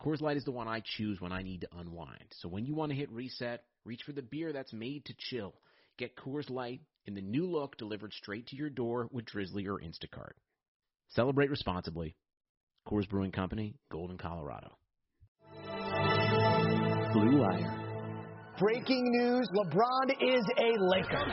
Coors 0.00 0.20
Light 0.20 0.36
is 0.36 0.44
the 0.44 0.50
one 0.50 0.68
I 0.68 0.82
choose 0.84 1.20
when 1.20 1.32
I 1.32 1.42
need 1.42 1.62
to 1.62 1.68
unwind. 1.78 2.26
So 2.40 2.48
when 2.48 2.66
you 2.66 2.74
want 2.74 2.92
to 2.92 2.96
hit 2.96 3.10
reset, 3.10 3.64
reach 3.84 4.02
for 4.04 4.12
the 4.12 4.22
beer 4.22 4.52
that's 4.52 4.72
made 4.72 5.04
to 5.06 5.14
chill. 5.18 5.54
Get 5.98 6.16
Coors 6.16 6.50
Light 6.50 6.82
in 7.06 7.14
the 7.14 7.22
new 7.22 7.46
look 7.50 7.76
delivered 7.76 8.12
straight 8.12 8.46
to 8.48 8.56
your 8.56 8.68
door 8.68 9.08
with 9.10 9.24
Drizzly 9.24 9.66
or 9.66 9.80
Instacart. 9.80 10.32
Celebrate 11.08 11.50
responsibly. 11.50 12.14
Coors 12.86 13.08
Brewing 13.08 13.32
Company, 13.32 13.74
Golden, 13.90 14.18
Colorado. 14.18 14.76
Blue 17.12 17.40
Wire. 17.40 17.82
Breaking 18.58 19.04
news 19.10 19.48
LeBron 19.54 20.10
is 20.20 20.44
a 20.58 20.78
Laker. 20.82 21.32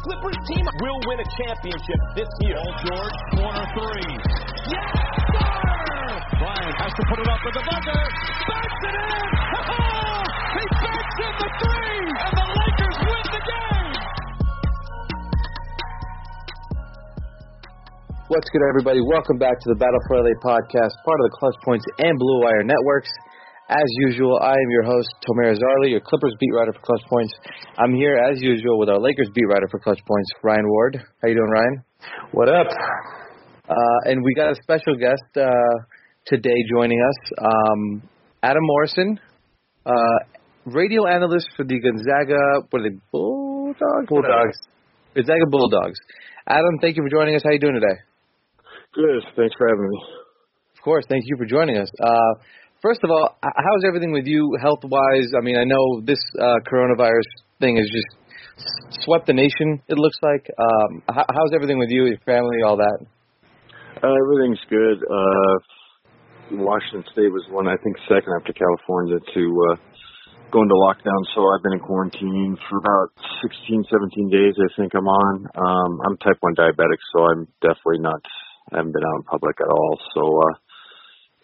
This 0.00 0.16
Clippers 0.16 0.40
team 0.48 0.64
will 0.80 1.00
win 1.04 1.20
a 1.20 1.28
championship 1.44 2.00
this 2.16 2.28
year. 2.40 2.56
Paul 2.56 2.72
George, 2.88 3.16
corner 3.36 3.66
three. 3.76 4.16
Yes, 4.72 4.96
sir! 5.28 5.52
Bryant 6.40 6.76
has 6.80 6.92
to 6.96 7.04
put 7.04 7.20
it 7.20 7.28
up 7.28 7.40
with 7.44 7.52
the 7.52 7.64
buzzer. 7.68 8.00
Banks 8.48 8.80
it 8.80 8.96
in! 8.96 9.28
Oh, 9.60 10.24
he 10.56 10.64
banks 10.80 11.16
in 11.20 11.34
the 11.36 11.50
three! 11.60 12.00
And 12.16 12.32
the 12.32 12.46
Lakers 12.48 12.96
win 13.12 13.24
the 13.28 13.42
game! 13.44 13.92
What's 18.28 18.48
good, 18.48 18.64
everybody? 18.72 19.00
Welcome 19.04 19.36
back 19.36 19.60
to 19.60 19.68
the 19.68 19.76
Battle 19.76 20.00
for 20.08 20.16
LA 20.16 20.32
podcast, 20.40 20.96
part 21.04 21.20
of 21.20 21.28
the 21.28 21.36
Clutch 21.36 21.60
Points 21.60 21.84
and 21.98 22.16
Blue 22.16 22.40
Wire 22.40 22.64
networks. 22.64 23.12
As 23.70 23.86
usual, 24.08 24.36
I 24.42 24.50
am 24.50 24.70
your 24.70 24.82
host, 24.82 25.06
Tomer 25.22 25.54
Azarly, 25.54 25.90
your 25.90 26.00
Clippers 26.00 26.34
beat 26.40 26.50
writer 26.52 26.72
for 26.72 26.80
Clutch 26.80 27.06
Points. 27.08 27.32
I'm 27.78 27.94
here, 27.94 28.16
as 28.18 28.42
usual, 28.42 28.80
with 28.80 28.88
our 28.88 28.98
Lakers 28.98 29.30
beat 29.32 29.44
writer 29.46 29.68
for 29.70 29.78
Clutch 29.78 30.00
Points, 30.08 30.28
Ryan 30.42 30.66
Ward. 30.66 30.98
How 31.22 31.28
you 31.28 31.36
doing, 31.36 31.50
Ryan? 31.50 31.84
What 32.32 32.48
up? 32.48 32.66
Uh, 33.68 34.10
and 34.10 34.24
we 34.24 34.34
got 34.34 34.50
a 34.50 34.56
special 34.60 34.96
guest 34.96 35.22
uh, 35.36 35.46
today 36.26 36.56
joining 36.68 36.98
us, 37.00 37.32
um, 37.38 38.02
Adam 38.42 38.60
Morrison, 38.60 39.20
uh, 39.86 40.18
radio 40.64 41.06
analyst 41.06 41.46
for 41.56 41.64
the 41.64 41.78
Gonzaga, 41.78 42.66
what 42.70 42.80
are 42.82 42.90
they, 42.90 42.96
Bulldogs? 43.12 44.08
Bulldogs. 44.08 44.58
Gonzaga 45.14 45.46
Bulldogs. 45.48 46.00
Adam, 46.48 46.74
thank 46.80 46.96
you 46.96 47.04
for 47.04 47.08
joining 47.08 47.36
us. 47.36 47.42
How 47.44 47.52
you 47.52 47.60
doing 47.60 47.74
today? 47.74 48.00
Good. 48.94 49.22
Thanks 49.36 49.54
for 49.56 49.68
having 49.68 49.88
me. 49.88 49.98
Of 50.76 50.82
course. 50.82 51.04
Thank 51.08 51.22
you 51.26 51.36
for 51.36 51.46
joining 51.46 51.76
us. 51.76 51.88
Uh, 52.02 52.34
first 52.82 53.00
of 53.04 53.10
all, 53.10 53.38
how's 53.42 53.84
everything 53.86 54.12
with 54.12 54.26
you 54.26 54.56
health 54.60 54.80
wise? 54.84 55.32
I 55.36 55.42
mean, 55.42 55.56
I 55.56 55.64
know 55.64 56.00
this 56.04 56.20
uh, 56.38 56.56
coronavirus 56.70 57.28
thing 57.60 57.76
has 57.76 57.86
just 57.86 59.00
swept 59.04 59.26
the 59.26 59.32
nation. 59.32 59.80
It 59.88 59.98
looks 59.98 60.16
like. 60.22 60.48
Um, 60.58 61.02
h- 61.10 61.28
how's 61.30 61.52
everything 61.54 61.78
with 61.78 61.90
you, 61.90 62.06
your 62.06 62.18
family, 62.24 62.62
all 62.64 62.76
that? 62.76 62.98
Uh, 64.02 64.14
everything's 64.24 64.64
good. 64.68 64.98
Uh, 65.04 65.54
Washington 66.52 67.04
State 67.12 67.30
was 67.30 67.44
one, 67.50 67.68
I 67.68 67.76
think, 67.84 67.96
second 68.08 68.32
after 68.40 68.52
California 68.52 69.18
to 69.20 69.42
uh, 69.70 69.76
go 70.50 70.62
into 70.62 70.74
lockdown. 70.74 71.22
So 71.34 71.46
I've 71.46 71.62
been 71.62 71.78
in 71.78 71.84
quarantine 71.84 72.56
for 72.68 72.78
about 72.78 73.12
16, 73.42 73.84
17 73.86 74.30
days. 74.30 74.54
I 74.58 74.68
think 74.76 74.92
I'm 74.94 75.06
on. 75.06 75.46
Um, 75.54 76.00
I'm 76.06 76.16
type 76.18 76.38
one 76.40 76.54
diabetic, 76.56 77.00
so 77.14 77.24
I'm 77.30 77.46
definitely 77.62 78.00
not. 78.00 78.20
I 78.72 78.78
haven't 78.78 78.92
been 78.92 79.04
out 79.04 79.16
in 79.16 79.22
public 79.24 79.56
at 79.60 79.70
all. 79.70 79.98
So 80.14 80.22
uh, 80.42 80.54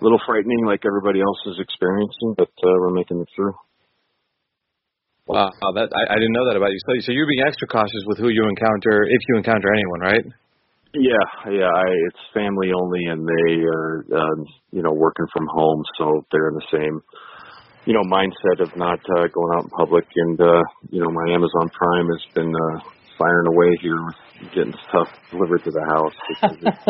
a 0.00 0.04
little 0.04 0.20
frightening, 0.26 0.66
like 0.66 0.84
everybody 0.84 1.20
else 1.20 1.40
is 1.46 1.58
experiencing, 1.60 2.34
but 2.36 2.52
uh, 2.62 2.76
we're 2.80 2.92
making 2.92 3.20
it 3.20 3.28
through. 3.34 3.54
Wow, 5.26 5.50
that 5.74 5.90
I, 5.90 6.02
I 6.14 6.16
didn't 6.22 6.36
know 6.38 6.46
that 6.46 6.56
about 6.56 6.70
you. 6.70 6.78
So, 6.86 7.10
so 7.10 7.10
you're 7.10 7.26
being 7.26 7.42
extra 7.42 7.66
cautious 7.66 8.04
with 8.06 8.18
who 8.18 8.28
you 8.28 8.46
encounter, 8.46 9.02
if 9.10 9.20
you 9.28 9.36
encounter 9.36 9.74
anyone, 9.74 10.00
right? 10.00 10.24
Yeah, 10.94 11.28
yeah. 11.50 11.66
I, 11.66 11.86
it's 12.06 12.22
family 12.32 12.70
only, 12.70 13.04
and 13.10 13.26
they 13.26 13.58
are, 13.66 14.06
um, 14.16 14.46
you 14.70 14.82
know, 14.82 14.92
working 14.92 15.26
from 15.32 15.48
home, 15.50 15.82
so 15.98 16.24
they're 16.30 16.48
in 16.48 16.54
the 16.54 16.68
same, 16.70 17.02
you 17.84 17.92
know, 17.92 18.06
mindset 18.06 18.62
of 18.62 18.76
not 18.76 19.00
uh, 19.18 19.26
going 19.28 19.52
out 19.58 19.64
in 19.64 19.70
public. 19.70 20.06
And 20.14 20.40
uh, 20.40 20.62
you 20.90 21.02
know, 21.02 21.10
my 21.10 21.34
Amazon 21.34 21.68
Prime 21.74 22.06
has 22.06 22.22
been 22.32 22.54
uh, 22.54 22.80
firing 23.18 23.48
away 23.48 23.70
here, 23.80 24.00
getting 24.54 24.74
stuff 24.88 25.08
delivered 25.32 25.64
to 25.64 25.72
the 25.72 25.84
house 25.96 26.16
because 26.28 26.58
it's, 26.60 26.82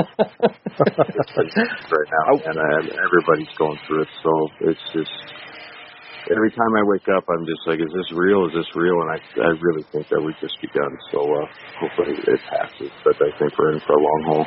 it's 1.16 1.90
right 1.94 2.10
now, 2.10 2.30
and 2.50 2.56
uh, 2.58 2.80
everybody's 3.00 3.50
going 3.58 3.78
through 3.86 4.02
it. 4.02 4.12
So 4.22 4.30
it's 4.70 4.86
just 4.92 5.14
every 6.30 6.50
time 6.50 6.72
I 6.74 6.82
wake 6.86 7.06
up, 7.14 7.24
I'm 7.30 7.46
just 7.46 7.62
like, 7.66 7.78
is 7.78 7.92
this 7.94 8.10
real? 8.14 8.46
Is 8.50 8.54
this 8.54 8.70
real? 8.74 8.98
And 9.06 9.10
I, 9.14 9.18
I 9.46 9.50
really 9.58 9.84
think 9.94 10.08
that 10.10 10.20
we've 10.20 10.38
just 10.42 10.58
begun. 10.60 10.90
So 11.14 11.18
uh, 11.22 11.46
hopefully 11.78 12.14
it 12.18 12.40
passes. 12.50 12.90
But 13.06 13.16
I 13.22 13.30
think 13.38 13.50
we're 13.58 13.72
in 13.74 13.80
for 13.86 13.94
a 13.94 14.02
long 14.02 14.20
haul. 14.26 14.46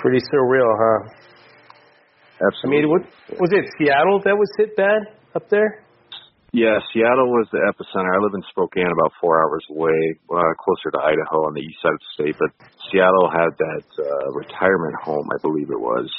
Pretty 0.00 0.22
surreal, 0.30 0.70
huh? 0.70 1.00
Absolutely. 2.42 2.78
I 2.78 2.82
mean, 2.82 2.90
what 2.90 3.02
was 3.38 3.50
it? 3.54 3.64
Seattle 3.78 4.18
that 4.24 4.34
was 4.34 4.50
hit 4.58 4.74
bad 4.76 5.14
up 5.34 5.48
there? 5.50 5.84
Yeah, 6.52 6.84
Seattle 6.92 7.32
was 7.32 7.48
the 7.48 7.64
epicenter. 7.64 8.12
I 8.12 8.20
live 8.20 8.36
in 8.36 8.44
Spokane, 8.52 8.92
about 8.92 9.16
four 9.18 9.40
hours 9.40 9.64
away, 9.72 10.20
uh, 10.28 10.52
closer 10.60 10.92
to 10.92 11.00
Idaho 11.00 11.48
on 11.48 11.56
the 11.56 11.64
east 11.64 11.80
side 11.80 11.96
of 11.96 12.04
the 12.04 12.12
state. 12.12 12.36
But 12.36 12.52
Seattle 12.92 13.32
had 13.32 13.56
that 13.56 13.88
uh, 13.96 14.28
retirement 14.36 14.92
home, 15.00 15.32
I 15.32 15.40
believe 15.40 15.72
it 15.72 15.80
was, 15.80 16.12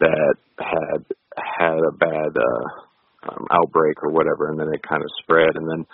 that 0.00 0.36
had 0.60 1.08
had 1.40 1.80
a 1.80 1.96
bad 1.96 2.36
uh, 2.36 3.32
um, 3.32 3.48
outbreak 3.48 3.96
or 4.04 4.12
whatever, 4.12 4.52
and 4.52 4.60
then 4.60 4.68
it 4.76 4.84
kind 4.84 5.00
of 5.00 5.08
spread. 5.24 5.56
And 5.56 5.64
then, 5.64 5.86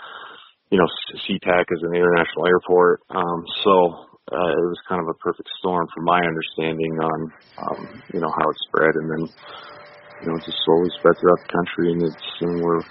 you 0.74 0.78
know, 0.82 0.90
SeaTac 1.22 1.70
is 1.70 1.86
an 1.86 1.94
international 1.94 2.50
airport, 2.50 3.06
um, 3.14 3.46
so 3.62 4.10
uh, 4.26 4.50
it 4.58 4.66
was 4.74 4.82
kind 4.88 5.02
of 5.02 5.06
a 5.06 5.14
perfect 5.22 5.46
storm, 5.62 5.86
from 5.94 6.02
my 6.02 6.18
understanding, 6.18 6.98
on 6.98 7.32
um, 7.62 8.02
you 8.12 8.18
know 8.18 8.30
how 8.42 8.50
it 8.50 8.58
spread, 8.66 8.94
and 8.98 9.06
then 9.06 9.22
you 9.22 10.26
know 10.26 10.34
it 10.34 10.42
just 10.46 10.58
slowly 10.66 10.90
spread 10.98 11.14
throughout 11.22 11.38
the 11.46 11.52
country, 11.54 11.92
and 11.94 12.02
it's 12.02 12.26
and 12.40 12.62
we're 12.62 12.82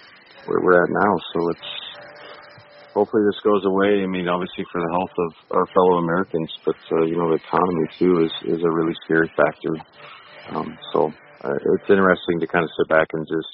where 0.51 0.59
we're 0.59 0.83
at 0.83 0.91
now. 0.91 1.13
So 1.31 1.39
it's 1.55 1.71
hopefully 2.93 3.23
this 3.23 3.39
goes 3.39 3.63
away. 3.63 4.03
I 4.03 4.07
mean, 4.07 4.27
obviously 4.27 4.67
for 4.71 4.83
the 4.83 4.91
health 4.91 5.15
of 5.15 5.31
our 5.55 5.65
fellow 5.71 6.03
Americans, 6.03 6.51
but 6.65 6.75
uh, 6.91 7.07
you 7.07 7.15
know 7.15 7.31
the 7.31 7.39
economy 7.39 7.87
too 7.95 8.27
is 8.27 8.33
is 8.51 8.59
a 8.63 8.71
really 8.71 8.95
scary 9.05 9.31
factor. 9.39 9.73
Um, 10.51 10.77
so 10.91 10.99
uh, 11.43 11.55
it's 11.55 11.89
interesting 11.89 12.43
to 12.43 12.47
kind 12.47 12.63
of 12.63 12.71
sit 12.75 12.89
back 12.91 13.07
and 13.13 13.23
just 13.23 13.51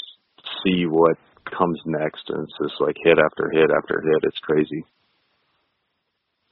see 0.65 0.89
what 0.89 1.17
comes 1.45 1.79
next, 1.85 2.25
and 2.29 2.43
it's 2.43 2.57
just 2.57 2.81
like 2.81 2.95
hit 3.03 3.17
after 3.21 3.49
hit 3.53 3.69
after 3.69 4.01
hit. 4.01 4.25
It's 4.25 4.41
crazy. 4.41 4.81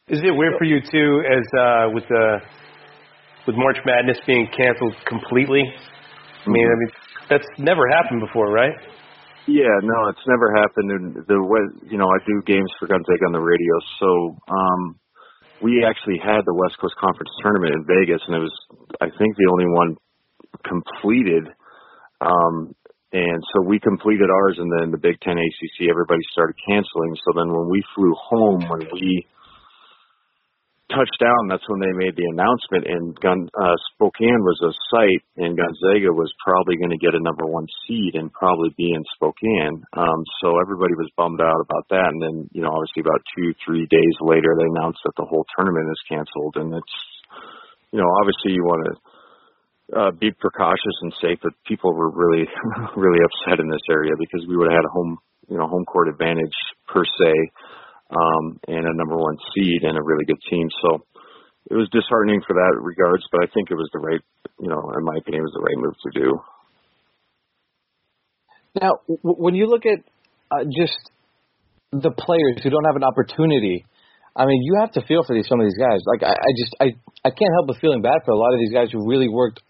Is 0.07 0.21
it 0.21 0.31
weird 0.37 0.53
for 0.59 0.65
you 0.65 0.79
too, 0.81 1.23
as 1.25 1.45
uh, 1.57 1.89
with 1.89 2.05
the 2.07 2.37
with 3.47 3.55
March 3.57 3.77
Madness 3.85 4.17
being 4.27 4.47
canceled 4.55 4.93
completely? 5.07 5.63
I 5.65 6.49
mean, 6.49 6.67
I 6.69 6.75
mean 6.77 6.91
that's 7.29 7.47
never 7.57 7.81
happened 7.89 8.21
before, 8.21 8.51
right? 8.51 8.75
Yeah, 9.47 9.77
no, 9.83 10.09
it's 10.09 10.25
never 10.25 10.53
happened. 10.57 10.89
And 10.91 11.15
the 11.27 11.37
way 11.37 11.61
you 11.89 11.97
know, 11.97 12.09
I 12.09 12.17
do 12.25 12.41
games 12.45 12.71
for 12.79 12.87
Gonzaga 12.87 13.29
on 13.29 13.33
the 13.33 13.39
radio, 13.39 13.73
so 14.01 14.37
um, 14.49 14.99
we 15.61 15.85
actually 15.85 16.17
had 16.17 16.41
the 16.45 16.57
West 16.57 16.77
Coast 16.81 16.95
Conference 16.99 17.29
tournament 17.41 17.73
in 17.77 17.85
Vegas, 17.85 18.21
and 18.25 18.35
it 18.35 18.43
was, 18.43 18.55
I 18.99 19.07
think, 19.07 19.37
the 19.37 19.49
only 19.53 19.69
one 19.69 19.95
completed. 20.65 21.45
Um, 22.21 22.73
and 23.13 23.39
so 23.53 23.61
we 23.63 23.79
completed 23.79 24.27
ours, 24.33 24.57
and 24.57 24.67
then 24.67 24.91
the 24.91 24.99
Big 24.99 25.21
Ten, 25.21 25.37
ACC, 25.37 25.87
everybody 25.89 26.19
started 26.33 26.57
canceling. 26.67 27.15
So 27.23 27.37
then 27.37 27.53
when 27.53 27.69
we 27.69 27.83
flew 27.95 28.13
home, 28.17 28.67
when 28.67 28.89
we 28.91 29.27
touchdown, 30.89 31.49
that's 31.49 31.65
when 31.65 31.81
they 31.81 31.93
made 31.97 32.13
the 32.13 32.29
announcement. 32.29 32.85
And 32.85 33.17
Gun, 33.17 33.49
uh, 33.57 33.77
Spokane 33.93 34.41
was 34.45 34.59
a 34.61 34.73
site, 34.93 35.23
and 35.37 35.57
Gonzaga 35.57 36.13
was 36.13 36.29
probably 36.45 36.77
going 36.77 36.93
to 36.93 37.01
get 37.01 37.17
a 37.17 37.25
number 37.25 37.45
one 37.49 37.65
seed 37.85 38.13
and 38.13 38.29
probably 38.33 38.69
be 38.77 38.93
in 38.93 39.01
Spokane. 39.17 39.81
Um, 39.97 40.21
so 40.41 40.61
everybody 40.61 40.93
was 40.93 41.09
bummed 41.17 41.41
out 41.41 41.57
about 41.57 41.89
that. 41.89 42.09
And 42.13 42.21
then, 42.21 42.35
you 42.53 42.61
know, 42.61 42.69
obviously 42.69 43.01
about 43.01 43.25
two, 43.33 43.57
three 43.65 43.89
days 43.89 44.15
later, 44.21 44.53
they 44.53 44.69
announced 44.77 45.01
that 45.05 45.17
the 45.17 45.25
whole 45.25 45.45
tournament 45.57 45.89
is 45.89 46.09
canceled. 46.09 46.55
And 46.61 46.69
it's, 46.77 46.97
you 47.89 47.97
know, 47.97 48.09
obviously 48.21 48.53
you 48.53 48.61
want 48.61 48.85
to 48.85 48.93
uh, 49.97 50.11
be 50.13 50.29
precautious 50.37 50.97
and 51.01 51.13
safe, 51.17 51.39
but 51.41 51.57
people 51.65 51.93
were 51.93 52.13
really, 52.13 52.45
really 52.95 53.21
upset 53.25 53.57
in 53.57 53.69
this 53.69 53.85
area 53.89 54.13
because 54.17 54.45
we 54.45 54.57
would 54.57 54.69
have 54.69 54.85
had 54.85 54.89
a 54.89 54.93
home, 54.93 55.17
you 55.49 55.57
know, 55.57 55.65
home 55.65 55.85
court 55.85 56.09
advantage 56.09 56.57
per 56.85 57.05
se 57.05 57.33
um, 58.11 58.59
and 58.67 58.85
a 58.85 58.95
number 58.95 59.17
one 59.17 59.37
seed 59.53 59.83
and 59.83 59.97
a 59.97 60.03
really 60.03 60.25
good 60.25 60.41
team. 60.49 60.67
So 60.83 61.05
it 61.71 61.75
was 61.75 61.89
disheartening 61.91 62.41
for 62.45 62.53
that 62.53 62.77
regards, 62.77 63.23
but 63.31 63.41
I 63.43 63.47
think 63.53 63.71
it 63.71 63.75
was 63.75 63.89
the 63.93 63.99
right, 63.99 64.21
you 64.59 64.69
know, 64.69 64.91
in 64.97 65.03
my 65.03 65.17
opinion, 65.17 65.41
it 65.41 65.49
was 65.49 65.57
the 65.57 65.65
right 65.65 65.79
move 65.81 65.97
to 66.05 66.11
do. 66.13 66.29
Now, 68.81 68.91
w- 69.07 69.39
when 69.41 69.55
you 69.55 69.65
look 69.67 69.85
at 69.85 70.03
uh, 70.51 70.65
just 70.69 70.99
the 71.91 72.11
players 72.11 72.61
who 72.61 72.69
don't 72.69 72.85
have 72.85 72.95
an 72.95 73.03
opportunity, 73.07 73.85
I 74.35 74.45
mean, 74.45 74.61
you 74.61 74.77
have 74.81 74.91
to 74.93 75.01
feel 75.07 75.23
for 75.23 75.33
these 75.33 75.47
some 75.47 75.59
of 75.59 75.65
these 75.65 75.79
guys. 75.79 76.03
Like 76.05 76.21
I, 76.21 76.35
I 76.35 76.51
just 76.59 76.73
I 76.77 76.85
I 77.23 77.31
can't 77.31 77.53
help 77.55 77.67
but 77.67 77.79
feeling 77.79 78.03
bad 78.03 78.21
for 78.25 78.31
a 78.31 78.37
lot 78.37 78.53
of 78.53 78.59
these 78.59 78.73
guys 78.73 78.91
who 78.91 79.07
really 79.07 79.29
worked 79.29 79.63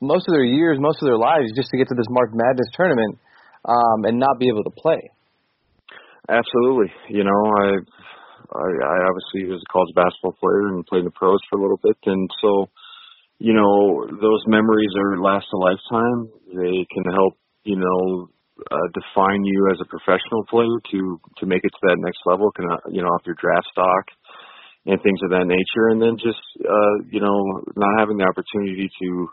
most 0.00 0.28
of 0.28 0.32
their 0.32 0.44
years, 0.44 0.78
most 0.80 1.02
of 1.02 1.06
their 1.06 1.18
lives 1.18 1.52
just 1.56 1.70
to 1.70 1.76
get 1.76 1.88
to 1.88 1.96
this 1.96 2.06
March 2.08 2.30
Madness 2.32 2.68
tournament 2.72 3.18
um, 3.64 4.04
and 4.04 4.18
not 4.18 4.38
be 4.38 4.48
able 4.48 4.62
to 4.64 4.70
play. 4.70 5.10
Absolutely. 6.28 6.90
You 7.08 7.24
know, 7.24 7.40
I, 7.62 7.66
I, 8.50 8.68
I 8.82 8.96
obviously 9.06 9.50
was 9.50 9.62
a 9.62 9.72
college 9.72 9.94
basketball 9.94 10.34
player 10.40 10.68
and 10.74 10.86
played 10.86 11.00
in 11.00 11.10
the 11.10 11.14
pros 11.14 11.38
for 11.50 11.58
a 11.58 11.62
little 11.62 11.78
bit, 11.82 11.96
and 12.06 12.28
so, 12.42 12.66
you 13.38 13.54
know, 13.54 14.06
those 14.10 14.42
memories 14.46 14.90
are 14.98 15.18
last 15.20 15.46
a 15.54 15.58
lifetime. 15.58 16.30
They 16.54 16.86
can 16.90 17.04
help, 17.14 17.34
you 17.64 17.76
know, 17.76 18.30
uh, 18.70 18.88
define 18.94 19.44
you 19.44 19.68
as 19.72 19.78
a 19.82 19.88
professional 19.90 20.44
player 20.48 20.80
to 20.92 21.20
to 21.38 21.46
make 21.46 21.62
it 21.64 21.70
to 21.76 21.82
that 21.88 21.98
next 22.00 22.20
level. 22.26 22.50
Can 22.52 22.66
uh, 22.70 22.78
you 22.90 23.02
know, 23.02 23.08
off 23.08 23.22
your 23.26 23.36
draft 23.38 23.66
stock 23.70 24.06
and 24.86 25.02
things 25.02 25.20
of 25.24 25.30
that 25.30 25.46
nature, 25.46 25.90
and 25.90 26.00
then 26.00 26.16
just, 26.16 26.40
uh, 26.64 26.94
you 27.10 27.20
know, 27.20 27.38
not 27.76 27.98
having 27.98 28.16
the 28.18 28.24
opportunity 28.26 28.88
to 29.02 29.28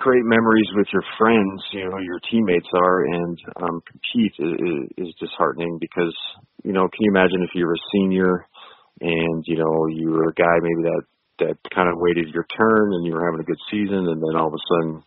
create 0.00 0.24
memories 0.24 0.68
with 0.74 0.88
your 0.92 1.04
friends, 1.20 1.60
you 1.72 1.84
know, 1.84 2.00
your 2.00 2.18
teammates 2.30 2.68
are, 2.74 3.04
and 3.04 3.36
um, 3.60 3.76
compete 3.84 4.34
is, 4.40 5.08
is 5.08 5.14
disheartening 5.20 5.78
because, 5.80 6.16
you 6.64 6.72
know, 6.72 6.88
can 6.88 7.00
you 7.04 7.12
imagine 7.12 7.44
if 7.44 7.54
you 7.54 7.66
were 7.66 7.76
a 7.76 7.88
senior 7.92 8.48
and, 9.00 9.44
you 9.46 9.60
know, 9.60 9.86
you 9.92 10.10
were 10.10 10.32
a 10.32 10.40
guy 10.40 10.56
maybe 10.60 10.82
that, 10.88 11.04
that 11.44 11.56
kind 11.70 11.88
of 11.88 12.00
waited 12.00 12.32
your 12.32 12.48
turn 12.56 12.92
and 12.96 13.06
you 13.06 13.12
were 13.12 13.24
having 13.24 13.40
a 13.40 13.48
good 13.48 13.60
season 13.70 14.08
and 14.08 14.20
then 14.20 14.34
all 14.34 14.48
of 14.48 14.56
a 14.56 14.64
sudden, 14.72 15.04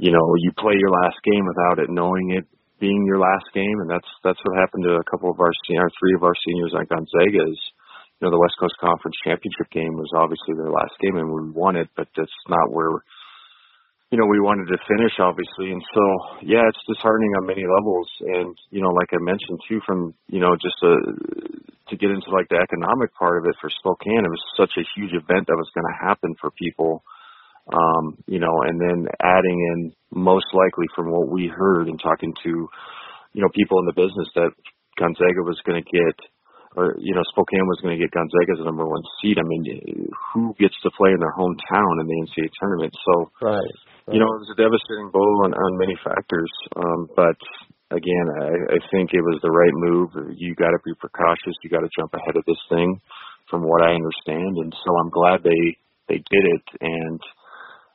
you 0.00 0.10
know, 0.10 0.24
you 0.40 0.50
play 0.56 0.74
your 0.76 0.90
last 0.90 1.20
game 1.22 1.44
without 1.46 1.78
it 1.78 1.92
knowing 1.92 2.34
it 2.34 2.44
being 2.80 3.04
your 3.06 3.20
last 3.20 3.46
game. 3.54 3.78
And 3.78 3.88
that's, 3.88 4.08
that's 4.24 4.40
what 4.42 4.58
happened 4.58 4.84
to 4.88 4.98
a 4.98 5.08
couple 5.08 5.30
of 5.30 5.38
our, 5.38 5.52
our 5.52 5.90
three 6.00 6.14
of 6.16 6.24
our 6.24 6.36
seniors 6.42 6.74
at 6.74 6.88
Gonzaga 6.88 7.46
is, 7.46 7.60
you 8.18 8.26
know, 8.26 8.32
the 8.34 8.42
West 8.42 8.56
Coast 8.58 8.74
Conference 8.80 9.16
Championship 9.22 9.70
game 9.70 9.94
was 9.94 10.10
obviously 10.16 10.58
their 10.58 10.72
last 10.72 10.96
game 11.00 11.16
and 11.20 11.30
we 11.30 11.52
won 11.54 11.76
it, 11.76 11.88
but 11.96 12.08
that's 12.16 12.42
not 12.48 12.72
where 12.72 13.02
you 14.12 14.20
know, 14.20 14.28
we 14.28 14.44
wanted 14.44 14.68
to 14.68 14.76
finish 14.84 15.16
obviously. 15.18 15.72
And 15.72 15.80
so, 15.80 16.04
yeah, 16.44 16.68
it's 16.68 16.84
disheartening 16.84 17.32
on 17.40 17.48
many 17.48 17.64
levels. 17.64 18.06
And, 18.20 18.52
you 18.68 18.84
know, 18.84 18.92
like 18.92 19.08
I 19.16 19.20
mentioned 19.24 19.58
too, 19.64 19.80
from, 19.88 20.12
you 20.28 20.38
know, 20.38 20.52
just 20.60 20.76
a, 20.84 20.92
to 21.88 21.96
get 21.96 22.12
into 22.12 22.28
like 22.28 22.52
the 22.52 22.60
economic 22.60 23.08
part 23.16 23.40
of 23.40 23.48
it 23.48 23.56
for 23.56 23.72
Spokane, 23.72 24.20
it 24.20 24.28
was 24.28 24.44
such 24.60 24.76
a 24.76 24.84
huge 24.92 25.16
event 25.16 25.48
that 25.48 25.56
was 25.56 25.72
going 25.72 25.88
to 25.88 25.96
happen 26.04 26.36
for 26.36 26.52
people. 26.52 27.02
Um, 27.72 28.20
you 28.28 28.36
know, 28.36 28.52
and 28.68 28.76
then 28.76 29.08
adding 29.22 29.56
in 29.56 29.96
most 30.12 30.52
likely 30.52 30.92
from 30.92 31.08
what 31.08 31.32
we 31.32 31.48
heard 31.48 31.88
and 31.88 31.96
talking 31.96 32.34
to, 32.44 32.68
you 33.32 33.40
know, 33.40 33.48
people 33.54 33.80
in 33.80 33.86
the 33.88 33.96
business 33.96 34.28
that 34.36 34.52
Gonzaga 35.00 35.40
was 35.40 35.56
going 35.64 35.80
to 35.80 35.88
get 35.88 36.16
or 36.74 36.96
you 36.98 37.14
know 37.14 37.20
Spokane 37.28 37.68
was 37.68 37.80
going 37.84 37.96
to 37.96 38.02
get 38.02 38.12
Gonzaga 38.12 38.56
as 38.56 38.58
the 38.58 38.64
number 38.64 38.88
one 38.88 39.04
seed. 39.20 39.36
I 39.38 39.44
mean, 39.44 40.08
who 40.32 40.56
gets 40.58 40.74
to 40.82 40.90
play 40.96 41.12
in 41.12 41.20
their 41.20 41.32
hometown 41.32 42.00
in 42.00 42.08
the 42.08 42.18
NCAA 42.28 42.48
tournament? 42.60 42.96
So, 43.04 43.30
right 43.40 43.76
you 44.10 44.18
know, 44.18 44.30
it 44.34 44.42
was 44.42 44.50
a 44.50 44.58
devastating 44.58 45.14
blow 45.14 45.46
on, 45.46 45.54
on 45.54 45.78
many 45.78 45.94
factors. 46.02 46.50
Um, 46.74 47.06
but 47.14 47.38
again, 47.94 48.26
I, 48.40 48.74
I 48.74 48.78
think 48.90 49.14
it 49.14 49.22
was 49.22 49.38
the 49.42 49.52
right 49.52 49.76
move. 49.76 50.34
You 50.34 50.54
got 50.56 50.74
to 50.74 50.82
be 50.82 50.96
precautious. 50.98 51.54
You 51.62 51.70
got 51.70 51.86
to 51.86 51.94
jump 51.94 52.14
ahead 52.14 52.34
of 52.34 52.44
this 52.48 52.60
thing, 52.66 52.98
from 53.52 53.62
what 53.62 53.84
I 53.84 53.94
understand. 53.94 54.58
And 54.58 54.72
so 54.72 54.90
I'm 54.98 55.12
glad 55.12 55.44
they 55.44 55.78
they 56.08 56.18
did 56.18 56.44
it. 56.56 56.66
And 56.80 57.20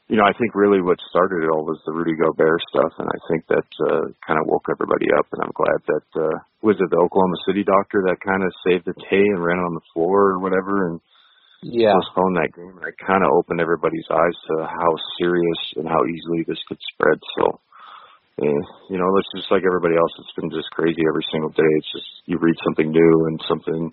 you 0.08 0.16
know, 0.16 0.24
I 0.24 0.32
think 0.40 0.56
really 0.56 0.80
what 0.80 0.96
started 1.12 1.44
it 1.44 1.52
all 1.52 1.68
was 1.68 1.84
the 1.84 1.92
Rudy 1.92 2.16
Gobert 2.16 2.64
stuff, 2.72 2.96
and 2.96 3.12
I 3.12 3.20
think 3.28 3.44
that 3.52 3.70
uh, 3.92 4.08
kind 4.24 4.40
of 4.40 4.48
woke 4.48 4.72
everybody 4.72 5.12
up. 5.20 5.28
And 5.36 5.44
I'm 5.44 5.52
glad 5.52 5.80
that 5.92 6.08
uh, 6.16 6.38
was 6.64 6.80
it 6.80 6.88
the 6.88 7.04
Oklahoma 7.04 7.36
City 7.44 7.68
doctor 7.68 8.08
that 8.08 8.24
kind 8.24 8.40
of 8.40 8.56
saved 8.64 8.88
the 8.88 8.96
day 9.12 9.26
and 9.36 9.44
ran 9.44 9.60
on 9.60 9.76
the 9.76 9.84
floor 9.92 10.32
or 10.32 10.40
whatever, 10.40 10.88
and 10.88 11.02
yeah. 11.64 11.94
postpone 11.94 12.34
that 12.36 12.54
game. 12.56 12.78
And 12.78 12.88
it 12.88 12.98
kind 13.00 13.24
of 13.24 13.32
opened 13.34 13.62
everybody's 13.62 14.06
eyes 14.12 14.38
to 14.50 14.66
how 14.66 14.92
serious 15.20 15.62
and 15.76 15.88
how 15.88 16.02
easily 16.06 16.46
this 16.48 16.62
could 16.68 16.80
spread. 16.94 17.20
So, 17.38 17.60
eh, 18.44 18.62
you 18.90 18.98
know, 18.98 19.10
it's 19.18 19.34
just 19.36 19.52
like 19.52 19.64
everybody 19.66 19.96
else. 19.96 20.12
It's 20.20 20.38
been 20.38 20.52
just 20.52 20.70
crazy 20.72 21.02
every 21.08 21.26
single 21.32 21.50
day. 21.52 21.72
It's 21.78 21.92
just 21.92 22.10
you 22.26 22.38
read 22.38 22.56
something 22.64 22.92
new 22.92 23.16
and 23.28 23.42
something, 23.48 23.92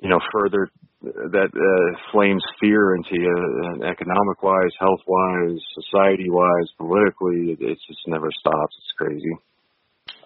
you 0.00 0.08
know, 0.08 0.20
further 0.32 0.70
that 1.02 1.50
uh, 1.52 1.88
flames 2.10 2.42
fear 2.60 2.96
into 2.96 3.14
you, 3.14 3.36
and 3.70 3.84
economic 3.84 4.42
wise, 4.42 4.72
health 4.80 5.00
wise, 5.06 5.60
society 5.78 6.30
wise, 6.30 6.68
politically. 6.78 7.52
It, 7.52 7.58
it 7.60 7.78
just 7.86 8.00
never 8.06 8.28
stops. 8.40 8.74
It's 8.80 8.94
crazy. 8.96 9.34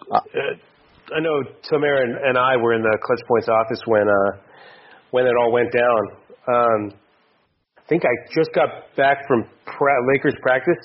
Uh, 0.09 0.19
I 1.15 1.19
know 1.19 1.43
Tomer 1.69 2.01
and, 2.01 2.15
and 2.15 2.37
I 2.37 2.57
were 2.57 2.73
in 2.73 2.81
the 2.81 2.97
Clutch 3.03 3.21
Points 3.27 3.49
office 3.49 3.81
when 3.85 4.07
uh, 4.07 4.37
when 5.11 5.25
it 5.25 5.33
all 5.39 5.51
went 5.51 5.71
down. 5.71 6.01
Um, 6.47 6.81
I 7.77 7.83
think 7.87 8.03
I 8.03 8.13
just 8.33 8.51
got 8.55 8.95
back 8.95 9.27
from 9.27 9.43
pra- 9.65 10.03
Lakers 10.13 10.35
practice. 10.41 10.79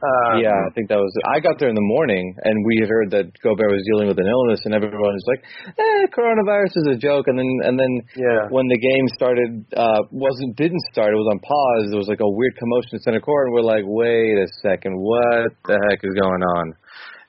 Um, 0.00 0.40
yeah, 0.40 0.56
I 0.56 0.72
think 0.72 0.88
that 0.88 0.96
was. 0.96 1.12
I 1.28 1.44
got 1.44 1.60
there 1.60 1.68
in 1.68 1.76
the 1.76 1.84
morning, 1.84 2.32
and 2.40 2.56
we 2.64 2.80
had 2.80 2.88
heard 2.88 3.12
that 3.12 3.28
Gobert 3.44 3.68
was 3.68 3.84
dealing 3.84 4.08
with 4.08 4.16
an 4.16 4.24
illness, 4.24 4.64
and 4.64 4.72
everyone 4.72 4.96
was 4.96 5.28
like, 5.28 5.44
"Eh, 5.76 6.08
coronavirus 6.08 6.72
is 6.72 6.86
a 6.88 6.96
joke." 6.96 7.28
And 7.28 7.36
then, 7.36 7.50
and 7.68 7.76
then, 7.76 7.92
yeah. 8.16 8.48
when 8.48 8.64
the 8.72 8.80
game 8.80 9.06
started, 9.12 9.60
uh, 9.76 10.00
wasn't 10.08 10.56
didn't 10.56 10.80
start. 10.88 11.12
It 11.12 11.20
was 11.20 11.28
on 11.28 11.38
pause. 11.44 11.92
There 11.92 12.00
was 12.00 12.08
like 12.08 12.24
a 12.24 12.32
weird 12.32 12.56
commotion 12.56 12.96
in 12.96 13.00
center 13.04 13.20
court, 13.20 13.48
and 13.48 13.52
we're 13.52 13.68
like, 13.68 13.84
"Wait 13.84 14.40
a 14.40 14.48
second, 14.64 14.96
what 14.96 15.52
the 15.68 15.76
heck 15.92 16.00
is 16.00 16.16
going 16.16 16.44
on?" 16.56 16.72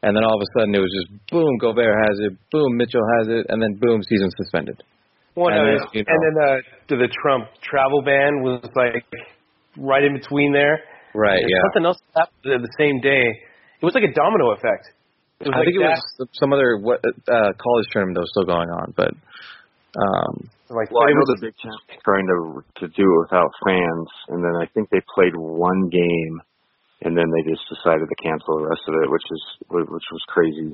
And 0.03 0.15
then 0.15 0.23
all 0.23 0.39
of 0.39 0.41
a 0.41 0.49
sudden, 0.55 0.73
it 0.73 0.79
was 0.79 0.95
just 0.95 1.11
boom, 1.27 1.59
Gobert 1.59 1.93
has 2.07 2.17
it, 2.23 2.33
boom, 2.49 2.77
Mitchell 2.77 3.05
has 3.19 3.27
it, 3.27 3.45
and 3.49 3.61
then 3.61 3.77
boom, 3.83 4.01
season 4.01 4.31
suspended. 4.39 4.81
Well, 5.35 5.47
and, 5.47 5.79
then, 5.79 5.87
you 5.93 6.03
know. 6.03 6.11
and 6.11 6.19
then 6.23 6.33
the, 6.89 6.95
the 7.07 7.09
Trump 7.21 7.47
travel 7.63 8.01
ban 8.03 8.43
was 8.43 8.63
like 8.75 9.05
right 9.77 10.03
in 10.03 10.13
between 10.13 10.51
there. 10.51 10.83
Right. 11.15 11.39
And 11.39 11.49
yeah. 11.49 11.63
Something 11.71 11.85
else 11.85 11.99
happened 12.15 12.63
the 12.63 12.75
same 12.77 12.99
day. 12.99 13.23
It 13.81 13.85
was 13.85 13.95
like 13.95 14.03
a 14.03 14.13
domino 14.13 14.51
effect. 14.51 14.91
I 15.41 15.49
like 15.49 15.65
think 15.65 15.81
it 15.81 15.83
that. 15.87 15.97
was 16.19 16.29
some 16.37 16.53
other 16.53 16.77
what 16.77 17.01
uh, 17.03 17.51
college 17.57 17.87
tournament 17.91 18.15
that 18.15 18.27
was 18.27 18.31
still 18.31 18.45
going 18.45 18.69
on, 18.69 18.93
but. 18.95 19.11
Um, 19.91 20.47
like, 20.71 20.87
well, 20.87 21.03
I 21.03 21.11
know 21.11 21.27
the 21.27 21.43
Big 21.43 21.55
Ten 21.59 21.75
trying 21.99 22.23
to 22.31 22.63
to 22.79 22.87
do 22.95 23.03
it 23.03 23.19
without 23.27 23.51
fans, 23.67 24.07
and 24.31 24.39
then 24.39 24.55
I 24.55 24.65
think 24.71 24.87
they 24.87 25.03
played 25.13 25.35
one 25.35 25.91
game, 25.91 26.39
and 27.03 27.11
then 27.11 27.27
they 27.27 27.43
just 27.43 27.67
decided 27.67 28.07
to 28.07 28.17
cancel 28.23 28.63
the 28.63 28.71
rest 28.71 28.87
of 28.87 28.95
it, 29.03 29.11
which 29.11 29.27
is 29.27 29.43
which 29.67 30.07
was 30.15 30.23
crazy 30.31 30.71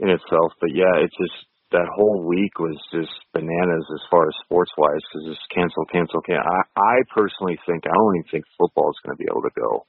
in 0.00 0.08
itself. 0.08 0.56
But 0.60 0.72
yeah, 0.72 1.04
it 1.04 1.12
just 1.12 1.44
that 1.70 1.88
whole 1.94 2.24
week 2.24 2.58
was 2.58 2.76
just 2.92 3.12
bananas 3.34 3.86
as 3.92 4.02
far 4.10 4.24
as 4.24 4.34
sports 4.44 4.72
wise 4.78 5.04
because 5.08 5.36
it's 5.36 5.46
cancel, 5.52 5.84
cancel, 5.92 6.20
cancel. 6.24 6.48
I, 6.48 6.64
I 6.80 6.96
personally 7.12 7.60
think 7.68 7.84
I 7.84 7.92
don't 7.92 8.16
even 8.16 8.30
think 8.32 8.44
football 8.56 8.88
is 8.88 9.00
going 9.04 9.16
to 9.16 9.20
be 9.20 9.28
able 9.28 9.44
to 9.44 9.52
go. 9.52 9.84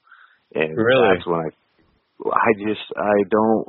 And 0.60 0.76
really? 0.76 1.08
that's 1.08 1.28
when 1.28 1.40
I, 1.40 1.50
I 2.36 2.50
just 2.60 2.84
I 2.98 3.16
don't. 3.32 3.68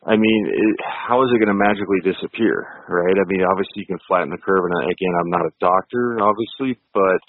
I 0.00 0.16
mean, 0.16 0.42
it, 0.48 0.76
how 0.80 1.20
is 1.24 1.30
it 1.34 1.42
going 1.44 1.52
to 1.52 1.60
magically 1.60 2.00
disappear, 2.00 2.64
right? 2.88 3.12
I 3.12 3.26
mean, 3.28 3.44
obviously 3.44 3.84
you 3.84 3.90
can 3.90 4.00
flatten 4.08 4.30
the 4.30 4.40
curve, 4.40 4.64
and 4.64 4.88
again, 4.88 5.12
I'm 5.20 5.28
not 5.28 5.44
a 5.44 5.52
doctor, 5.60 6.16
obviously, 6.24 6.80
but 6.94 7.20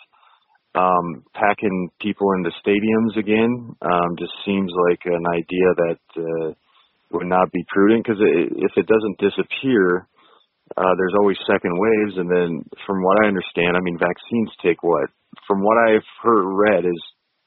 um, 0.80 1.26
packing 1.36 1.90
people 2.00 2.32
into 2.38 2.54
stadiums 2.64 3.20
again 3.20 3.76
um, 3.82 4.16
just 4.16 4.32
seems 4.46 4.72
like 4.90 5.02
an 5.06 5.26
idea 5.26 5.68
that. 5.90 6.04
Uh, 6.16 6.54
would 7.14 7.28
not 7.28 7.52
be 7.52 7.66
prudent 7.70 8.06
because 8.06 8.20
if 8.22 8.72
it 8.76 8.88
doesn't 8.88 9.20
disappear, 9.20 10.08
uh, 10.78 10.94
there's 10.98 11.18
always 11.20 11.38
second 11.48 11.74
waves. 11.76 12.16
And 12.18 12.30
then, 12.32 12.64
from 12.88 13.04
what 13.04 13.24
I 13.24 13.28
understand, 13.28 13.76
I 13.76 13.84
mean, 13.84 14.00
vaccines 14.00 14.52
take 14.64 14.84
what? 14.84 15.10
From 15.48 15.64
what 15.64 15.78
I've 15.78 16.08
heard 16.24 16.48
read, 16.48 16.86
is 16.86 17.02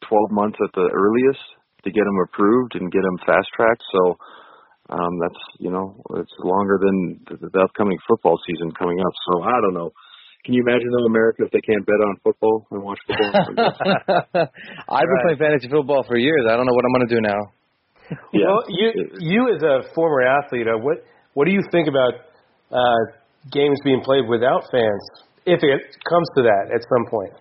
12 0.08 0.30
months 0.30 0.58
at 0.60 0.72
the 0.74 0.88
earliest 0.92 1.40
to 1.84 1.90
get 1.90 2.04
them 2.04 2.18
approved 2.24 2.76
and 2.76 2.92
get 2.92 3.02
them 3.02 3.18
fast 3.24 3.48
tracked. 3.56 3.84
So 3.92 4.16
um, 4.90 5.18
that's 5.20 5.42
you 5.60 5.70
know 5.70 6.00
it's 6.20 6.32
longer 6.40 6.78
than 6.80 7.20
the, 7.28 7.48
the 7.48 7.60
upcoming 7.60 7.98
football 8.08 8.36
season 8.46 8.72
coming 8.72 9.00
up. 9.00 9.12
So 9.30 9.42
I 9.42 9.60
don't 9.60 9.74
know. 9.74 9.92
Can 10.44 10.52
you 10.52 10.60
imagine 10.60 10.92
though, 10.92 11.08
America, 11.08 11.44
if 11.44 11.52
they 11.52 11.64
can't 11.64 11.86
bet 11.86 11.96
on 12.04 12.20
football 12.20 12.66
and 12.70 12.82
watch 12.82 13.00
football? 13.08 13.32
I've 14.92 15.08
been 15.08 15.20
playing 15.24 15.40
fantasy 15.40 15.68
football 15.72 16.04
for 16.04 16.18
years. 16.18 16.44
I 16.44 16.56
don't 16.56 16.66
know 16.66 16.76
what 16.76 16.84
I'm 16.84 16.92
going 16.92 17.08
to 17.08 17.14
do 17.16 17.20
now. 17.22 17.40
Yeah. 18.32 18.46
Well, 18.46 18.64
you 18.68 18.88
you 19.18 19.54
as 19.54 19.62
a 19.62 19.94
former 19.94 20.22
athlete, 20.22 20.66
uh, 20.68 20.78
what 20.78 21.04
what 21.34 21.46
do 21.46 21.52
you 21.52 21.62
think 21.70 21.88
about 21.88 22.14
uh, 22.70 23.02
games 23.50 23.78
being 23.84 24.02
played 24.02 24.28
without 24.28 24.64
fans, 24.70 25.02
if 25.46 25.62
it 25.62 25.80
comes 26.08 26.28
to 26.36 26.42
that 26.42 26.70
at 26.74 26.82
some 26.84 27.06
point? 27.10 27.32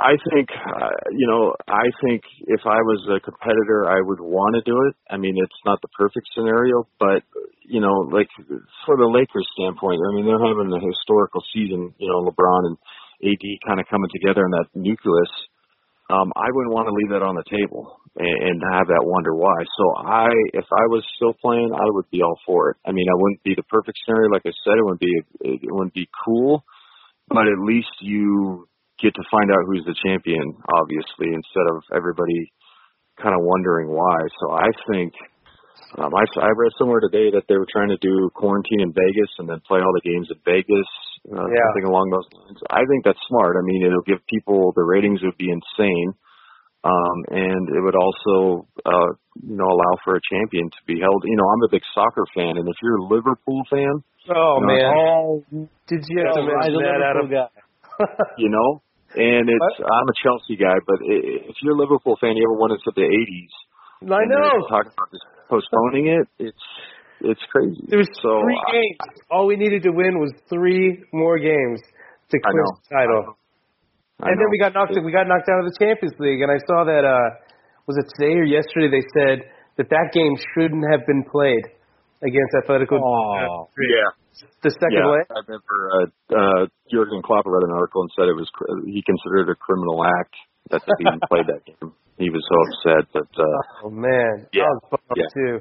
I 0.00 0.16
think, 0.32 0.48
uh, 0.48 0.96
you 1.12 1.28
know, 1.28 1.52
I 1.68 1.84
think 2.00 2.24
if 2.48 2.64
I 2.64 2.80
was 2.80 3.04
a 3.12 3.20
competitor, 3.20 3.84
I 3.84 4.00
would 4.00 4.20
want 4.20 4.56
to 4.56 4.64
do 4.64 4.72
it. 4.88 4.96
I 5.12 5.18
mean, 5.20 5.36
it's 5.36 5.60
not 5.66 5.76
the 5.82 5.92
perfect 5.92 6.24
scenario, 6.32 6.88
but 6.98 7.20
you 7.68 7.80
know, 7.80 8.08
like 8.08 8.28
for 8.86 8.96
the 8.96 9.06
Lakers 9.06 9.46
standpoint, 9.60 10.00
I 10.00 10.16
mean, 10.16 10.24
they're 10.24 10.40
having 10.40 10.72
a 10.72 10.80
historical 10.80 11.44
season. 11.52 11.92
You 11.98 12.08
know, 12.08 12.24
LeBron 12.24 12.72
and 12.72 12.76
AD 13.28 13.44
kind 13.68 13.78
of 13.78 13.86
coming 13.92 14.08
together 14.08 14.40
in 14.40 14.50
that 14.56 14.72
nucleus. 14.74 15.32
Um, 16.08 16.32
I 16.34 16.48
wouldn't 16.50 16.74
want 16.74 16.88
to 16.88 16.94
leave 16.96 17.12
that 17.12 17.22
on 17.22 17.36
the 17.36 17.46
table 17.46 17.99
and, 18.16 18.62
have 18.72 18.88
that 18.88 19.06
wonder 19.06 19.34
why. 19.34 19.54
So 19.78 19.84
I, 19.96 20.28
if 20.54 20.64
I 20.66 20.84
was 20.90 21.04
still 21.16 21.34
playing, 21.34 21.70
I 21.72 21.86
would 21.90 22.10
be 22.10 22.22
all 22.22 22.38
for 22.46 22.70
it. 22.70 22.76
I 22.84 22.92
mean, 22.92 23.06
I 23.08 23.16
wouldn't 23.16 23.42
be 23.42 23.54
the 23.54 23.62
perfect 23.64 23.98
scenario, 24.04 24.30
like 24.30 24.46
I 24.46 24.54
said. 24.64 24.78
It 24.78 24.84
wouldn't 24.84 25.00
be, 25.00 25.14
it 25.40 25.72
wouldn't 25.72 25.94
be 25.94 26.08
cool, 26.24 26.64
but 27.28 27.46
at 27.46 27.58
least 27.62 27.90
you 28.00 28.68
get 29.00 29.14
to 29.14 29.24
find 29.30 29.50
out 29.50 29.64
who's 29.66 29.84
the 29.86 29.96
champion, 30.06 30.54
obviously, 30.74 31.32
instead 31.32 31.66
of 31.72 31.82
everybody 31.94 32.52
kind 33.22 33.34
of 33.34 33.42
wondering 33.42 33.88
why. 33.88 34.18
So 34.40 34.52
I 34.52 34.68
think 34.92 35.14
um, 35.98 36.12
I, 36.14 36.24
I 36.38 36.50
read 36.54 36.72
somewhere 36.78 37.00
today 37.00 37.30
that 37.34 37.44
they 37.48 37.56
were 37.56 37.66
trying 37.66 37.90
to 37.90 37.98
do 37.98 38.30
quarantine 38.34 38.80
in 38.80 38.92
Vegas 38.92 39.30
and 39.38 39.48
then 39.48 39.60
play 39.66 39.80
all 39.80 39.94
the 39.94 40.06
games 40.06 40.28
in 40.30 40.38
Vegas, 40.44 40.86
uh, 41.26 41.46
yeah. 41.50 41.66
something 41.72 41.90
along 41.90 42.10
those 42.10 42.28
lines. 42.30 42.60
I 42.70 42.86
think 42.86 43.04
that's 43.04 43.18
smart. 43.28 43.56
I 43.58 43.64
mean, 43.64 43.82
it'll 43.84 44.06
give 44.06 44.22
people 44.26 44.72
the 44.76 44.84
ratings 44.84 45.22
would 45.22 45.38
be 45.38 45.50
insane, 45.50 46.14
um, 46.82 47.16
and 47.28 47.68
it 47.68 47.80
would 47.84 47.94
also, 47.94 48.66
uh, 48.86 49.12
you 49.42 49.56
know, 49.56 49.68
allow 49.68 49.94
for 50.04 50.16
a 50.16 50.20
champion 50.32 50.70
to 50.70 50.80
be 50.86 51.00
held. 51.00 51.24
You 51.26 51.36
know, 51.36 51.44
I'm 51.44 51.62
a 51.64 51.70
big 51.70 51.82
soccer 51.94 52.24
fan, 52.34 52.56
and 52.56 52.66
if 52.68 52.76
you're 52.82 52.96
a 52.96 53.04
Liverpool 53.04 53.62
fan, 53.68 54.00
oh 54.32 54.56
you 54.56 54.66
know, 54.66 54.66
man, 54.66 54.92
oh, 54.96 55.44
did 55.86 56.04
you 56.08 56.24
have 56.24 56.34
to 56.36 56.42
mention 56.42 56.80
that, 56.80 57.00
Adam? 57.04 57.28
you 58.38 58.48
know, 58.48 58.80
and 59.12 59.44
it's 59.48 59.76
what? 59.76 59.92
I'm 59.92 60.08
a 60.08 60.16
Chelsea 60.24 60.56
guy, 60.56 60.80
but 60.86 61.04
if 61.04 61.56
you're 61.62 61.76
a 61.76 61.80
Liverpool 61.80 62.16
fan, 62.20 62.36
you 62.36 62.48
ever 62.48 62.56
went 62.56 62.72
into 62.72 62.92
the 62.96 63.04
'80s. 63.04 63.54
I 64.08 64.24
know. 64.24 64.64
Talking 64.68 64.92
about 64.96 65.12
just 65.12 65.28
postponing 65.50 66.08
it, 66.08 66.28
it's 66.38 66.66
it's 67.20 67.44
crazy. 67.52 67.84
There 67.88 67.98
was 67.98 68.08
so, 68.22 68.40
three 68.40 68.56
I, 68.56 68.72
games. 68.72 69.20
All 69.30 69.46
we 69.46 69.56
needed 69.56 69.82
to 69.82 69.90
win 69.90 70.18
was 70.18 70.32
three 70.48 71.04
more 71.12 71.38
games 71.38 71.80
to 72.30 72.38
clinch 72.40 72.88
the 72.88 72.96
title. 72.96 73.36
I 74.22 74.30
and 74.30 74.36
know. 74.36 74.44
then 74.44 74.48
we 74.52 74.58
got 74.58 74.72
knocked. 74.74 74.92
We 74.92 75.12
got 75.12 75.26
knocked 75.26 75.48
out 75.48 75.64
of 75.64 75.66
the 75.66 75.76
Champions 75.80 76.14
League. 76.20 76.40
And 76.44 76.50
I 76.52 76.58
saw 76.68 76.84
that. 76.84 77.04
uh 77.04 77.28
Was 77.88 77.96
it 77.96 78.06
today 78.16 78.36
or 78.36 78.44
yesterday? 78.44 78.88
They 78.92 79.06
said 79.16 79.48
that 79.76 79.88
that 79.88 80.12
game 80.12 80.36
shouldn't 80.54 80.84
have 80.92 81.06
been 81.06 81.24
played 81.24 81.64
against 82.22 82.52
Atletico. 82.60 83.00
Oh, 83.00 83.68
yeah 83.80 84.10
the 84.62 84.72
second 84.76 85.04
yeah, 85.04 85.12
way? 85.12 85.22
I 85.28 85.40
remember 85.44 85.76
uh, 85.92 86.06
uh, 86.32 86.62
Jurgen 86.92 87.22
Klopp 87.24 87.44
read 87.46 87.64
an 87.64 87.72
article 87.72 88.02
and 88.02 88.10
said 88.16 88.28
it 88.28 88.36
was 88.36 88.48
he 88.86 89.02
considered 89.04 89.48
it 89.48 89.56
a 89.56 89.58
criminal 89.58 90.04
act 90.04 90.34
that 90.70 90.82
they 90.84 91.08
even 91.08 91.20
played 91.28 91.48
that 91.48 91.64
game. 91.64 91.92
He 92.20 92.28
was 92.28 92.44
so 92.44 92.56
upset 92.68 93.04
that. 93.16 93.30
Uh, 93.36 93.88
oh 93.88 93.90
man, 93.90 94.46
yeah, 94.52 94.68
I 94.68 94.72
was 94.76 94.84
bummed 94.92 95.16
yeah. 95.16 95.32
too. 95.32 95.54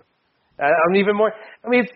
I, 0.60 0.68
I'm 0.68 0.96
even 0.96 1.16
more. 1.16 1.32
I 1.64 1.68
mean, 1.70 1.88
it's 1.88 1.94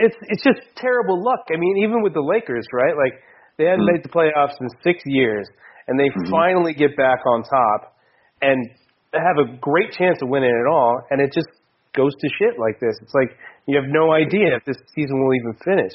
it's 0.00 0.16
it's 0.28 0.44
just 0.44 0.60
terrible 0.76 1.20
luck. 1.20 1.44
I 1.52 1.56
mean, 1.60 1.84
even 1.84 2.02
with 2.02 2.14
the 2.14 2.24
Lakers, 2.24 2.66
right? 2.72 2.96
Like 2.96 3.20
they 3.60 3.64
hadn't 3.68 3.84
Mm-hmm. 3.84 4.00
made 4.00 4.04
the 4.04 4.12
playoffs 4.12 4.56
in 4.60 4.68
six 4.84 5.00
years, 5.04 5.48
and 5.88 5.98
they 5.98 6.08
Mhm. 6.10 6.30
finally 6.30 6.74
get 6.74 6.96
back 6.96 7.20
on 7.26 7.42
top 7.42 7.94
and 8.42 8.70
have 9.14 9.38
a 9.38 9.44
great 9.60 9.92
chance 9.92 10.20
of 10.22 10.28
winning 10.28 10.50
it 10.50 10.66
all, 10.66 11.00
and 11.10 11.20
it 11.20 11.32
just 11.32 11.48
goes 11.94 12.14
to 12.16 12.28
shit 12.38 12.58
like 12.58 12.78
this. 12.80 12.98
It's 13.00 13.14
like 13.14 13.36
you 13.66 13.76
have 13.76 13.88
no 13.88 14.12
idea 14.12 14.56
if 14.56 14.64
this 14.64 14.76
season 14.94 15.22
will 15.22 15.34
even 15.34 15.54
finish. 15.64 15.92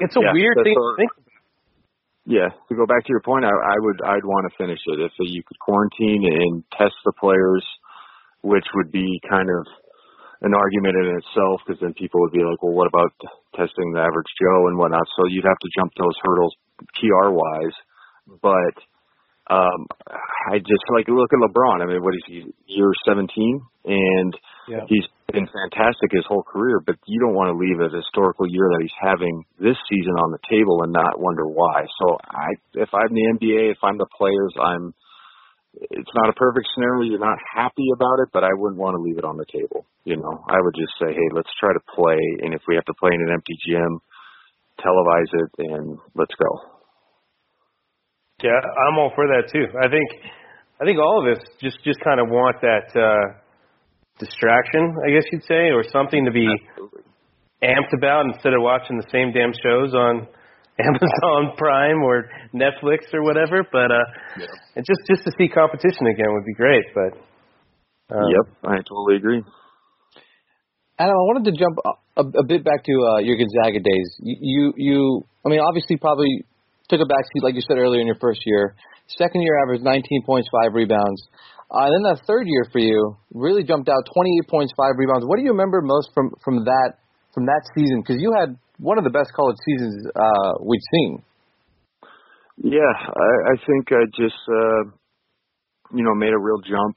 It's 0.00 0.16
a 0.16 0.20
Yeah, 0.20 0.32
weird 0.32 0.56
thing 0.62 0.74
to 0.74 0.94
think. 0.96 1.10
Yeah, 2.26 2.48
to 2.68 2.74
go 2.74 2.86
back 2.86 3.04
to 3.04 3.10
your 3.10 3.20
point, 3.22 3.44
I, 3.44 3.50
I 3.54 3.78
would 3.78 4.02
I'd 4.02 4.24
want 4.24 4.50
to 4.50 4.56
finish 4.58 4.80
it 4.86 4.98
if 5.00 5.12
you 5.18 5.42
could 5.44 5.58
quarantine 5.60 6.26
and 6.26 6.64
test 6.72 6.94
the 7.04 7.12
players, 7.12 7.64
which 8.42 8.66
would 8.74 8.90
be 8.90 9.20
kind 9.30 9.48
of 9.48 9.66
an 10.42 10.52
argument 10.52 10.96
in 10.98 11.16
itself 11.16 11.62
because 11.64 11.80
then 11.80 11.94
people 11.94 12.20
would 12.20 12.32
be 12.32 12.42
like, 12.42 12.60
well, 12.62 12.74
what 12.74 12.88
about 12.88 13.12
testing 13.54 13.92
the 13.92 14.00
average 14.00 14.26
Joe 14.42 14.66
and 14.68 14.76
whatnot? 14.76 15.06
So 15.16 15.26
you'd 15.28 15.46
have 15.46 15.58
to 15.58 15.70
jump 15.78 15.92
those 15.96 16.18
hurdles 16.22 16.54
PR 17.00 17.30
wise, 17.30 17.76
but 18.42 18.74
um 19.48 19.86
I 20.50 20.58
just 20.58 20.86
like 20.94 21.08
look 21.08 21.30
at 21.32 21.42
LeBron. 21.42 21.82
I 21.82 21.86
mean, 21.86 22.02
what 22.02 22.14
is 22.14 22.22
he? 22.26 22.46
Year 22.66 22.90
17, 23.06 23.26
and 23.84 24.32
Yeah. 24.68 24.86
he's 24.88 25.06
been 25.32 25.46
fantastic 25.46 26.12
his 26.12 26.26
whole 26.26 26.42
career. 26.42 26.80
But 26.84 26.96
you 27.06 27.18
don't 27.20 27.34
want 27.34 27.50
to 27.50 27.58
leave 27.58 27.80
a 27.80 27.90
historical 27.90 28.46
year 28.46 28.66
that 28.70 28.82
he's 28.82 28.98
having 29.00 29.44
this 29.58 29.76
season 29.90 30.14
on 30.22 30.30
the 30.30 30.42
table 30.48 30.82
and 30.82 30.92
not 30.92 31.18
wonder 31.18 31.46
why. 31.46 31.86
So 31.98 32.18
I, 32.22 32.54
if 32.74 32.90
I'm 32.94 33.10
the 33.10 33.26
NBA, 33.38 33.72
if 33.72 33.78
I'm 33.82 33.98
the 33.98 34.10
players, 34.16 34.54
I'm. 34.60 34.94
It's 35.76 36.14
not 36.14 36.30
a 36.30 36.32
perfect 36.32 36.64
scenario. 36.72 37.04
You're 37.04 37.20
not 37.20 37.36
happy 37.52 37.84
about 37.92 38.24
it, 38.24 38.32
but 38.32 38.42
I 38.42 38.48
wouldn't 38.56 38.80
want 38.80 38.96
to 38.96 39.02
leave 39.02 39.18
it 39.18 39.28
on 39.28 39.36
the 39.36 39.44
table. 39.44 39.84
You 40.04 40.16
know, 40.16 40.32
I 40.48 40.56
would 40.56 40.72
just 40.72 40.96
say, 40.96 41.12
hey, 41.12 41.28
let's 41.36 41.52
try 41.60 41.68
to 41.74 41.84
play, 41.92 42.16
and 42.40 42.54
if 42.54 42.62
we 42.66 42.76
have 42.76 42.86
to 42.86 42.96
play 42.98 43.10
in 43.12 43.20
an 43.20 43.28
empty 43.28 43.52
gym, 43.68 44.00
televise 44.80 45.28
it, 45.36 45.50
and 45.68 45.98
let's 46.14 46.32
go. 46.40 46.75
Yeah, 48.42 48.52
I'm 48.52 48.98
all 48.98 49.12
for 49.14 49.24
that 49.32 49.48
too. 49.50 49.64
I 49.80 49.88
think 49.88 50.04
I 50.80 50.84
think 50.84 50.98
all 51.00 51.24
of 51.24 51.36
us 51.36 51.40
just 51.60 51.80
just 51.84 52.00
kind 52.04 52.20
of 52.20 52.28
want 52.28 52.60
that 52.60 52.92
uh 52.92 53.40
distraction, 54.18 54.92
I 55.06 55.10
guess 55.10 55.24
you'd 55.32 55.44
say, 55.44 55.72
or 55.72 55.84
something 55.88 56.24
to 56.24 56.30
be 56.32 56.44
Absolutely. 56.44 57.02
amped 57.64 57.92
about 57.96 58.26
instead 58.26 58.52
of 58.52 58.60
watching 58.60 58.96
the 58.98 59.08
same 59.12 59.32
damn 59.32 59.52
shows 59.56 59.94
on 59.94 60.28
Amazon 60.80 61.56
Prime 61.56 62.02
or 62.04 62.28
Netflix 62.52 63.08
or 63.14 63.24
whatever. 63.24 63.64
But 63.72 63.88
uh 63.90 64.04
Yeah. 64.36 64.52
and 64.76 64.84
just 64.84 65.00
just 65.08 65.24
to 65.24 65.32
see 65.38 65.48
competition 65.48 66.04
again 66.06 66.28
would 66.36 66.44
be 66.44 66.54
great. 66.54 66.84
But 66.92 67.12
um, 68.12 68.28
Yep, 68.28 68.46
I 68.68 68.76
totally 68.84 69.16
agree. 69.16 69.42
Adam, 70.98 71.12
I 71.16 71.24
wanted 71.32 71.50
to 71.52 71.56
jump 71.58 71.76
a, 72.16 72.22
a 72.40 72.44
bit 72.44 72.64
back 72.64 72.84
to 72.84 72.92
uh, 72.92 73.18
your 73.18 73.36
Gonzaga 73.36 73.80
days. 73.80 74.08
You, 74.20 74.36
you, 74.40 74.72
you, 74.76 75.24
I 75.44 75.50
mean, 75.50 75.60
obviously, 75.60 75.98
probably 75.98 76.40
took 76.88 77.00
a 77.00 77.08
backseat, 77.08 77.42
like 77.42 77.54
you 77.54 77.62
said 77.62 77.78
earlier, 77.78 78.00
in 78.00 78.06
your 78.06 78.20
first 78.20 78.40
year. 78.46 78.74
Second 79.06 79.42
year, 79.42 79.62
averaged 79.62 79.84
19 79.84 80.02
points, 80.24 80.48
five 80.50 80.74
rebounds. 80.74 81.22
Uh, 81.70 81.90
and 81.90 81.92
then 81.94 82.02
that 82.14 82.22
third 82.26 82.46
year 82.46 82.66
for 82.70 82.78
you 82.78 83.16
really 83.34 83.64
jumped 83.64 83.88
out, 83.88 84.06
28 84.14 84.48
points, 84.48 84.72
five 84.76 84.94
rebounds. 84.98 85.26
What 85.26 85.36
do 85.36 85.42
you 85.42 85.50
remember 85.50 85.82
most 85.82 86.10
from 86.14 86.30
from 86.44 86.64
that 86.64 87.02
from 87.34 87.46
that 87.46 87.62
season? 87.74 88.02
Because 88.02 88.22
you 88.22 88.32
had 88.38 88.54
one 88.78 88.98
of 88.98 89.04
the 89.04 89.10
best 89.10 89.32
college 89.34 89.56
seasons 89.66 90.06
uh, 90.14 90.52
we'd 90.62 90.82
seen. 90.92 91.22
Yeah, 92.56 92.94
I, 92.94 93.52
I 93.52 93.54
think 93.66 93.90
I 93.90 94.06
just 94.14 94.40
uh 94.48 94.82
you 95.92 96.04
know 96.04 96.14
made 96.14 96.32
a 96.32 96.38
real 96.38 96.62
jump 96.62 96.96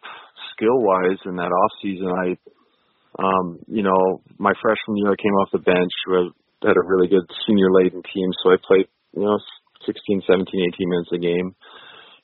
skill 0.53 0.79
wise 0.79 1.19
in 1.25 1.35
that 1.35 1.51
off 1.51 1.71
season. 1.81 2.07
I 2.07 2.37
um 3.17 3.59
you 3.67 3.81
know 3.81 4.21
my 4.37 4.53
freshman 4.61 4.97
year 4.97 5.11
I 5.11 5.21
came 5.21 5.33
off 5.41 5.49
the 5.51 5.59
bench 5.59 5.93
was 6.07 6.31
had 6.61 6.77
a 6.77 6.87
really 6.87 7.07
good 7.07 7.25
senior 7.47 7.71
laden 7.71 8.03
team, 8.03 8.29
so 8.43 8.53
I 8.53 8.57
played 8.61 8.87
you 9.17 9.23
know 9.23 9.37
16, 9.85 10.23
17, 10.27 10.73
18 10.75 10.89
minutes 10.89 11.11
a 11.13 11.19
game. 11.19 11.55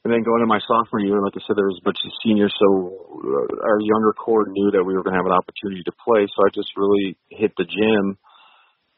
And 0.04 0.14
then 0.14 0.22
going 0.22 0.42
to 0.42 0.50
my 0.50 0.62
sophomore 0.62 1.02
year, 1.02 1.18
like 1.18 1.34
I 1.34 1.42
said, 1.48 1.58
there 1.58 1.66
was 1.66 1.82
a 1.82 1.88
bunch 1.88 1.98
of 2.06 2.14
seniors, 2.22 2.54
so 2.54 2.68
uh, 3.26 3.48
our 3.66 3.82
younger 3.82 4.14
core 4.14 4.46
knew 4.46 4.70
that 4.78 4.86
we 4.86 4.94
were 4.94 5.02
going 5.02 5.18
to 5.18 5.22
have 5.22 5.26
an 5.26 5.34
opportunity 5.34 5.82
to 5.82 5.94
play. 5.98 6.30
So 6.30 6.46
I 6.46 6.54
just 6.54 6.70
really 6.78 7.18
hit 7.34 7.58
the 7.58 7.66
gym 7.66 8.18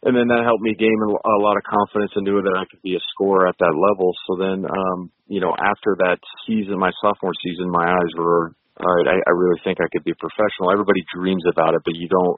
and 0.06 0.14
then 0.14 0.30
that 0.30 0.46
helped 0.46 0.62
me 0.62 0.78
gain 0.78 0.94
a 1.02 1.38
lot 1.42 1.58
of 1.58 1.66
confidence 1.66 2.14
and 2.14 2.22
knew 2.22 2.38
that 2.38 2.54
I 2.54 2.70
could 2.70 2.82
be 2.86 2.94
a 2.94 3.08
scorer 3.12 3.50
at 3.50 3.58
that 3.58 3.74
level. 3.74 4.14
So 4.30 4.38
then, 4.38 4.62
um, 4.70 5.10
you 5.26 5.42
know, 5.42 5.58
after 5.58 5.98
that 6.06 6.22
season, 6.46 6.78
my 6.78 6.94
sophomore 7.02 7.34
season, 7.42 7.74
my 7.74 7.98
eyes 7.98 8.14
were 8.14 8.54
all 8.78 8.94
right. 8.94 9.10
I, 9.10 9.18
I 9.18 9.34
really 9.34 9.58
think 9.66 9.82
I 9.82 9.90
could 9.90 10.06
be 10.06 10.14
a 10.14 10.22
professional. 10.22 10.70
Everybody 10.70 11.02
dreams 11.10 11.42
about 11.50 11.74
it, 11.74 11.82
but 11.82 11.98
you 11.98 12.08
don't 12.08 12.38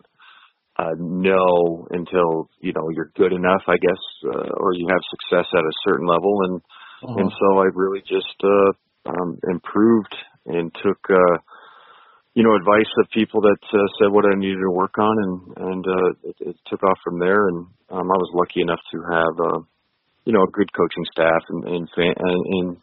uh, 0.80 0.96
know 0.98 1.88
until 1.92 2.50
you 2.62 2.72
know 2.74 2.88
you're 2.96 3.12
good 3.16 3.34
enough, 3.34 3.64
I 3.68 3.76
guess, 3.76 4.04
uh, 4.26 4.50
or 4.56 4.74
you 4.74 4.88
have 4.88 5.12
success 5.12 5.48
at 5.52 5.64
a 5.64 5.80
certain 5.86 6.08
level. 6.08 6.34
And 6.48 6.62
and 7.20 7.32
so 7.32 7.60
I 7.60 7.68
really 7.74 8.02
just 8.02 8.36
uh, 8.44 8.72
um, 9.10 9.38
improved 9.52 10.16
and 10.46 10.72
took. 10.84 11.00
Uh, 11.10 11.38
you 12.36 12.44
know, 12.44 12.56
advice 12.56 12.88
of 13.02 13.10
people 13.12 13.42
that 13.42 13.58
uh, 13.74 13.90
said 13.98 14.14
what 14.14 14.24
I 14.24 14.38
needed 14.38 14.62
to 14.62 14.72
work 14.72 14.96
on, 14.98 15.16
and 15.18 15.68
and 15.68 15.84
uh, 15.86 16.10
it, 16.24 16.36
it 16.40 16.56
took 16.68 16.84
off 16.84 16.98
from 17.04 17.20
there. 17.20 17.50
And 17.50 17.66
um, 17.90 18.06
I 18.08 18.16
was 18.16 18.32
lucky 18.34 18.62
enough 18.62 18.80
to 18.94 18.98
have, 19.12 19.36
uh, 19.44 19.60
you 20.24 20.32
know, 20.32 20.44
a 20.44 20.52
good 20.52 20.72
coaching 20.72 21.04
staff 21.12 21.42
and 21.50 21.64
and, 21.68 21.90
fan, 21.98 22.14
and, 22.16 22.46
and 22.48 22.78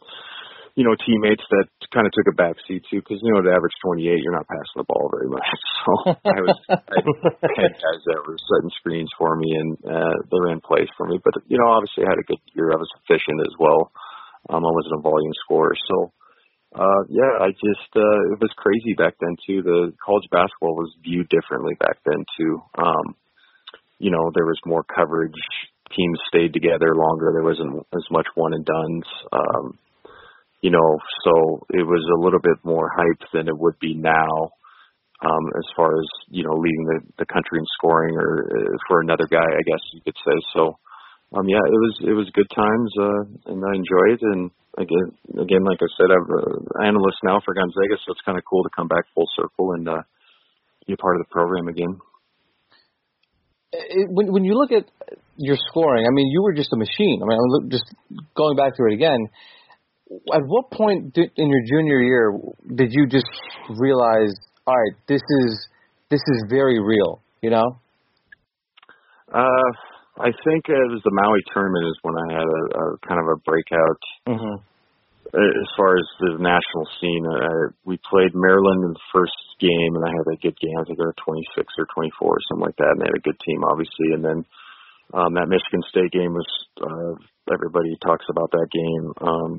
you 0.77 0.85
know 0.85 0.93
teammates 0.93 1.41
that 1.49 1.65
kind 1.89 2.05
of 2.05 2.13
took 2.13 2.29
a 2.29 2.37
back 2.37 2.53
seat 2.69 2.85
too, 2.85 3.01
because 3.01 3.17
you 3.25 3.33
know, 3.33 3.41
at 3.41 3.49
average 3.49 3.73
28, 3.81 4.21
you're 4.21 4.37
not 4.37 4.45
passing 4.45 4.77
the 4.77 4.85
ball 4.85 5.09
very 5.09 5.27
much. 5.27 5.43
So 5.87 5.93
I 6.03 6.43
was 6.43 6.59
I 6.67 7.51
had 7.55 7.79
guys 7.79 8.03
that 8.11 8.19
were 8.27 8.35
setting 8.35 8.75
screens 8.75 9.07
for 9.15 9.39
me, 9.39 9.55
and 9.55 9.71
uh, 9.87 10.19
they 10.27 10.35
ran 10.35 10.59
plays 10.59 10.91
for 10.99 11.07
me. 11.07 11.15
But 11.23 11.39
you 11.47 11.57
know, 11.57 11.71
obviously, 11.71 12.03
I 12.03 12.11
had 12.11 12.19
a 12.19 12.27
good 12.27 12.43
year. 12.51 12.75
I 12.75 12.75
was 12.75 12.91
efficient 12.99 13.39
as 13.39 13.55
well. 13.57 13.89
Um, 14.51 14.67
I 14.67 14.71
wasn't 14.75 14.99
a 14.99 15.07
volume 15.07 15.31
scorer, 15.47 15.79
so 15.87 16.11
uh, 16.75 17.07
yeah, 17.07 17.39
I 17.39 17.55
just 17.55 17.89
uh, 17.95 18.19
it 18.35 18.43
was 18.43 18.51
crazy 18.59 18.99
back 18.99 19.15
then 19.23 19.39
too. 19.47 19.63
The 19.63 19.95
college 20.03 20.27
basketball 20.29 20.75
was 20.75 20.91
viewed 21.01 21.29
differently 21.29 21.79
back 21.79 22.03
then 22.03 22.25
too. 22.35 22.61
Um, 22.75 23.15
you 23.97 24.11
know, 24.11 24.29
there 24.35 24.45
was 24.45 24.59
more 24.65 24.83
coverage. 24.83 25.39
Teams 25.95 26.19
stayed 26.27 26.51
together 26.51 26.99
longer. 26.99 27.31
There 27.31 27.47
wasn't 27.47 27.87
as 27.95 28.03
much 28.11 28.27
one 28.35 28.51
and 28.53 28.65
dones. 28.65 29.07
Um, 29.31 29.79
you 30.61 30.71
know, 30.71 30.97
so 31.23 31.65
it 31.69 31.85
was 31.85 32.03
a 32.11 32.21
little 32.23 32.39
bit 32.39 32.57
more 32.63 32.89
hype 32.89 33.29
than 33.33 33.47
it 33.47 33.57
would 33.57 33.77
be 33.79 33.93
now 33.93 34.51
um, 35.21 35.45
as 35.57 35.65
far 35.75 35.97
as 35.97 36.05
you 36.29 36.43
know 36.43 36.53
leading 36.53 36.85
the, 36.85 36.99
the 37.19 37.25
country 37.25 37.57
in 37.57 37.65
scoring 37.77 38.15
or 38.17 38.45
uh, 38.45 38.77
for 38.87 39.01
another 39.01 39.25
guy, 39.29 39.41
I 39.41 39.63
guess 39.65 39.81
you 39.93 40.01
could 40.01 40.17
say. 40.17 40.37
So, 40.53 40.77
um, 41.33 41.47
yeah, 41.49 41.61
it 41.61 41.79
was 41.81 41.93
it 42.05 42.13
was 42.13 42.29
good 42.37 42.49
times, 42.53 42.91
uh, 43.01 43.51
and 43.53 43.59
I 43.65 43.73
enjoyed. 43.73 44.21
It. 44.21 44.29
And 44.33 44.51
again, 44.77 45.07
again, 45.41 45.63
like 45.65 45.81
I 45.81 45.89
said, 45.97 46.09
I'm 46.13 46.29
an 46.29 46.93
analyst 46.93 47.17
now 47.23 47.41
for 47.41 47.53
Gonzaga, 47.53 47.97
so 48.05 48.13
it's 48.13 48.25
kind 48.25 48.37
of 48.37 48.45
cool 48.45 48.63
to 48.63 48.69
come 48.75 48.87
back 48.87 49.05
full 49.13 49.27
circle 49.35 49.73
and 49.73 49.89
uh, 49.89 50.01
be 50.85 50.93
a 50.93 50.97
part 50.97 51.17
of 51.17 51.25
the 51.25 51.33
program 51.33 51.67
again. 51.67 51.97
It, 53.73 54.07
when 54.09 54.31
when 54.31 54.43
you 54.45 54.53
look 54.53 54.71
at 54.71 54.85
your 55.37 55.57
scoring, 55.69 56.05
I 56.05 56.13
mean, 56.13 56.29
you 56.29 56.43
were 56.43 56.53
just 56.53 56.73
a 56.73 56.77
machine. 56.77 57.21
I 57.21 57.25
mean, 57.25 57.69
just 57.69 57.85
going 58.35 58.55
back 58.55 58.75
to 58.77 58.85
it 58.85 58.93
again. 58.93 59.29
At 60.33 60.41
what 60.45 60.71
point 60.71 61.13
did, 61.13 61.31
in 61.35 61.49
your 61.49 61.63
junior 61.67 62.01
year 62.01 62.33
did 62.75 62.93
you 62.93 63.07
just 63.07 63.27
realize 63.69 64.33
all 64.67 64.75
right, 64.75 64.99
this 65.07 65.23
is 65.23 65.67
this 66.11 66.19
is 66.19 66.43
very 66.49 66.79
real, 66.79 67.23
you 67.41 67.49
know? 67.49 67.79
Uh, 69.31 69.69
I 70.19 70.31
think 70.43 70.67
it 70.67 70.87
was 70.91 71.01
the 71.03 71.15
Maui 71.15 71.43
tournament 71.55 71.87
is 71.87 71.97
when 72.03 72.15
I 72.15 72.27
had 72.35 72.47
a, 72.47 72.63
a 72.75 72.85
kind 73.07 73.19
of 73.19 73.27
a 73.31 73.39
breakout. 73.47 74.01
Mm-hmm. 74.27 74.55
As 75.27 75.69
far 75.75 75.99
as 75.99 76.07
the 76.23 76.39
national 76.39 76.85
scene, 76.99 77.23
uh, 77.27 77.75
we 77.83 77.99
played 78.07 78.31
Maryland 78.31 78.87
in 78.87 78.93
the 78.95 79.07
first 79.11 79.35
game, 79.59 79.95
and 79.95 80.03
I 80.03 80.11
had 80.11 80.27
a 80.31 80.39
good 80.39 80.55
game. 80.55 80.75
I 80.79 80.83
think 80.87 80.99
they 80.99 81.03
were 81.03 81.19
26 81.19 81.67
or 81.79 81.87
24 81.91 82.27
or 82.27 82.39
something 82.47 82.63
like 82.63 82.79
that, 82.79 82.95
and 82.95 82.99
they 83.03 83.11
had 83.11 83.19
a 83.19 83.27
good 83.27 83.39
team, 83.43 83.59
obviously. 83.67 84.15
And 84.15 84.23
then 84.23 84.39
um, 85.11 85.35
that 85.35 85.51
Michigan 85.51 85.83
State 85.91 86.15
game 86.15 86.31
was 86.31 86.47
uh, 86.79 87.13
everybody 87.51 87.91
talks 87.99 88.25
about 88.31 88.51
that 88.55 88.71
game. 88.71 89.05
Um, 89.19 89.51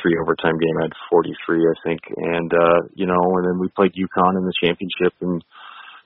three 0.00 0.16
overtime 0.20 0.58
game. 0.58 0.76
I 0.78 0.90
had 0.90 0.96
43, 1.10 1.60
I 1.60 1.76
think, 1.86 2.00
and 2.16 2.50
uh, 2.52 2.80
you 2.94 3.06
know, 3.06 3.22
and 3.38 3.44
then 3.46 3.58
we 3.58 3.68
played 3.74 3.94
UConn 3.94 4.38
in 4.38 4.44
the 4.44 4.58
championship, 4.62 5.14
and 5.20 5.44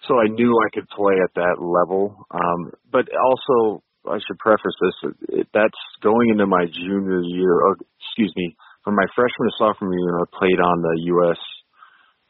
so 0.06 0.18
I 0.18 0.28
knew 0.28 0.52
I 0.54 0.70
could 0.72 0.88
play 0.88 1.16
at 1.22 1.34
that 1.34 1.60
level. 1.60 2.26
Um, 2.30 2.72
but 2.90 3.08
also, 3.12 3.82
I 4.06 4.18
should 4.22 4.38
preface 4.38 4.76
this: 4.80 5.46
that's 5.52 5.82
going 6.02 6.30
into 6.30 6.46
my 6.46 6.66
junior 6.70 7.20
year. 7.22 7.52
Or, 7.52 7.76
excuse 8.00 8.32
me, 8.36 8.56
from 8.84 8.94
my 8.94 9.06
freshman 9.14 9.48
to 9.48 9.54
sophomore 9.58 9.92
year, 9.92 10.20
I 10.20 10.26
played 10.32 10.60
on 10.60 10.80
the 10.80 10.96
U.S. 11.18 11.40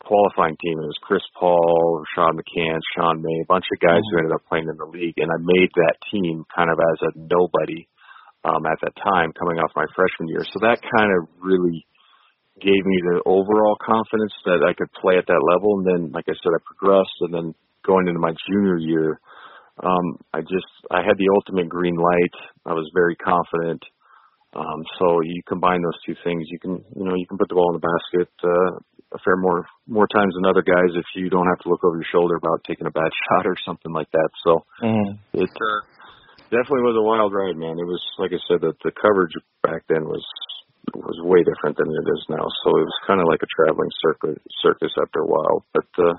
qualifying 0.03 0.57
team. 0.59 0.81
It 0.81 0.91
was 0.91 1.03
Chris 1.03 1.23
Paul, 1.39 2.03
Sean 2.15 2.35
McCann, 2.35 2.81
Sean 2.97 3.23
May, 3.23 3.39
a 3.43 3.47
bunch 3.47 3.67
of 3.71 3.81
guys 3.81 4.01
mm-hmm. 4.01 4.11
who 4.11 4.19
ended 4.19 4.35
up 4.35 4.49
playing 4.49 4.69
in 4.69 4.77
the 4.77 4.91
league, 4.91 5.19
and 5.19 5.31
I 5.31 5.39
made 5.39 5.71
that 5.77 6.03
team 6.11 6.45
kind 6.55 6.71
of 6.71 6.79
as 6.79 6.99
a 7.07 7.11
nobody 7.15 7.87
um, 8.45 8.67
at 8.67 8.79
that 8.83 8.95
time 8.97 9.33
coming 9.35 9.59
off 9.59 9.73
my 9.75 9.87
freshman 9.95 10.29
year. 10.29 10.45
So 10.45 10.61
that 10.63 10.79
kind 10.83 11.11
of 11.11 11.29
really 11.41 11.87
gave 12.61 12.83
me 12.85 12.99
the 13.03 13.23
overall 13.27 13.79
confidence 13.79 14.35
that 14.45 14.67
I 14.67 14.75
could 14.75 14.91
play 14.99 15.19
at 15.19 15.27
that 15.27 15.43
level. 15.43 15.79
And 15.79 15.87
then, 15.87 16.03
like 16.13 16.27
I 16.29 16.35
said, 16.43 16.55
I 16.55 16.61
progressed, 16.67 17.19
and 17.23 17.35
then 17.35 17.55
going 17.87 18.09
into 18.09 18.21
my 18.21 18.35
junior 18.51 18.79
year, 18.79 19.21
um, 19.83 20.19
I 20.35 20.43
just 20.43 20.67
I 20.91 21.03
had 21.07 21.19
the 21.19 21.31
ultimate 21.35 21.69
green 21.69 21.97
light. 21.97 22.37
I 22.67 22.75
was 22.75 22.91
very 22.95 23.17
confident. 23.17 23.83
Um, 24.57 24.81
so 24.99 25.21
you 25.23 25.43
combine 25.47 25.83
those 25.83 26.01
two 26.07 26.17
things, 26.25 26.49
you 26.51 26.59
can 26.59 26.83
you 26.97 27.05
know 27.05 27.15
you 27.15 27.27
can 27.29 27.39
put 27.39 27.49
the 27.49 27.55
ball 27.55 27.75
in 27.75 27.79
the 27.79 27.87
basket 27.87 28.33
uh, 28.43 28.81
a 29.13 29.19
fair 29.25 29.37
more 29.37 29.67
more 29.87 30.09
times 30.09 30.35
than 30.35 30.49
other 30.49 30.63
guys 30.63 30.93
if 30.97 31.05
you 31.15 31.31
don't 31.31 31.47
have 31.47 31.61
to 31.61 31.69
look 31.69 31.85
over 31.85 31.97
your 31.97 32.11
shoulder 32.11 32.37
about 32.37 32.65
taking 32.67 32.87
a 32.87 32.91
bad 32.91 33.11
shot 33.29 33.47
or 33.47 33.57
something 33.65 33.93
like 33.93 34.11
that. 34.13 34.31
So 34.43 34.65
mm-hmm. 34.83 35.15
it 35.35 35.51
uh, 35.51 35.81
definitely 36.51 36.85
was 36.85 36.99
a 36.99 37.05
wild 37.05 37.33
ride, 37.33 37.57
man. 37.57 37.77
It 37.77 37.89
was 37.89 38.03
like 38.19 38.33
I 38.33 38.41
said, 38.49 38.61
that 38.65 38.77
the 38.85 38.93
coverage 38.93 39.33
back 39.63 39.85
then 39.89 40.05
was 40.05 40.25
was 40.95 41.21
way 41.21 41.45
different 41.45 41.77
than 41.77 41.89
it 41.89 42.07
is 42.09 42.23
now. 42.33 42.45
So 42.65 42.69
it 42.81 42.87
was 42.89 42.99
kind 43.07 43.21
of 43.21 43.29
like 43.29 43.45
a 43.45 43.51
traveling 43.53 43.93
circus 44.01 44.41
circus 44.65 44.93
after 44.97 45.21
a 45.21 45.29
while. 45.29 45.65
But 45.73 45.91
uh, 46.01 46.17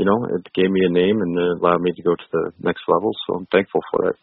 you 0.00 0.04
know, 0.08 0.18
it 0.32 0.42
gave 0.56 0.70
me 0.72 0.82
a 0.88 0.92
name 0.92 1.20
and 1.20 1.32
it 1.36 1.60
allowed 1.60 1.82
me 1.84 1.92
to 1.92 2.02
go 2.02 2.16
to 2.16 2.28
the 2.32 2.44
next 2.60 2.82
level. 2.88 3.12
So 3.26 3.42
I'm 3.42 3.48
thankful 3.52 3.80
for 3.92 4.08
that. 4.08 4.16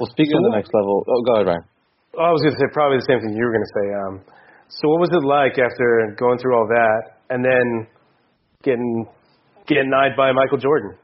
Well, 0.00 0.10
speaking 0.10 0.36
so 0.36 0.42
of 0.42 0.52
the 0.52 0.56
next 0.56 0.72
level, 0.74 1.04
oh, 1.06 1.22
go 1.22 1.32
ahead, 1.38 1.46
Ryan. 1.46 1.64
I 2.18 2.32
was 2.32 2.42
going 2.42 2.56
to 2.56 2.58
say 2.58 2.66
probably 2.72 2.98
the 2.98 3.06
same 3.06 3.20
thing 3.20 3.36
you 3.36 3.44
were 3.44 3.54
going 3.54 3.68
to 3.68 3.74
say. 3.78 3.86
Um, 3.94 4.14
so 4.68 4.88
what 4.90 5.00
was 5.06 5.12
it 5.12 5.22
like 5.22 5.54
after 5.60 6.16
going 6.18 6.38
through 6.40 6.56
all 6.56 6.66
that 6.66 7.20
and 7.30 7.44
then 7.44 7.86
getting 8.64 9.06
getting 9.68 9.92
eyed 9.92 10.16
by 10.16 10.32
Michael 10.32 10.58
Jordan 10.58 10.96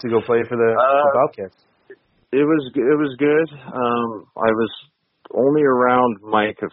to 0.00 0.08
go 0.08 0.20
play 0.24 0.40
for 0.48 0.56
the, 0.56 0.70
uh, 0.72 1.04
the 1.04 1.14
Bobcats? 1.14 1.67
It 2.30 2.44
was 2.44 2.70
it 2.74 2.98
was 2.98 3.16
good. 3.18 3.48
Um, 3.56 4.26
I 4.36 4.50
was 4.52 4.70
only 5.34 5.62
around 5.62 6.20
Mike 6.22 6.58
a, 6.60 6.68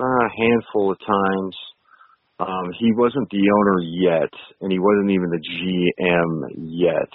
a 0.00 0.28
handful 0.38 0.92
of 0.92 0.98
times. 1.00 1.56
Um, 2.38 2.70
he 2.78 2.92
wasn't 2.94 3.30
the 3.30 3.46
owner 3.46 3.78
yet, 3.82 4.30
and 4.60 4.70
he 4.70 4.78
wasn't 4.78 5.10
even 5.10 5.30
the 5.30 5.42
GM 5.42 6.30
yet. 6.58 7.10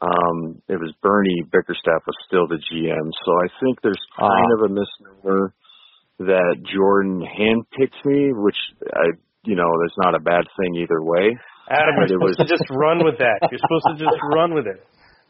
Um, 0.00 0.62
it 0.68 0.78
was 0.78 0.94
Bernie 1.02 1.42
Bickerstaff 1.50 2.06
was 2.06 2.14
still 2.26 2.46
the 2.46 2.62
GM, 2.70 3.10
so 3.26 3.30
I 3.34 3.48
think 3.58 3.82
there's 3.82 3.98
kind 4.18 4.30
uh, 4.30 4.64
of 4.64 4.70
a 4.70 4.74
misnomer 4.74 5.54
that 6.20 6.62
Jordan 6.66 7.22
handpicked 7.22 7.98
me, 8.04 8.30
which 8.30 8.58
I, 8.94 9.18
you 9.44 9.56
know, 9.56 9.66
that's 9.82 9.98
not 9.98 10.14
a 10.14 10.22
bad 10.22 10.46
thing 10.58 10.82
either 10.82 11.02
way. 11.02 11.34
Adam, 11.70 11.94
you're 11.98 12.08
supposed 12.08 12.38
was, 12.38 12.46
to 12.46 12.46
just 12.46 12.70
run 12.70 13.04
with 13.04 13.18
that. 13.18 13.38
You're 13.50 13.58
supposed 13.58 13.86
to 13.90 13.96
just 13.98 14.18
run 14.34 14.54
with 14.54 14.66
it. 14.66 14.82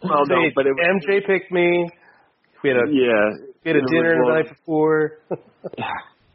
Well, 0.02 0.22
no, 0.26 0.38
but 0.54 0.66
it 0.66 0.74
was, 0.74 1.02
MJ 1.02 1.26
picked 1.26 1.50
me. 1.50 1.88
We 2.62 2.70
had 2.70 2.78
a 2.78 2.86
yeah. 2.90 3.50
We 3.64 3.70
had 3.70 3.76
a 3.82 3.86
dinner 3.86 4.14
the 4.14 4.30
night 4.30 4.48
before. 4.48 5.18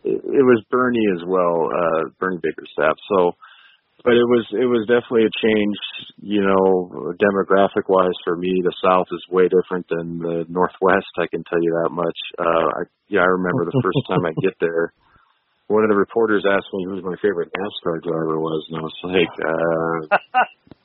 it, 0.04 0.20
it 0.20 0.44
was 0.44 0.64
Bernie 0.70 1.08
as 1.16 1.24
well, 1.26 1.72
uh, 1.72 2.12
Bernie 2.20 2.40
Bickerstaff. 2.44 2.96
So, 3.08 3.36
but 4.04 4.14
it 4.14 4.28
was 4.28 4.46
it 4.52 4.68
was 4.68 4.84
definitely 4.88 5.32
a 5.32 5.36
change. 5.40 5.78
You 6.20 6.44
know, 6.44 7.16
demographic 7.16 7.88
wise 7.88 8.16
for 8.24 8.36
me, 8.36 8.52
the 8.64 8.76
South 8.84 9.08
is 9.12 9.24
way 9.32 9.48
different 9.48 9.88
than 9.90 10.20
the 10.20 10.46
Northwest. 10.48 11.12
I 11.20 11.28
can 11.28 11.44
tell 11.48 11.62
you 11.62 11.72
that 11.84 11.92
much. 11.92 12.20
Uh, 12.40 12.68
I, 12.80 12.82
yeah, 13.08 13.22
I 13.22 13.32
remember 13.32 13.66
the 13.66 13.80
first 13.84 14.04
time 14.08 14.26
I 14.26 14.36
get 14.44 14.60
there. 14.60 14.94
One 15.68 15.84
of 15.84 15.90
the 15.90 15.96
reporters 15.96 16.44
asked 16.44 16.68
me 16.74 16.84
who 16.86 17.02
my 17.02 17.16
favorite 17.22 17.50
NASCAR 17.56 18.04
driver 18.04 18.40
was, 18.40 18.68
and 18.70 18.80
I 18.80 18.84
was 18.84 19.00
like, 19.08 19.34
uh, 19.40 20.40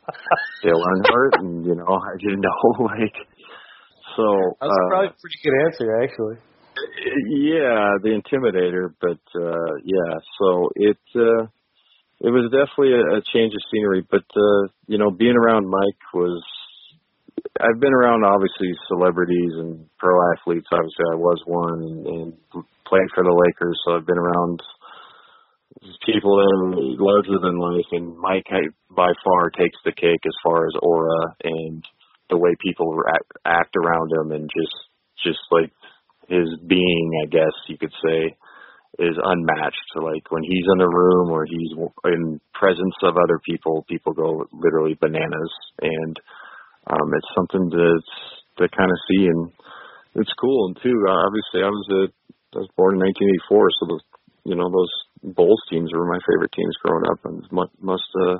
Dale 0.62 0.82
Earnhardt, 0.82 1.38
and 1.40 1.64
you 1.64 1.74
know, 1.74 1.86
I 1.86 2.16
didn't 2.18 2.40
know 2.40 2.84
like. 2.84 3.16
So 4.16 4.24
that's 4.60 4.72
uh, 4.72 4.88
probably 4.88 5.08
a 5.08 5.16
pretty 5.20 5.38
good 5.44 5.56
answer, 5.66 6.02
actually. 6.02 6.36
Yeah, 7.30 7.98
the 8.02 8.14
Intimidator, 8.14 8.94
but 9.00 9.22
uh 9.34 9.74
yeah, 9.84 10.14
so 10.38 10.70
it 10.76 10.98
uh 11.14 11.46
it 12.20 12.30
was 12.30 12.50
definitely 12.50 12.94
a, 12.94 13.18
a 13.18 13.22
change 13.32 13.54
of 13.54 13.62
scenery, 13.70 14.06
but 14.08 14.26
uh 14.34 14.70
you 14.86 14.98
know, 14.98 15.10
being 15.10 15.36
around 15.36 15.68
Mike 15.68 16.02
was 16.14 16.42
I've 17.60 17.80
been 17.80 17.94
around 17.94 18.24
obviously 18.24 18.70
celebrities 18.88 19.52
and 19.58 19.86
pro 19.98 20.14
athletes. 20.34 20.66
Obviously, 20.70 21.06
I 21.12 21.16
was 21.16 21.42
one 21.46 21.82
and, 21.82 22.06
and 22.06 22.32
played 22.86 23.10
for 23.14 23.24
the 23.24 23.34
Lakers, 23.34 23.78
so 23.84 23.96
I've 23.96 24.06
been 24.06 24.18
around 24.18 24.62
people 26.04 26.36
that 26.36 26.50
are 26.50 26.74
larger 26.98 27.38
than 27.40 27.58
life, 27.58 27.86
and 27.92 28.16
Mike 28.18 28.46
by 28.90 29.12
far 29.24 29.50
takes 29.50 29.78
the 29.84 29.92
cake 29.92 30.20
as 30.26 30.36
far 30.42 30.66
as 30.66 30.74
aura 30.82 31.36
and 31.44 31.84
the 32.30 32.36
way 32.36 32.54
people 32.60 33.00
act, 33.44 33.76
around 33.76 34.10
him, 34.12 34.32
and 34.32 34.50
just 34.50 34.74
just 35.24 35.40
like 35.50 35.72
his 36.28 36.48
being, 36.66 37.10
I 37.24 37.26
guess 37.26 37.54
you 37.68 37.78
could 37.78 37.92
say, 38.04 38.36
is 38.98 39.16
unmatched. 39.16 39.88
Like 39.96 40.30
when 40.30 40.42
he's 40.42 40.66
in 40.72 40.78
the 40.78 40.88
room 40.88 41.30
or 41.30 41.46
he's 41.46 41.72
in 42.04 42.40
presence 42.54 42.94
of 43.02 43.16
other 43.16 43.40
people, 43.44 43.84
people 43.88 44.12
go 44.12 44.46
literally 44.52 44.96
bananas, 45.00 45.52
and 45.80 46.20
um, 46.86 47.12
it's 47.14 47.34
something 47.36 47.70
to 47.70 48.00
to 48.58 48.68
kind 48.76 48.90
of 48.90 48.98
see, 49.08 49.26
and 49.26 49.52
it's 50.14 50.32
cool. 50.40 50.66
And 50.68 50.76
too, 50.82 50.96
obviously, 51.08 51.62
I 51.62 51.70
was 51.70 51.88
a 51.92 52.02
I 52.56 52.64
was 52.64 52.70
born 52.76 52.96
in 52.96 53.04
1984, 53.04 53.70
so 53.80 53.86
the 53.86 54.00
you 54.44 54.56
know 54.56 54.70
those 54.70 54.92
Bulls 55.22 55.62
teams 55.70 55.92
were 55.92 56.06
my 56.06 56.18
favorite 56.26 56.52
teams 56.52 56.76
growing 56.82 57.04
up, 57.10 57.24
and 57.24 57.42
most 57.80 58.08
uh, 58.14 58.38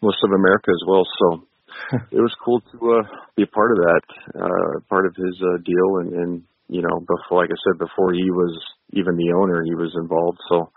most 0.00 0.18
of 0.24 0.32
America 0.32 0.70
as 0.70 0.82
well. 0.86 1.04
So 1.18 1.46
it 2.10 2.20
was 2.20 2.34
cool 2.44 2.60
to 2.60 2.78
uh, 2.92 3.02
be 3.36 3.44
a 3.44 3.46
part 3.46 3.72
of 3.72 3.78
that, 3.78 4.02
uh, 4.40 4.80
part 4.88 5.06
of 5.06 5.14
his 5.16 5.40
uh, 5.40 5.58
deal, 5.64 5.98
and, 6.00 6.12
and 6.12 6.42
you 6.68 6.82
know, 6.82 7.00
before, 7.00 7.42
like 7.42 7.50
I 7.50 7.60
said, 7.64 7.78
before 7.78 8.12
he 8.12 8.30
was 8.30 8.58
even 8.92 9.16
the 9.16 9.32
owner, 9.36 9.62
he 9.64 9.74
was 9.74 9.94
involved. 9.94 10.38
So 10.48 10.72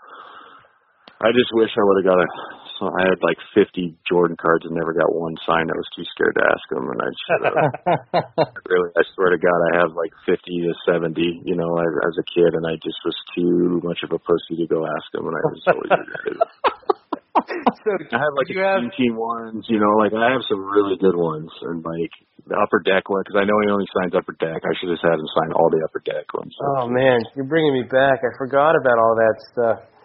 I 1.16 1.32
just 1.32 1.48
wish 1.56 1.72
I 1.72 1.84
would 1.84 2.04
have 2.04 2.10
got 2.12 2.20
a 2.20 2.28
So 2.76 2.92
I 2.92 3.08
had 3.08 3.16
like 3.24 3.40
50 3.56 3.96
Jordan 4.04 4.36
cards 4.36 4.68
and 4.68 4.76
never 4.76 4.92
got 4.92 5.08
one 5.08 5.32
signed. 5.48 5.72
I 5.72 5.80
was 5.80 5.88
too 5.96 6.04
scared 6.12 6.36
to 6.36 6.44
ask 6.44 6.64
them, 6.68 6.84
and 6.92 7.00
I 7.00 7.08
just 7.08 7.28
uh, 7.40 8.52
really, 8.68 8.90
I 8.92 9.02
swear 9.16 9.32
to 9.32 9.40
God, 9.40 9.60
I 9.72 9.80
have 9.80 9.96
like 9.96 10.12
50 10.28 10.36
to 10.44 10.72
70, 10.84 11.16
you 11.48 11.56
know, 11.56 11.72
as, 11.80 11.92
as 12.04 12.14
a 12.20 12.26
kid, 12.28 12.52
and 12.52 12.68
I 12.68 12.76
just 12.84 13.00
was 13.00 13.16
too 13.32 13.80
much 13.80 14.04
of 14.04 14.12
a 14.12 14.20
pussy 14.20 14.60
to 14.60 14.68
go 14.68 14.84
ask 14.84 15.08
them, 15.16 15.24
and 15.24 15.36
I 15.40 15.44
was 15.48 15.64
always 15.72 15.92
regretted. 16.04 16.36
so 17.80 17.90
I 18.12 18.20
have 18.20 18.34
like 18.36 18.52
a 18.52 18.60
have, 18.60 18.92
team 18.92 19.16
ones, 19.16 19.64
you 19.72 19.80
know, 19.80 19.96
like 19.96 20.12
I 20.12 20.36
have 20.36 20.44
some 20.44 20.68
really 20.68 21.00
good 21.00 21.16
ones, 21.16 21.48
and 21.64 21.80
like 21.80 22.12
the 22.44 22.60
upper 22.60 22.84
deck 22.84 23.08
one, 23.08 23.24
because 23.24 23.40
I 23.40 23.48
know 23.48 23.56
he 23.64 23.72
only 23.72 23.88
signs 23.96 24.12
upper 24.12 24.36
deck. 24.36 24.60
I 24.68 24.72
should 24.76 24.92
just 24.92 25.00
have 25.00 25.16
had 25.16 25.20
him 25.24 25.32
sign 25.32 25.56
all 25.56 25.72
the 25.72 25.80
upper 25.80 26.04
deck 26.04 26.28
ones. 26.36 26.52
oh 26.76 26.92
man, 26.92 27.24
you're 27.32 27.48
bringing 27.48 27.72
me 27.72 27.88
back. 27.88 28.20
I 28.20 28.36
forgot 28.36 28.76
about 28.76 29.00
all 29.00 29.16
that 29.16 29.36
stuff. 29.56 29.95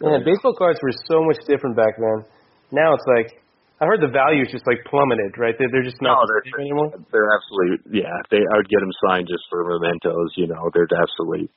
Man, 0.00 0.22
baseball 0.24 0.54
cards 0.54 0.78
were 0.82 0.94
so 1.10 1.24
much 1.26 1.38
different 1.46 1.74
back 1.74 1.98
then. 1.98 2.22
Now 2.70 2.94
it's 2.94 3.08
like 3.18 3.42
I 3.80 3.86
heard 3.86 4.02
the 4.02 4.10
value 4.10 4.42
is 4.42 4.50
just 4.50 4.66
like 4.66 4.82
plummeted, 4.90 5.38
right? 5.38 5.54
They're, 5.58 5.70
they're 5.70 5.86
just 5.86 6.02
not 6.02 6.18
No, 6.18 6.26
the 6.26 6.50
they're- 6.50 6.60
anymore. 6.62 6.90
They're 7.10 7.30
absolutely 7.34 8.02
yeah. 8.02 8.14
They 8.30 8.38
I 8.42 8.54
would 8.58 8.70
get 8.70 8.78
them 8.82 8.94
signed 9.06 9.26
just 9.26 9.42
for 9.50 9.62
mementos. 9.66 10.34
You 10.38 10.46
know, 10.50 10.70
they're 10.74 10.86
absolutely 10.90 11.50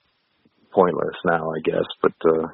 pointless 0.73 1.17
now, 1.25 1.43
I 1.51 1.59
guess. 1.65 1.87
But 2.01 2.17
uh 2.25 2.47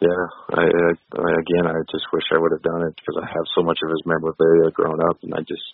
yeah, 0.00 0.22
I, 0.56 0.64
I, 0.64 0.88
I 1.20 1.28
again, 1.44 1.68
I 1.68 1.76
just 1.92 2.08
wish 2.12 2.24
I 2.32 2.40
would 2.40 2.52
have 2.56 2.64
done 2.64 2.88
it 2.88 2.96
because 2.96 3.20
I 3.20 3.26
have 3.28 3.46
so 3.52 3.60
much 3.60 3.76
of 3.84 3.90
his 3.92 4.00
memorabilia 4.08 4.72
growing 4.72 5.00
up, 5.04 5.20
and 5.22 5.32
I 5.34 5.40
just. 5.44 5.64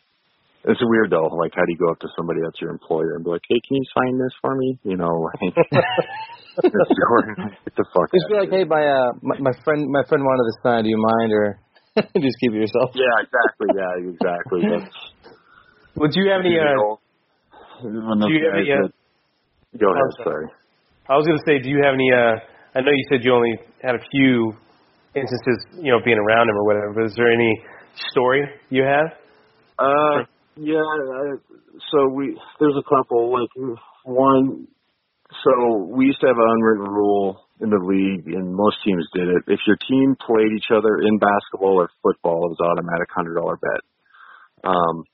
It's 0.66 0.82
weird 0.82 1.10
though. 1.10 1.30
Like, 1.38 1.54
how 1.54 1.62
do 1.62 1.70
you 1.70 1.78
go 1.78 1.90
up 1.92 2.00
to 2.00 2.08
somebody 2.16 2.40
that's 2.42 2.60
your 2.60 2.70
employer 2.70 3.14
and 3.14 3.24
be 3.24 3.30
like, 3.30 3.42
"Hey, 3.48 3.60
can 3.66 3.76
you 3.78 3.86
sign 3.94 4.18
this 4.18 4.34
for 4.42 4.54
me?" 4.56 4.78
You 4.82 4.96
know, 4.96 5.14
like, 5.30 5.54
it's 6.64 6.90
Jordan. 6.90 7.54
Get 7.62 7.74
the 7.76 7.86
fuck. 7.94 8.10
Just 8.10 8.26
be 8.26 8.34
like, 8.34 8.50
hey, 8.50 8.64
my 8.66 8.82
uh, 8.82 9.12
my, 9.22 9.38
my 9.38 9.54
friend, 9.62 9.86
my 9.90 10.02
friend 10.08 10.24
wanted 10.26 10.44
this 10.50 10.58
sign. 10.66 10.82
Do 10.82 10.90
you 10.90 10.98
mind, 10.98 11.30
or 11.32 11.60
just 12.18 12.36
keep 12.42 12.50
it 12.50 12.66
yourself? 12.66 12.90
Yeah, 12.98 13.14
exactly. 13.22 13.68
Yeah, 13.78 14.10
exactly. 14.10 14.60
That's, 14.74 14.94
Well, 15.94 16.10
do 16.10 16.18
you 16.18 16.30
have 16.34 16.42
any? 16.42 16.58
Uh, 16.58 16.98
do 17.86 18.34
you 18.34 18.44
have 18.50 18.58
guys 18.58 18.66
any, 18.66 18.72
uh, 18.74 18.82
that- 18.90 19.78
go 19.78 19.86
ahead. 19.94 20.02
I'm 20.02 20.24
Sorry. 20.24 20.46
I 21.08 21.14
was 21.14 21.26
going 21.30 21.38
to 21.38 21.46
say, 21.46 21.62
do 21.62 21.70
you 21.70 21.78
have 21.86 21.94
any? 21.94 22.10
Uh, 22.10 22.42
I 22.74 22.82
know 22.82 22.90
you 22.90 23.06
said 23.08 23.22
you 23.22 23.32
only 23.32 23.54
had 23.80 23.94
a 23.94 24.02
few 24.10 24.50
instances, 25.14 25.78
you 25.78 25.92
know, 25.94 26.00
being 26.04 26.18
around 26.18 26.48
him 26.50 26.56
or 26.58 26.66
whatever. 26.66 26.92
But 26.98 27.04
is 27.06 27.14
there 27.14 27.30
any 27.30 27.54
story 28.10 28.42
you 28.70 28.82
have? 28.82 29.14
Uh, 29.78 30.26
yeah. 30.56 30.80
I, 30.80 31.36
so 31.92 32.08
we 32.08 32.38
there's 32.60 32.76
a 32.76 32.88
couple. 32.88 33.32
Like 33.32 33.78
one. 34.04 34.68
So 35.44 35.90
we 35.90 36.06
used 36.06 36.20
to 36.20 36.28
have 36.28 36.38
an 36.38 36.48
unwritten 36.48 36.86
rule 36.86 37.42
in 37.60 37.70
the 37.70 37.82
league, 37.82 38.26
and 38.32 38.54
most 38.54 38.76
teams 38.84 39.04
did 39.12 39.28
it. 39.28 39.42
If 39.48 39.60
your 39.66 39.76
team 39.88 40.14
played 40.24 40.52
each 40.56 40.70
other 40.70 40.98
in 41.02 41.18
basketball 41.18 41.82
or 41.82 41.90
football, 42.02 42.46
it 42.46 42.54
was 42.54 42.62
automatic 42.62 43.08
hundred 43.10 43.34
dollar 43.34 43.56
bet. 43.56 43.82
Um, 44.64 45.04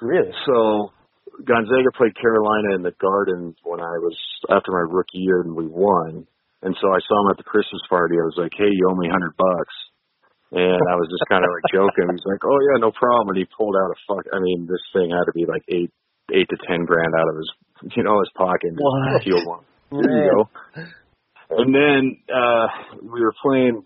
Really? 0.00 0.32
so 0.46 0.92
Gonzaga 1.44 1.92
played 1.96 2.16
Carolina 2.16 2.74
in 2.74 2.82
the 2.82 2.96
Garden 3.00 3.54
when 3.64 3.80
I 3.80 3.96
was 4.00 4.16
after 4.48 4.72
my 4.72 4.84
rookie 4.88 5.18
year, 5.20 5.42
and 5.42 5.54
we 5.54 5.66
won. 5.66 6.26
And 6.62 6.76
so 6.80 6.88
I 6.88 7.00
saw 7.06 7.20
him 7.24 7.30
at 7.30 7.36
the 7.36 7.44
Christmas 7.48 7.80
party. 7.88 8.16
I 8.16 8.24
was 8.24 8.36
like, 8.36 8.52
"Hey, 8.56 8.68
you 8.68 8.88
owe 8.88 8.94
me 8.96 9.08
a 9.08 9.12
hundred 9.12 9.36
bucks." 9.36 9.74
And 10.52 10.82
I 10.90 10.98
was 10.98 11.06
just 11.06 11.22
kind 11.30 11.44
of 11.46 11.50
like 11.54 11.70
joking. 11.70 12.10
He's 12.10 12.26
like, 12.26 12.42
"Oh 12.42 12.58
yeah, 12.70 12.82
no 12.82 12.90
problem." 12.90 13.30
And 13.30 13.38
he 13.38 13.46
pulled 13.46 13.76
out 13.78 13.94
a 13.94 13.98
fuck. 14.08 14.26
I 14.34 14.42
mean, 14.42 14.66
this 14.66 14.82
thing 14.92 15.10
had 15.10 15.30
to 15.30 15.34
be 15.34 15.46
like 15.46 15.62
eight, 15.70 15.90
eight 16.34 16.48
to 16.50 16.58
ten 16.66 16.84
grand 16.84 17.14
out 17.14 17.30
of 17.30 17.36
his, 17.38 17.50
you 17.94 18.02
know, 18.02 18.18
his 18.18 18.30
pocket. 18.34 18.74
What? 18.74 19.22
Peeled 19.22 19.46
one. 19.46 19.64
There 19.90 20.24
you 20.24 20.30
go. 20.34 20.50
And 21.50 21.74
then 21.74 22.18
uh 22.26 22.66
we 23.02 23.20
were 23.20 23.34
playing. 23.42 23.84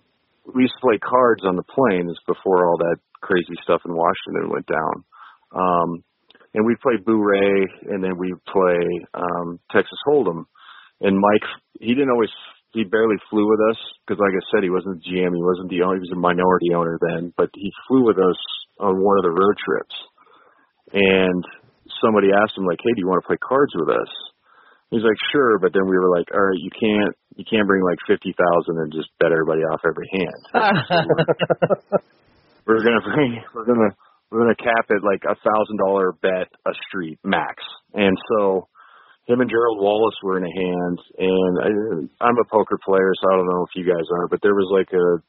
We 0.54 0.62
used 0.62 0.74
to 0.80 0.86
play 0.86 0.98
cards 0.98 1.44
on 1.44 1.56
the 1.56 1.64
planes 1.64 2.16
before 2.26 2.68
all 2.68 2.76
that 2.78 2.96
crazy 3.20 3.56
stuff 3.62 3.80
in 3.84 3.92
Washington 3.96 4.52
went 4.52 4.66
down. 4.66 5.04
Um, 5.52 6.04
and 6.52 6.64
we'd 6.64 6.80
play 6.80 6.96
Boo 7.04 7.22
Ray, 7.22 7.66
and 7.90 8.04
then 8.04 8.16
we'd 8.18 8.44
play 8.44 9.06
um, 9.14 9.58
Texas 9.72 9.98
Hold'em. 10.06 10.44
And 11.00 11.18
Mike, 11.18 11.48
he 11.80 11.94
didn't 11.94 12.10
always, 12.10 12.30
he 12.74 12.82
barely 12.82 13.16
flew 13.30 13.46
with 13.48 13.62
us 13.70 13.78
because, 14.02 14.18
like 14.18 14.34
I 14.34 14.42
said, 14.50 14.66
he 14.66 14.74
wasn't 14.74 14.98
the 14.98 15.06
GM, 15.06 15.30
he 15.30 15.46
wasn't 15.46 15.70
the 15.70 15.86
owner, 15.86 16.02
he 16.02 16.10
was 16.10 16.12
a 16.12 16.18
minority 16.18 16.74
owner 16.74 16.98
then. 16.98 17.32
But 17.38 17.54
he 17.54 17.70
flew 17.86 18.02
with 18.04 18.18
us 18.18 18.36
on 18.82 18.98
one 18.98 19.16
of 19.16 19.24
the 19.24 19.30
road 19.30 19.54
trips. 19.62 19.94
And 20.90 21.46
somebody 22.02 22.34
asked 22.34 22.58
him, 22.58 22.66
like, 22.66 22.82
"Hey, 22.82 22.92
do 22.92 23.00
you 23.00 23.06
want 23.06 23.22
to 23.22 23.26
play 23.30 23.38
cards 23.38 23.72
with 23.78 23.88
us?" 23.88 24.10
He's 24.90 25.06
like, 25.06 25.16
"Sure," 25.30 25.58
but 25.58 25.72
then 25.72 25.86
we 25.86 25.96
were 25.96 26.10
like, 26.10 26.26
"All 26.34 26.50
right, 26.50 26.58
you 26.58 26.70
can't, 26.70 27.14
you 27.38 27.44
can't 27.46 27.66
bring 27.66 27.82
like 27.82 27.98
fifty 28.06 28.34
thousand 28.34 28.82
and 28.82 28.92
just 28.92 29.08
bet 29.18 29.32
everybody 29.32 29.62
off 29.62 29.86
every 29.86 30.10
hand." 30.10 30.42
we're 32.66 32.82
gonna 32.82 33.06
bring 33.06 33.42
we're 33.54 33.64
gonna 33.66 33.94
we're 34.30 34.42
gonna 34.42 34.58
cap 34.58 34.90
it 34.90 35.02
like 35.06 35.22
a 35.24 35.38
thousand 35.38 35.78
dollar 35.78 36.12
bet 36.12 36.50
a 36.66 36.74
street 36.88 37.18
max. 37.22 37.62
And 37.94 38.18
so 38.34 38.68
him 39.26 39.40
and 39.40 39.50
Gerald 39.50 39.80
Wallace 39.80 40.16
were 40.22 40.36
in 40.36 40.44
a 40.44 40.54
hand 40.54 40.98
and 41.18 41.58
I, 41.58 41.68
I'm 42.26 42.38
a 42.38 42.48
poker 42.50 42.78
player 42.84 43.12
so 43.20 43.32
I 43.32 43.36
don't 43.36 43.48
know 43.48 43.64
if 43.64 43.74
you 43.74 43.84
guys 43.84 44.04
are, 44.20 44.28
but 44.28 44.40
there 44.42 44.54
was 44.54 44.68
like 44.70 44.92
a 44.92 45.22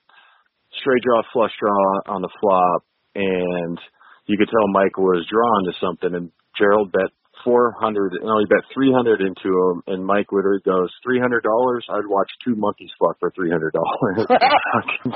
straight 0.82 1.04
draw 1.04 1.22
flush 1.32 1.54
draw 1.60 2.16
on 2.16 2.22
the 2.22 2.30
flop 2.40 2.84
and 3.16 3.80
you 4.26 4.38
could 4.38 4.50
tell 4.50 4.68
Mike 4.74 4.98
was 4.98 5.26
drawn 5.32 5.66
to 5.66 5.74
something 5.80 6.14
and 6.14 6.32
Gerald 6.58 6.92
bet 6.92 7.12
four 7.44 7.76
hundred 7.80 8.14
no 8.24 8.40
he 8.40 8.46
bet 8.46 8.66
three 8.74 8.92
hundred 8.92 9.22
into 9.22 9.50
him 9.50 9.84
and 9.88 10.06
Mike 10.06 10.32
Witter 10.32 10.62
goes 10.66 10.90
three 11.04 11.20
hundred 11.20 11.44
dollars? 11.44 11.86
I'd 11.90 12.08
watch 12.08 12.30
two 12.44 12.56
monkeys 12.56 12.92
fuck 13.00 13.18
for 13.20 13.32
three 13.32 13.52
hundred 13.52 13.74
dollars 13.74 14.28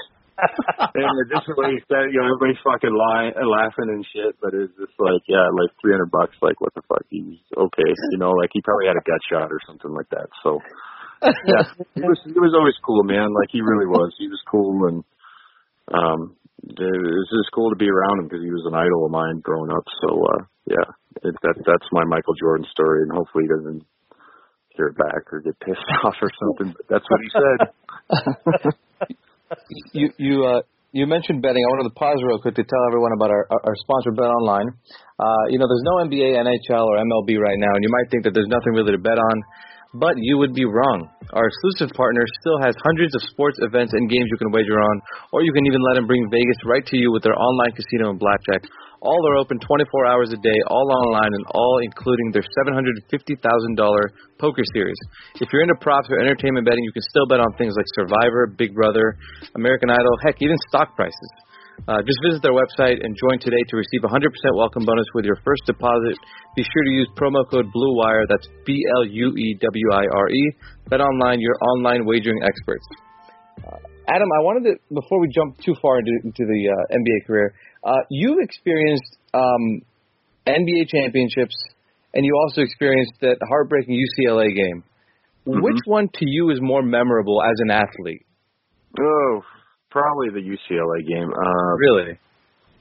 and 0.94 1.30
just 1.30 1.46
the 1.46 1.56
way 1.56 1.76
he 1.76 1.82
said, 1.86 2.10
you 2.12 2.18
know, 2.20 2.28
everybody's 2.30 2.60
fucking 2.64 2.92
lying 2.92 3.32
and 3.36 3.46
laughing 3.48 3.90
and 3.92 4.04
shit, 4.08 4.36
but 4.40 4.56
it's 4.56 4.72
just 4.76 4.96
like, 4.98 5.24
yeah, 5.28 5.46
like 5.52 5.72
three 5.80 5.92
hundred 5.92 6.10
bucks, 6.10 6.36
like 6.40 6.60
what 6.60 6.72
the 6.74 6.84
fuck? 6.88 7.04
He's 7.08 7.40
okay, 7.52 7.90
you 8.12 8.18
know, 8.18 8.32
like 8.32 8.50
he 8.52 8.60
probably 8.60 8.88
had 8.88 8.98
a 8.98 9.04
gut 9.04 9.22
shot 9.28 9.52
or 9.52 9.60
something 9.66 9.92
like 9.92 10.08
that. 10.10 10.28
So 10.42 10.60
yeah, 11.22 11.64
he 11.94 12.04
was 12.04 12.20
he 12.24 12.40
was 12.40 12.56
always 12.56 12.76
cool, 12.80 13.04
man. 13.04 13.32
Like 13.32 13.52
he 13.52 13.60
really 13.60 13.86
was. 13.86 14.14
He 14.16 14.28
was 14.28 14.40
cool, 14.48 14.88
and 14.88 15.04
um, 15.92 16.36
it 16.64 16.80
was 16.80 17.28
just 17.28 17.52
cool 17.52 17.70
to 17.70 17.76
be 17.76 17.88
around 17.88 18.20
him 18.20 18.28
because 18.28 18.44
he 18.44 18.52
was 18.52 18.64
an 18.64 18.76
idol 18.76 19.04
of 19.04 19.12
mine 19.12 19.40
growing 19.44 19.70
up. 19.70 19.84
So 20.04 20.24
uh, 20.24 20.42
yeah, 20.64 20.88
it, 21.28 21.34
that 21.42 21.56
that's 21.60 21.88
my 21.92 22.04
Michael 22.04 22.34
Jordan 22.40 22.66
story, 22.72 23.02
and 23.02 23.12
hopefully 23.12 23.44
he 23.44 23.52
doesn't 23.52 23.84
hear 24.76 24.88
it 24.88 24.96
back 24.96 25.28
or 25.32 25.40
get 25.40 25.60
pissed 25.60 25.84
off 26.04 26.16
or 26.20 26.30
something. 26.40 26.74
But 26.76 26.86
that's 26.88 27.06
what 27.08 27.20
he 27.20 27.30
said. 27.36 27.58
you 29.92 30.10
you 30.18 30.44
uh 30.46 30.62
you 30.92 31.06
mentioned 31.06 31.38
betting. 31.42 31.62
I 31.62 31.70
wanted 31.70 31.94
to 31.94 31.94
pause 31.94 32.18
real 32.26 32.42
quick 32.42 32.58
to 32.58 32.66
tell 32.66 32.82
everyone 32.90 33.14
about 33.14 33.30
our 33.30 33.46
our 33.50 33.76
sponsor 33.86 34.10
Bet 34.10 34.26
Online. 34.26 34.68
Uh, 35.18 35.44
you 35.50 35.58
know, 35.58 35.66
there's 35.70 35.86
no 35.86 36.02
NBA, 36.02 36.34
NHL, 36.34 36.82
or 36.86 36.98
MLB 36.98 37.38
right 37.38 37.58
now, 37.58 37.70
and 37.74 37.82
you 37.82 37.90
might 37.90 38.10
think 38.10 38.24
that 38.26 38.34
there's 38.34 38.50
nothing 38.50 38.74
really 38.74 38.90
to 38.94 39.02
bet 39.02 39.18
on, 39.18 39.36
but 39.94 40.14
you 40.18 40.38
would 40.38 40.54
be 40.54 40.66
wrong. 40.66 41.06
Our 41.30 41.46
exclusive 41.46 41.94
partner 41.94 42.26
still 42.42 42.58
has 42.62 42.74
hundreds 42.82 43.14
of 43.14 43.22
sports 43.30 43.58
events 43.62 43.94
and 43.94 44.10
games 44.10 44.26
you 44.30 44.38
can 44.38 44.50
wager 44.50 44.78
on, 44.78 44.96
or 45.30 45.42
you 45.42 45.52
can 45.54 45.66
even 45.66 45.82
let 45.82 45.94
them 45.94 46.06
bring 46.10 46.26
Vegas 46.30 46.58
right 46.66 46.86
to 46.86 46.96
you 46.98 47.12
with 47.14 47.22
their 47.22 47.38
online 47.38 47.70
casino 47.70 48.10
and 48.10 48.18
blackjack. 48.18 48.66
All 49.00 49.16
are 49.32 49.40
open 49.40 49.56
24 49.56 50.12
hours 50.12 50.28
a 50.28 50.36
day, 50.36 50.60
all 50.68 50.84
online, 50.84 51.32
and 51.32 51.44
all 51.56 51.80
including 51.80 52.36
their 52.36 52.44
$750,000 52.68 53.32
poker 54.36 54.62
series. 54.76 55.00
If 55.40 55.48
you're 55.52 55.62
into 55.62 55.80
props 55.80 56.08
or 56.12 56.20
entertainment 56.20 56.68
betting, 56.68 56.84
you 56.84 56.92
can 56.92 57.00
still 57.08 57.24
bet 57.24 57.40
on 57.40 57.48
things 57.56 57.72
like 57.80 57.88
Survivor, 57.96 58.52
Big 58.52 58.74
Brother, 58.74 59.16
American 59.56 59.88
Idol, 59.88 60.12
heck, 60.20 60.36
even 60.44 60.56
stock 60.68 60.96
prices. 60.96 61.30
Uh, 61.88 62.04
just 62.04 62.20
visit 62.28 62.44
their 62.44 62.52
website 62.52 63.00
and 63.00 63.16
join 63.16 63.40
today 63.40 63.64
to 63.72 63.74
receive 63.80 64.04
a 64.04 64.10
100% 64.12 64.20
welcome 64.52 64.84
bonus 64.84 65.08
with 65.16 65.24
your 65.24 65.40
first 65.48 65.64
deposit. 65.64 66.20
Be 66.52 66.60
sure 66.60 66.84
to 66.84 66.92
use 66.92 67.08
promo 67.16 67.48
code 67.48 67.72
BLUEWIRE, 67.72 68.28
that's 68.28 68.46
B 68.66 68.84
L 69.00 69.06
U 69.08 69.32
E 69.32 69.56
W 69.64 69.88
I 69.96 70.04
R 70.12 70.28
E. 70.28 70.52
Bet 70.92 71.00
online, 71.00 71.40
your 71.40 71.56
online 71.72 72.04
wagering 72.04 72.44
experts. 72.44 72.84
Uh, 73.64 73.80
Adam, 74.08 74.28
I 74.28 74.42
wanted 74.44 74.68
to, 74.68 74.72
before 74.92 75.20
we 75.20 75.28
jump 75.32 75.56
too 75.64 75.74
far 75.80 76.00
into, 76.00 76.12
into 76.24 76.44
the 76.44 76.60
uh, 76.68 76.96
NBA 76.98 77.26
career, 77.26 77.54
uh, 77.84 78.02
you've 78.10 78.38
experienced 78.40 79.16
um, 79.34 79.82
NBA 80.46 80.88
championships, 80.88 81.54
and 82.14 82.24
you 82.24 82.32
also 82.44 82.62
experienced 82.62 83.14
that 83.20 83.36
heartbreaking 83.48 83.94
UCLA 83.94 84.54
game. 84.54 84.84
Mhm. 85.46 85.62
Which 85.62 85.80
one 85.86 86.08
to 86.08 86.24
you 86.28 86.50
is 86.50 86.60
more 86.60 86.82
memorable 86.82 87.42
as 87.42 87.56
an 87.60 87.70
athlete? 87.70 88.26
Oh, 88.98 89.42
probably 89.90 90.30
the 90.30 90.42
UCLA 90.42 91.02
game. 91.06 91.30
Uh, 91.32 91.76
Really? 91.78 92.18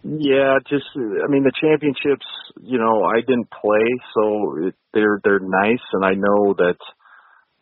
Yeah, 0.01 0.57
just 0.69 0.85
I 0.95 1.27
mean 1.27 1.43
the 1.43 1.51
championships. 1.59 2.25
You 2.61 2.79
know, 2.79 3.03
I 3.03 3.19
didn't 3.19 3.49
play, 3.51 3.87
so 4.15 4.67
it, 4.67 4.75
they're 4.93 5.19
they're 5.25 5.41
nice, 5.43 5.83
and 5.91 6.05
I 6.05 6.13
know 6.15 6.53
that 6.55 6.79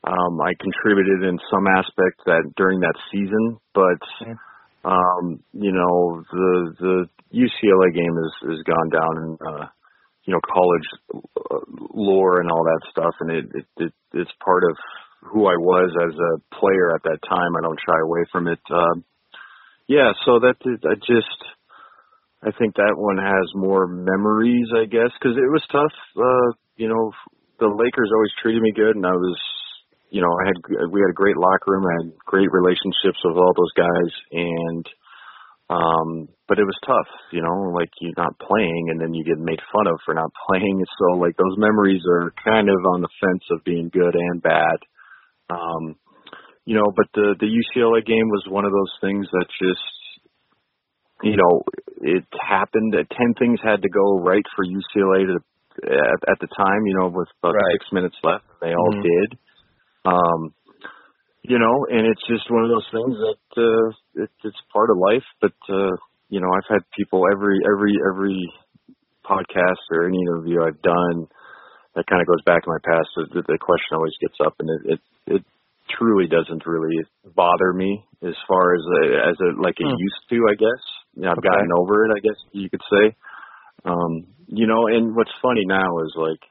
um, 0.03 0.39
I 0.39 0.53
contributed 0.61 1.23
in 1.23 1.39
some 1.51 1.65
aspect 1.65 2.21
that 2.27 2.43
during 2.55 2.79
that 2.81 2.93
season. 3.11 3.57
But 3.73 3.97
um, 4.87 5.43
you 5.53 5.71
know, 5.73 6.23
the 6.31 6.75
the 6.79 6.95
UCLA 7.35 7.93
game 7.93 8.17
is 8.17 8.57
is 8.57 8.63
gone 8.63 8.89
down 8.89 9.13
in 9.23 9.37
uh, 9.45 9.67
you 10.23 10.33
know 10.33 10.39
college 10.47 10.87
uh, 11.13 11.59
lore 11.93 12.39
and 12.41 12.49
all 12.49 12.63
that 12.63 12.81
stuff, 12.91 13.13
and 13.19 13.31
it, 13.31 13.45
it 13.53 13.65
it 13.77 13.93
it's 14.13 14.31
part 14.43 14.63
of 14.63 14.77
who 15.23 15.47
I 15.47 15.57
was 15.57 15.91
as 16.07 16.15
a 16.15 16.55
player 16.55 16.95
at 16.95 17.03
that 17.03 17.19
time. 17.27 17.55
I 17.57 17.61
don't 17.61 17.79
shy 17.85 17.99
away 18.01 18.23
from 18.31 18.47
it. 18.47 18.59
Uh, 18.71 18.95
Yeah, 19.87 20.11
so 20.25 20.39
that 20.39 20.55
I 20.63 20.95
just 20.95 21.39
I 22.43 22.51
think 22.57 22.75
that 22.75 22.95
one 22.95 23.17
has 23.17 23.47
more 23.55 23.87
memories, 23.87 24.67
I 24.75 24.85
guess, 24.85 25.11
because 25.19 25.35
it 25.37 25.51
was 25.51 25.63
tough. 25.71 25.95
Uh, 26.15 26.55
you 26.75 26.87
know, 26.87 27.11
the 27.59 27.67
Lakers 27.67 28.11
always 28.13 28.31
treated 28.41 28.61
me 28.61 28.71
good, 28.75 28.95
and 28.95 29.05
I 29.05 29.11
was, 29.15 29.39
you 30.09 30.21
know, 30.21 30.31
I 30.31 30.47
had 30.47 30.57
we 30.91 31.01
had 31.01 31.11
a 31.11 31.17
great 31.17 31.37
locker 31.37 31.71
room, 31.71 31.85
I 31.85 32.03
had 32.03 32.17
great 32.25 32.49
relationships 32.51 33.19
with 33.23 33.35
all 33.35 33.53
those 33.55 33.75
guys, 33.75 34.11
and 34.31 34.85
um, 35.69 36.29
but 36.47 36.59
it 36.59 36.63
was 36.63 36.79
tough, 36.85 37.11
you 37.31 37.41
know, 37.41 37.75
like 37.75 37.91
you're 37.99 38.15
not 38.15 38.39
playing, 38.39 38.87
and 38.89 39.01
then 39.01 39.13
you 39.13 39.25
get 39.25 39.37
made 39.37 39.59
fun 39.73 39.87
of 39.87 39.99
for 40.05 40.13
not 40.13 40.31
playing. 40.47 40.83
So 40.99 41.17
like 41.17 41.35
those 41.35 41.57
memories 41.57 42.03
are 42.07 42.31
kind 42.43 42.69
of 42.69 42.79
on 42.87 43.01
the 43.01 43.11
fence 43.19 43.43
of 43.51 43.63
being 43.63 43.89
good 43.91 44.15
and 44.15 44.41
bad. 44.41 44.79
Um, 45.49 45.95
you 46.65 46.75
know, 46.75 46.91
but 46.95 47.07
the 47.13 47.35
the 47.39 47.51
UCLA 47.51 48.05
game 48.05 48.27
was 48.29 48.47
one 48.49 48.65
of 48.65 48.71
those 48.71 48.95
things 49.01 49.27
that 49.31 49.47
just 49.59 49.83
you 51.23 51.35
know, 51.35 51.63
it 52.01 52.25
happened. 52.47 52.93
that 52.93 53.09
Ten 53.09 53.33
things 53.39 53.59
had 53.63 53.81
to 53.81 53.89
go 53.89 54.19
right 54.19 54.45
for 54.55 54.63
UCLA 54.65 55.25
to 55.25 55.39
at, 55.83 56.29
at 56.29 56.39
the 56.39 56.47
time. 56.47 56.85
You 56.85 56.95
know, 56.99 57.07
with 57.07 57.27
about 57.41 57.55
right. 57.55 57.73
six 57.73 57.85
minutes 57.91 58.15
left, 58.23 58.45
they 58.61 58.73
all 58.73 58.93
mm-hmm. 58.93 59.01
did. 59.01 59.39
Um, 60.07 60.53
you 61.43 61.59
know, 61.59 61.87
and 61.89 62.07
it's 62.07 62.23
just 62.27 62.51
one 62.51 62.63
of 62.63 62.71
those 62.71 62.89
things 62.91 63.15
that 63.15 63.45
uh, 63.55 64.23
it, 64.23 64.31
it's 64.43 64.61
part 64.71 64.89
of 64.89 64.97
life. 64.97 65.27
But 65.39 65.55
uh, 65.69 65.95
you 66.29 66.39
know, 66.39 66.51
I've 66.51 66.67
had 66.69 66.83
people 66.95 67.23
every 67.31 67.59
every 67.63 67.95
every 68.03 68.51
podcast 69.23 69.83
or 69.91 70.07
any 70.07 70.19
interview 70.19 70.63
I've 70.63 70.81
done 70.81 71.27
that 71.95 72.07
kind 72.07 72.21
of 72.21 72.27
goes 72.27 72.43
back 72.45 72.63
in 72.65 72.71
my 72.71 72.83
past. 72.83 73.09
The, 73.15 73.43
the 73.47 73.57
question 73.59 73.95
always 73.95 74.15
gets 74.19 74.37
up, 74.43 74.55
and 74.59 74.69
it 74.69 74.81
it, 74.93 74.99
it 75.39 75.43
truly 75.97 76.27
doesn't 76.27 76.65
really 76.65 77.03
bother 77.35 77.73
me 77.73 78.03
as 78.21 78.35
far 78.47 78.75
as 78.75 78.83
a, 79.03 79.29
as 79.31 79.37
a 79.39 79.61
like 79.61 79.79
it 79.79 79.87
hmm. 79.87 79.95
used 79.97 80.23
to. 80.29 80.47
I 80.51 80.55
guess 80.55 80.83
you 81.15 81.23
know, 81.23 81.31
I've 81.31 81.39
okay. 81.39 81.47
gotten 81.47 81.71
over 81.75 82.05
it. 82.05 82.11
I 82.15 82.19
guess 82.19 82.39
you 82.51 82.69
could 82.69 82.83
say. 82.91 83.15
Um, 83.85 84.27
you 84.47 84.67
know, 84.67 84.87
and 84.87 85.15
what's 85.15 85.31
funny 85.41 85.65
now 85.65 85.99
is 85.99 86.13
like 86.15 86.43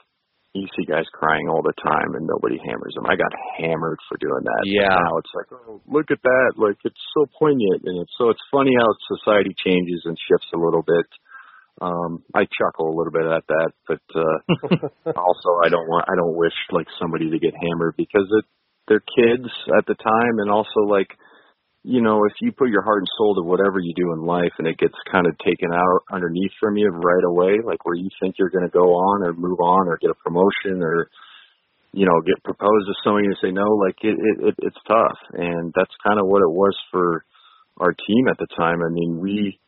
you 0.56 0.68
see 0.76 0.84
guys 0.84 1.04
crying 1.12 1.48
all 1.48 1.62
the 1.62 1.76
time 1.76 2.14
and 2.14 2.26
nobody 2.26 2.58
hammers 2.58 2.94
them. 2.94 3.06
I 3.06 3.16
got 3.16 3.32
hammered 3.58 3.98
for 4.08 4.16
doing 4.18 4.42
that. 4.42 4.62
Yeah. 4.64 4.88
But 4.88 5.02
now 5.02 5.12
it's 5.18 5.34
like, 5.34 5.48
oh, 5.52 5.80
look 5.86 6.10
at 6.10 6.22
that! 6.22 6.50
Like 6.56 6.76
it's 6.84 7.00
so 7.16 7.26
poignant, 7.38 7.84
and 7.84 8.00
it's 8.00 8.14
so 8.18 8.30
it's 8.30 8.42
funny 8.50 8.72
how 8.78 8.88
society 9.16 9.54
changes 9.56 10.02
and 10.04 10.16
shifts 10.16 10.48
a 10.54 10.58
little 10.58 10.82
bit. 10.82 11.06
Um, 11.80 12.24
I 12.34 12.48
chuckle 12.48 12.88
a 12.88 12.96
little 12.96 13.12
bit 13.12 13.28
at 13.28 13.44
that, 13.52 13.70
but 13.86 14.04
uh, 14.16 15.12
also 15.20 15.50
I 15.64 15.68
don't 15.68 15.86
want 15.86 16.08
I 16.08 16.16
don't 16.16 16.36
wish 16.36 16.56
like 16.72 16.88
somebody 16.98 17.30
to 17.30 17.38
get 17.38 17.52
hammered 17.52 17.94
because 17.96 18.26
it 18.30 18.44
they're 18.88 19.02
kids 19.02 19.50
at 19.76 19.86
the 19.86 19.94
time 19.94 20.38
and 20.38 20.50
also 20.50 20.86
like 20.86 21.10
you 21.86 22.02
know 22.02 22.24
if 22.26 22.34
you 22.42 22.50
put 22.50 22.68
your 22.68 22.82
heart 22.82 22.98
and 22.98 23.08
soul 23.16 23.36
to 23.36 23.46
whatever 23.46 23.78
you 23.78 23.94
do 23.94 24.12
in 24.12 24.26
life 24.26 24.50
and 24.58 24.66
it 24.66 24.76
gets 24.76 24.94
kind 25.10 25.26
of 25.26 25.38
taken 25.38 25.70
out 25.72 26.02
underneath 26.10 26.50
from 26.58 26.76
you 26.76 26.88
right 26.90 27.22
away 27.22 27.62
like 27.64 27.86
where 27.86 27.94
you 27.94 28.10
think 28.20 28.34
you're 28.38 28.50
going 28.50 28.66
to 28.66 28.76
go 28.76 28.90
on 28.98 29.22
or 29.22 29.32
move 29.32 29.60
on 29.60 29.86
or 29.86 29.96
get 30.02 30.10
a 30.10 30.22
promotion 30.24 30.82
or 30.82 31.08
you 31.92 32.04
know 32.04 32.20
get 32.26 32.42
proposed 32.42 32.86
to 32.86 32.94
somebody 33.04 33.26
and 33.26 33.38
say 33.40 33.52
no 33.52 33.64
like 33.78 33.96
it, 34.02 34.18
it, 34.18 34.48
it 34.48 34.54
it's 34.62 34.82
tough. 34.86 35.18
And 35.32 35.72
that's 35.74 35.94
kind 36.06 36.18
of 36.18 36.26
what 36.26 36.42
it 36.42 36.50
was 36.50 36.76
for 36.90 37.24
our 37.78 37.94
team 37.94 38.26
at 38.28 38.38
the 38.38 38.48
time. 38.58 38.82
I 38.82 38.90
mean 38.90 39.18
we 39.22 39.60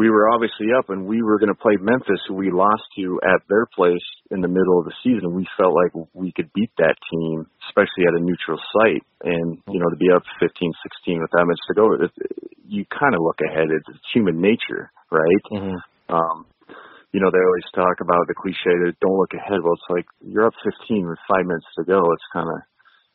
we 0.00 0.08
were 0.08 0.32
obviously 0.32 0.72
up 0.72 0.88
and 0.88 1.04
we 1.04 1.20
were 1.20 1.36
going 1.36 1.52
to 1.52 1.60
play 1.60 1.76
Memphis, 1.76 2.24
who 2.24 2.32
we 2.32 2.48
lost 2.48 2.88
to 2.96 3.20
at 3.20 3.44
their 3.52 3.68
place 3.68 4.00
in 4.32 4.40
the 4.40 4.48
middle 4.48 4.80
of 4.80 4.88
the 4.88 4.96
season. 5.04 5.36
We 5.36 5.44
felt 5.60 5.76
like 5.76 5.92
we 6.16 6.32
could 6.32 6.48
beat 6.56 6.72
that 6.80 6.96
team, 7.12 7.44
especially 7.68 8.08
at 8.08 8.16
a 8.16 8.24
neutral 8.24 8.56
site. 8.56 9.04
And, 9.20 9.60
you 9.68 9.76
know, 9.76 9.92
to 9.92 10.00
be 10.00 10.08
up 10.08 10.24
15, 10.40 10.72
16 11.04 11.20
with 11.20 11.28
that 11.36 11.44
much 11.44 11.60
to 11.68 11.74
go, 11.76 11.84
it, 12.00 12.08
you 12.64 12.88
kind 12.88 13.12
of 13.12 13.20
look 13.20 13.44
ahead. 13.44 13.68
It's, 13.68 13.84
it's 13.92 14.08
human 14.16 14.40
nature, 14.40 14.88
right? 15.12 15.44
Mm-hmm. 15.52 15.76
Um, 16.08 16.48
you 17.12 17.20
know, 17.20 17.28
they 17.28 17.44
always 17.44 17.68
talk 17.76 18.00
about 18.00 18.24
the 18.24 18.40
cliche 18.40 18.72
that 18.72 18.96
don't 19.04 19.20
look 19.20 19.36
ahead. 19.36 19.60
Well, 19.60 19.76
it's 19.76 19.92
like 19.92 20.08
you're 20.24 20.48
up 20.48 20.56
15 20.64 21.12
with 21.12 21.20
five 21.28 21.44
minutes 21.44 21.68
to 21.76 21.84
go. 21.84 22.00
It's 22.16 22.32
kind 22.32 22.48
of, 22.48 22.64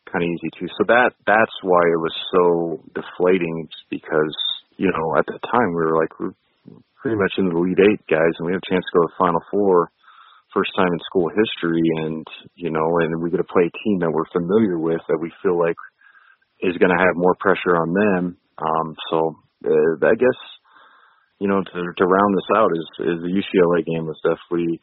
kind 0.05 0.21
of 0.21 0.29
easy 0.29 0.53
too. 0.53 0.69
So 0.77 0.85
that, 0.93 1.17
that's 1.25 1.57
why 1.65 1.81
it 1.89 1.97
was 1.97 2.13
so 2.29 2.85
deflating 2.93 3.73
because, 3.89 4.37
you 4.77 4.93
know, 4.93 5.17
at 5.17 5.25
the 5.25 5.41
time 5.49 5.73
we 5.73 5.81
were 5.81 5.97
like, 5.97 6.13
we're 6.21 6.37
pretty 7.05 7.21
much 7.21 7.37
in 7.37 7.45
the 7.45 7.53
Elite 7.53 7.77
Eight 7.77 8.01
guys, 8.09 8.33
and 8.41 8.49
we 8.49 8.53
have 8.57 8.65
a 8.65 8.73
chance 8.73 8.81
to 8.81 8.97
go 8.97 9.05
to 9.05 9.13
the 9.13 9.21
Final 9.21 9.43
Four, 9.53 9.93
first 10.49 10.73
time 10.73 10.89
in 10.89 10.97
school 11.05 11.29
history, 11.29 11.85
and 12.01 12.25
you 12.57 12.73
know, 12.73 12.81
and 12.97 13.21
we 13.21 13.29
get 13.29 13.37
to 13.37 13.45
play 13.45 13.69
a 13.69 13.77
team 13.85 14.01
that 14.01 14.09
we're 14.09 14.25
familiar 14.33 14.81
with 14.81 15.05
that 15.05 15.21
we 15.21 15.29
feel 15.45 15.53
like 15.53 15.77
is 16.65 16.81
going 16.81 16.89
to 16.89 16.97
have 16.97 17.13
more 17.13 17.37
pressure 17.37 17.77
on 17.77 17.93
them. 17.93 18.41
Um, 18.57 18.97
so 19.13 19.37
uh, 19.69 20.01
I 20.01 20.17
guess 20.17 20.39
you 21.37 21.45
know 21.45 21.61
to 21.61 21.79
to 21.93 22.05
round 22.09 22.33
this 22.33 22.49
out 22.57 22.73
is 22.73 22.87
is 23.05 23.21
the 23.21 23.37
UCLA 23.37 23.85
game 23.85 24.09
was 24.09 24.17
definitely 24.25 24.81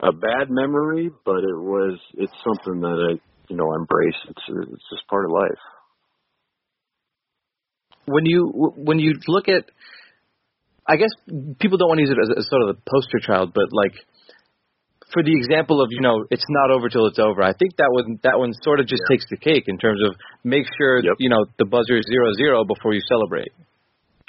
a 0.00 0.16
bad 0.16 0.48
memory, 0.48 1.12
but 1.28 1.44
it 1.44 1.60
was 1.60 2.00
it's 2.16 2.40
something 2.40 2.80
that 2.80 2.96
I 3.04 3.20
you 3.52 3.56
know 3.60 3.68
embrace. 3.76 4.16
It's 4.32 4.44
it's 4.48 4.88
just 4.88 5.04
part 5.12 5.26
of 5.26 5.30
life. 5.30 5.60
When 8.08 8.24
you 8.24 8.72
when 8.80 8.98
you 8.98 9.12
look 9.28 9.52
at 9.52 9.68
I 10.86 10.96
guess 10.96 11.12
people 11.60 11.78
don't 11.78 11.88
want 11.88 11.98
to 11.98 12.04
use 12.04 12.12
it 12.12 12.20
as, 12.20 12.44
as 12.44 12.48
sort 12.48 12.62
of 12.62 12.76
the 12.76 12.78
poster 12.84 13.18
child, 13.18 13.52
but 13.54 13.72
like 13.72 13.96
for 15.12 15.22
the 15.22 15.32
example 15.32 15.80
of 15.80 15.88
you 15.90 16.00
know 16.00 16.26
it's 16.28 16.44
not 16.48 16.70
over 16.70 16.88
till 16.88 17.06
it's 17.06 17.18
over. 17.18 17.40
I 17.42 17.54
think 17.56 17.76
that 17.76 17.88
one 17.88 18.20
that 18.22 18.36
one 18.36 18.52
sort 18.60 18.80
of 18.80 18.86
just 18.86 19.02
yeah. 19.08 19.16
takes 19.16 19.24
the 19.30 19.38
cake 19.38 19.64
in 19.66 19.78
terms 19.78 20.00
of 20.04 20.16
make 20.44 20.66
sure 20.76 21.00
yep. 21.00 21.16
you 21.18 21.30
know 21.30 21.46
the 21.56 21.64
buzzer 21.64 21.96
is 21.96 22.04
zero 22.04 22.34
zero 22.36 22.64
before 22.64 22.92
you 22.92 23.00
celebrate. 23.08 23.48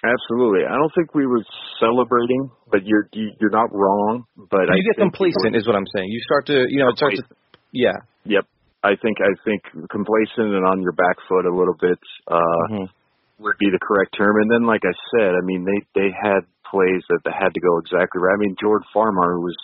Absolutely, 0.05 0.63
I 0.69 0.77
don't 0.77 0.93
think 0.93 1.15
we 1.15 1.25
were 1.25 1.43
celebrating, 1.79 2.51
but 2.71 2.85
you're 2.85 3.09
you're 3.11 3.51
not 3.51 3.73
wrong. 3.73 4.23
But 4.37 4.71
you 4.71 4.79
I 4.79 4.79
get 4.79 5.01
complacent, 5.01 5.55
is 5.55 5.67
what 5.67 5.75
I'm 5.75 5.89
saying. 5.95 6.07
You 6.07 6.21
start 6.23 6.45
to 6.47 6.65
you 6.69 6.79
know 6.79 6.89
it 6.89 6.97
starts 6.97 7.19
to 7.19 7.25
yeah. 7.71 7.99
Yep, 8.23 8.45
I 8.83 8.95
think 9.01 9.17
I 9.19 9.33
think 9.43 9.63
complacent 9.89 10.55
and 10.55 10.63
on 10.63 10.81
your 10.81 10.93
back 10.93 11.17
foot 11.27 11.45
a 11.45 11.53
little 11.53 11.75
bit. 11.75 11.99
Uh, 12.27 12.39
mm-hmm 12.71 12.85
would 13.39 13.57
be 13.59 13.71
the 13.71 13.81
correct 13.81 14.15
term. 14.15 14.39
And 14.39 14.49
then, 14.49 14.63
like 14.65 14.83
I 14.87 14.95
said, 15.11 15.35
I 15.35 15.43
mean, 15.43 15.65
they 15.65 15.79
they 15.93 16.09
had 16.11 16.47
plays 16.67 17.03
that 17.09 17.21
they 17.23 17.35
had 17.35 17.53
to 17.53 17.61
go 17.63 17.77
exactly 17.77 18.19
right. 18.19 18.35
I 18.35 18.41
mean, 18.41 18.55
Jordan 18.59 18.87
Farmar, 18.95 19.37
who 19.37 19.45
was, 19.45 19.59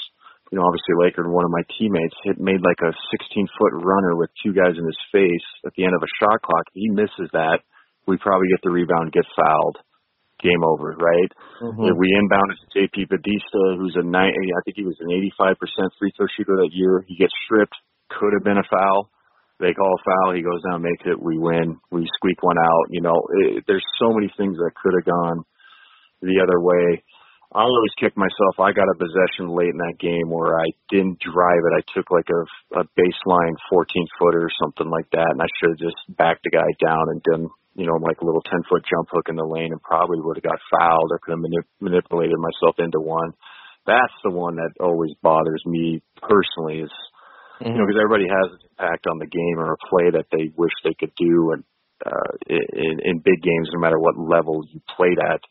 you 0.52 0.60
know, 0.60 0.66
obviously 0.68 0.94
a 0.96 1.00
Laker 1.02 1.24
and 1.26 1.34
one 1.34 1.48
of 1.48 1.52
my 1.52 1.64
teammates, 1.78 2.16
hit 2.24 2.40
made 2.40 2.62
like 2.62 2.80
a 2.84 2.94
16 3.16 3.48
foot 3.58 3.74
runner 3.74 4.16
with 4.16 4.30
two 4.44 4.54
guys 4.54 4.78
in 4.78 4.86
his 4.86 5.02
face 5.12 5.48
at 5.66 5.74
the 5.76 5.84
end 5.84 5.96
of 5.96 6.04
a 6.04 6.16
shot 6.22 6.42
clock. 6.44 6.68
He 6.74 6.92
misses 6.92 7.32
that. 7.34 7.64
We 8.06 8.18
probably 8.18 8.50
get 8.50 8.62
the 8.64 8.74
rebound, 8.74 9.14
get 9.14 9.30
fouled, 9.38 9.78
game 10.42 10.66
over, 10.66 10.98
right? 10.98 11.32
Mm-hmm. 11.62 11.96
We 11.96 12.18
inbounded 12.18 12.58
to 12.58 12.68
JP 12.74 13.14
Batista, 13.14 13.78
who's 13.78 13.96
a 13.96 14.04
nine, 14.04 14.34
I 14.34 14.62
think 14.66 14.76
he 14.76 14.86
was 14.90 14.98
an 15.00 15.14
85% 15.38 15.56
free 16.00 16.12
throw 16.18 16.26
shooter 16.36 16.58
that 16.66 16.74
year. 16.74 17.06
He 17.08 17.16
gets 17.16 17.34
stripped, 17.46 17.78
could 18.10 18.34
have 18.34 18.44
been 18.44 18.58
a 18.58 18.66
foul 18.66 19.10
they 19.62 19.78
call 19.78 19.94
a 19.94 20.04
foul, 20.04 20.34
he 20.34 20.42
goes 20.42 20.62
down, 20.66 20.82
makes 20.82 21.06
it, 21.06 21.22
we 21.22 21.38
win, 21.38 21.78
we 21.94 22.10
squeak 22.18 22.42
one 22.42 22.58
out. 22.58 22.90
You 22.90 23.02
know, 23.02 23.16
it, 23.46 23.64
there's 23.68 23.86
so 24.02 24.10
many 24.10 24.28
things 24.36 24.58
that 24.58 24.74
could 24.74 24.98
have 24.98 25.06
gone 25.06 25.46
the 26.22 26.42
other 26.42 26.60
way. 26.60 27.06
I 27.54 27.68
always 27.68 27.92
kick 28.00 28.16
myself. 28.16 28.64
I 28.64 28.72
got 28.72 28.88
a 28.88 28.98
possession 28.98 29.52
late 29.52 29.76
in 29.76 29.84
that 29.84 30.00
game 30.00 30.32
where 30.32 30.56
I 30.56 30.72
didn't 30.90 31.20
drive 31.20 31.62
it. 31.68 31.78
I 31.78 31.84
took 31.94 32.08
like 32.10 32.32
a, 32.32 32.42
a 32.80 32.84
baseline 32.96 33.56
14 33.70 34.08
footer 34.18 34.48
or 34.48 34.54
something 34.64 34.90
like 34.90 35.12
that, 35.12 35.36
and 35.36 35.42
I 35.44 35.52
should 35.60 35.76
have 35.76 35.84
just 35.84 36.00
backed 36.16 36.48
the 36.48 36.56
guy 36.56 36.70
down 36.80 37.12
and 37.12 37.22
done, 37.22 37.46
you 37.76 37.86
know, 37.86 38.00
like 38.00 38.24
a 38.24 38.26
little 38.26 38.42
10 38.42 38.64
foot 38.72 38.88
jump 38.88 39.12
hook 39.12 39.28
in 39.28 39.36
the 39.36 39.44
lane, 39.44 39.76
and 39.76 39.84
probably 39.84 40.24
would 40.24 40.40
have 40.40 40.48
got 40.48 40.64
fouled 40.72 41.12
or 41.12 41.20
could 41.20 41.36
have 41.36 41.44
manip- 41.44 41.76
manipulated 41.84 42.40
myself 42.40 42.80
into 42.80 43.04
one. 43.04 43.36
That's 43.86 44.16
the 44.24 44.32
one 44.32 44.56
that 44.56 44.72
always 44.80 45.12
bothers 45.22 45.62
me 45.66 46.02
personally. 46.24 46.88
Is 46.88 46.94
Mm-hmm. 47.62 47.72
You 47.72 47.78
know, 47.78 47.86
because 47.86 48.02
everybody 48.02 48.26
has 48.26 48.58
an 48.58 48.62
impact 48.74 49.06
on 49.06 49.22
the 49.22 49.30
game 49.30 49.62
or 49.62 49.78
a 49.78 49.84
play 49.86 50.10
that 50.18 50.26
they 50.34 50.50
wish 50.58 50.74
they 50.84 50.98
could 50.98 51.14
do, 51.14 51.54
and 51.54 51.64
uh, 52.02 52.34
in, 52.50 52.98
in 53.06 53.22
big 53.22 53.38
games, 53.42 53.70
no 53.70 53.80
matter 53.80 54.00
what 54.00 54.18
level 54.18 54.66
you 54.74 54.82
played 54.98 55.22
at. 55.22 55.42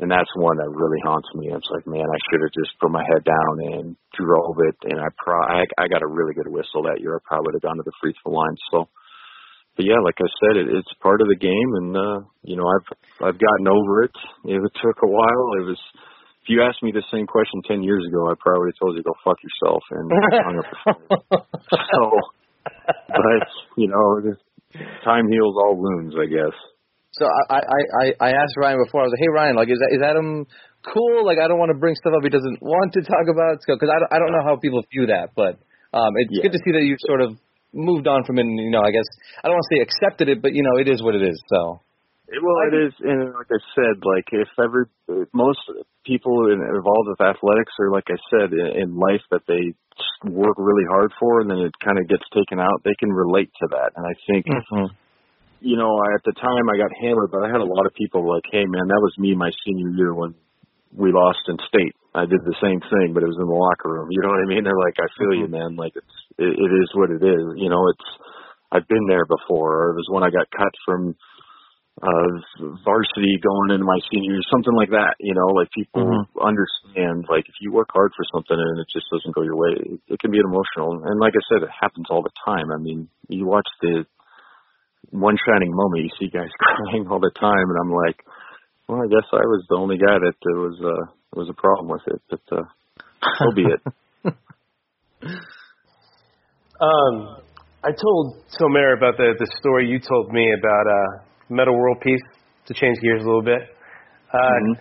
And 0.00 0.10
that's 0.10 0.34
one 0.34 0.56
that 0.58 0.72
really 0.72 0.98
haunts 1.04 1.28
me. 1.34 1.46
It's 1.52 1.70
like, 1.70 1.86
man, 1.86 2.02
I 2.02 2.18
should 2.26 2.42
have 2.42 2.50
just 2.50 2.74
put 2.80 2.90
my 2.90 3.04
head 3.06 3.22
down 3.22 3.54
and 3.70 3.96
drove 4.18 4.58
it. 4.66 4.74
And 4.90 4.98
I 4.98 5.06
pro- 5.14 5.46
I, 5.46 5.62
I 5.78 5.86
got 5.86 6.02
a 6.02 6.10
really 6.10 6.34
good 6.34 6.48
whistle 6.50 6.90
that 6.90 6.98
year. 6.98 7.14
I 7.14 7.22
probably 7.22 7.54
would 7.54 7.62
have 7.62 7.68
gone 7.68 7.76
to 7.76 7.86
the 7.86 7.94
free 8.02 8.14
throw 8.18 8.32
line. 8.34 8.56
So, 8.72 8.88
but 9.76 9.86
yeah, 9.86 10.02
like 10.02 10.18
I 10.18 10.26
said, 10.42 10.56
it, 10.58 10.74
it's 10.74 10.90
part 10.98 11.20
of 11.20 11.28
the 11.28 11.38
game, 11.38 11.70
and 11.78 11.94
uh, 11.94 12.18
you 12.42 12.56
know, 12.56 12.66
I've 12.66 12.88
I've 13.22 13.38
gotten 13.38 13.68
over 13.70 14.02
it. 14.02 14.16
It 14.44 14.58
took 14.82 14.98
a 15.04 15.12
while. 15.12 15.46
It 15.62 15.70
was 15.70 15.80
if 16.42 16.48
you 16.48 16.62
asked 16.62 16.82
me 16.82 16.90
the 16.90 17.06
same 17.12 17.26
question 17.26 17.62
ten 17.62 17.82
years 17.82 18.02
ago, 18.06 18.26
I 18.26 18.34
probably 18.38 18.74
told 18.78 18.96
you 18.96 19.02
to 19.02 19.06
go 19.06 19.14
fuck 19.22 19.38
yourself 19.42 19.82
and 19.90 20.10
hung 20.10 20.58
up 20.58 20.68
the 20.70 20.78
phone. 20.82 21.42
So, 21.72 22.00
but 23.08 23.46
you 23.76 23.88
know, 23.88 24.20
time 25.04 25.30
heals 25.30 25.54
all 25.56 25.76
wounds, 25.78 26.14
I 26.18 26.26
guess. 26.26 26.54
So 27.12 27.26
I 27.26 27.60
I 27.60 27.80
I, 28.02 28.06
I 28.18 28.30
asked 28.34 28.56
Ryan 28.56 28.82
before. 28.84 29.02
I 29.02 29.04
was 29.04 29.14
like, 29.14 29.22
hey 29.22 29.32
Ryan, 29.32 29.56
like 29.56 29.68
is 29.70 29.78
that 29.78 29.94
is 29.94 30.02
Adam 30.02 30.46
cool? 30.82 31.24
Like 31.24 31.38
I 31.38 31.46
don't 31.46 31.58
want 31.58 31.70
to 31.70 31.78
bring 31.78 31.94
stuff 31.94 32.12
up 32.16 32.24
he 32.24 32.30
doesn't 32.30 32.58
want 32.60 32.92
to 32.94 33.02
talk 33.02 33.30
about 33.30 33.62
because 33.62 33.90
I 33.90 33.98
don't, 34.02 34.10
I 34.10 34.18
don't 34.18 34.32
know 34.32 34.42
how 34.42 34.56
people 34.56 34.82
view 34.90 35.06
that, 35.14 35.30
but 35.36 35.62
um, 35.94 36.10
it's 36.16 36.32
yeah. 36.32 36.42
good 36.42 36.52
to 36.58 36.60
see 36.64 36.72
that 36.72 36.82
you've 36.82 37.02
sort 37.06 37.20
of 37.20 37.38
moved 37.72 38.06
on 38.06 38.24
from 38.24 38.38
it. 38.38 38.42
And, 38.42 38.58
you 38.58 38.70
know, 38.70 38.82
I 38.82 38.90
guess 38.90 39.06
I 39.42 39.48
don't 39.48 39.56
want 39.56 39.66
to 39.70 39.76
say 39.76 39.80
accepted 39.82 40.28
it, 40.28 40.42
but 40.42 40.52
you 40.52 40.62
know, 40.62 40.80
it 40.80 40.88
is 40.88 41.02
what 41.02 41.14
it 41.14 41.22
is. 41.22 41.38
So 41.48 41.80
Well, 42.32 42.58
it 42.64 42.74
is, 42.88 42.92
and 43.00 43.34
like 43.34 43.52
I 43.52 43.60
said, 43.76 44.00
like 44.04 44.24
if 44.32 44.48
every 44.56 44.88
most 45.32 45.60
people 46.06 46.48
involved 46.48 47.08
with 47.12 47.20
athletics 47.20 47.72
are 47.78 47.92
like 47.92 48.08
I 48.08 48.16
said 48.32 48.52
in, 48.52 48.88
in 48.88 48.96
life 48.96 49.20
that 49.30 49.44
they 49.46 49.74
work 50.24 50.56
really 50.56 50.88
hard 50.88 51.12
for, 51.20 51.40
and 51.40 51.50
then 51.50 51.58
it 51.58 51.74
kind 51.84 51.98
of 51.98 52.08
gets 52.08 52.24
taken 52.32 52.58
out. 52.58 52.80
They 52.84 52.96
can 52.98 53.12
relate 53.12 53.50
to 53.60 53.68
that, 53.72 53.92
and 53.96 54.06
I 54.06 54.14
think. 54.26 54.46
Mm-hmm. 54.46 54.96
You 55.62 55.76
know, 55.78 55.94
at 56.10 56.26
the 56.26 56.34
time 56.34 56.66
I 56.66 56.74
got 56.74 56.90
hammered, 56.90 57.30
but 57.30 57.46
I 57.46 57.46
had 57.46 57.62
a 57.62 57.70
lot 57.70 57.86
of 57.86 57.94
people 57.94 58.26
like, 58.26 58.42
"Hey, 58.50 58.66
man, 58.66 58.90
that 58.90 58.98
was 58.98 59.14
me 59.16 59.36
my 59.36 59.52
senior 59.62 59.94
year 59.94 60.12
when 60.12 60.34
we 60.94 61.12
lost 61.12 61.40
in 61.48 61.56
state. 61.68 61.96
I 62.14 62.28
did 62.28 62.44
the 62.44 62.56
same 62.60 62.80
thing, 62.80 63.16
but 63.16 63.22
it 63.24 63.32
was 63.32 63.40
in 63.40 63.48
the 63.48 63.56
locker 63.56 63.88
room. 63.88 64.08
You 64.12 64.20
know 64.20 64.28
what 64.28 64.44
I 64.44 64.48
mean? 64.48 64.64
They're 64.64 64.76
like, 64.76 65.00
I 65.00 65.08
feel 65.16 65.32
mm-hmm. 65.32 65.40
you, 65.40 65.48
man. 65.48 65.76
Like 65.76 65.96
it's 65.96 66.16
it, 66.36 66.52
it 66.52 66.72
is 66.76 66.90
what 66.92 67.10
it 67.10 67.24
is. 67.24 67.44
You 67.56 67.72
know, 67.72 67.88
it's 67.88 68.08
I've 68.70 68.88
been 68.88 69.08
there 69.08 69.24
before. 69.24 69.88
Or 69.88 69.90
it 69.92 70.00
was 70.00 70.08
when 70.12 70.24
I 70.24 70.30
got 70.30 70.52
cut 70.52 70.72
from 70.84 71.16
uh 72.00 72.32
varsity 72.84 73.36
going 73.44 73.76
into 73.76 73.84
my 73.84 74.00
senior 74.08 74.32
year, 74.32 74.50
something 74.50 74.72
like 74.72 74.90
that. 74.90 75.20
You 75.20 75.34
know, 75.34 75.52
like 75.52 75.68
people 75.76 76.08
mm-hmm. 76.08 76.40
understand. 76.40 77.28
Like 77.28 77.44
if 77.48 77.54
you 77.60 77.72
work 77.72 77.92
hard 77.92 78.12
for 78.16 78.24
something 78.32 78.56
and 78.56 78.80
it 78.80 78.88
just 78.88 79.06
doesn't 79.12 79.34
go 79.34 79.42
your 79.42 79.56
way, 79.56 79.76
it, 79.76 80.00
it 80.16 80.18
can 80.18 80.30
be 80.30 80.40
emotional. 80.40 81.04
And 81.04 81.20
like 81.20 81.36
I 81.36 81.44
said, 81.52 81.62
it 81.62 81.70
happens 81.70 82.06
all 82.08 82.22
the 82.22 82.32
time. 82.44 82.72
I 82.72 82.78
mean, 82.78 83.08
you 83.28 83.44
watch 83.44 83.68
the 83.82 84.06
one 85.10 85.36
shining 85.44 85.74
moment, 85.74 86.04
you 86.04 86.10
see 86.18 86.30
guys 86.32 86.48
crying 86.58 87.06
all 87.10 87.20
the 87.20 87.32
time, 87.38 87.68
and 87.68 87.78
I'm 87.78 87.92
like, 87.92 88.16
well, 88.88 89.02
I 89.02 89.08
guess 89.08 89.28
I 89.32 89.44
was 89.44 89.64
the 89.68 89.76
only 89.76 89.98
guy 89.98 90.16
that 90.16 90.38
uh, 90.40 90.56
was 90.56 90.80
uh, 90.80 91.06
was 91.34 91.48
a 91.50 91.54
problem 91.54 91.88
with 91.88 92.02
it, 92.08 92.22
but 92.30 92.40
uh, 92.50 92.64
so 93.38 93.52
be 93.54 93.62
it. 93.68 93.80
um, 96.80 97.36
I 97.84 97.90
told 97.92 98.42
Tomer 98.58 98.96
about 98.96 99.16
the 99.18 99.34
the 99.38 99.48
story 99.60 99.88
you 99.88 100.00
told 100.00 100.32
me 100.32 100.52
about 100.52 100.86
uh 100.86 101.31
Metta 101.52 101.72
World 101.72 102.00
Peace 102.00 102.24
to 102.66 102.74
change 102.74 102.98
gears 103.00 103.22
a 103.22 103.26
little 103.26 103.44
bit. 103.44 103.60
Uh, 104.32 104.38
mm-hmm. 104.38 104.72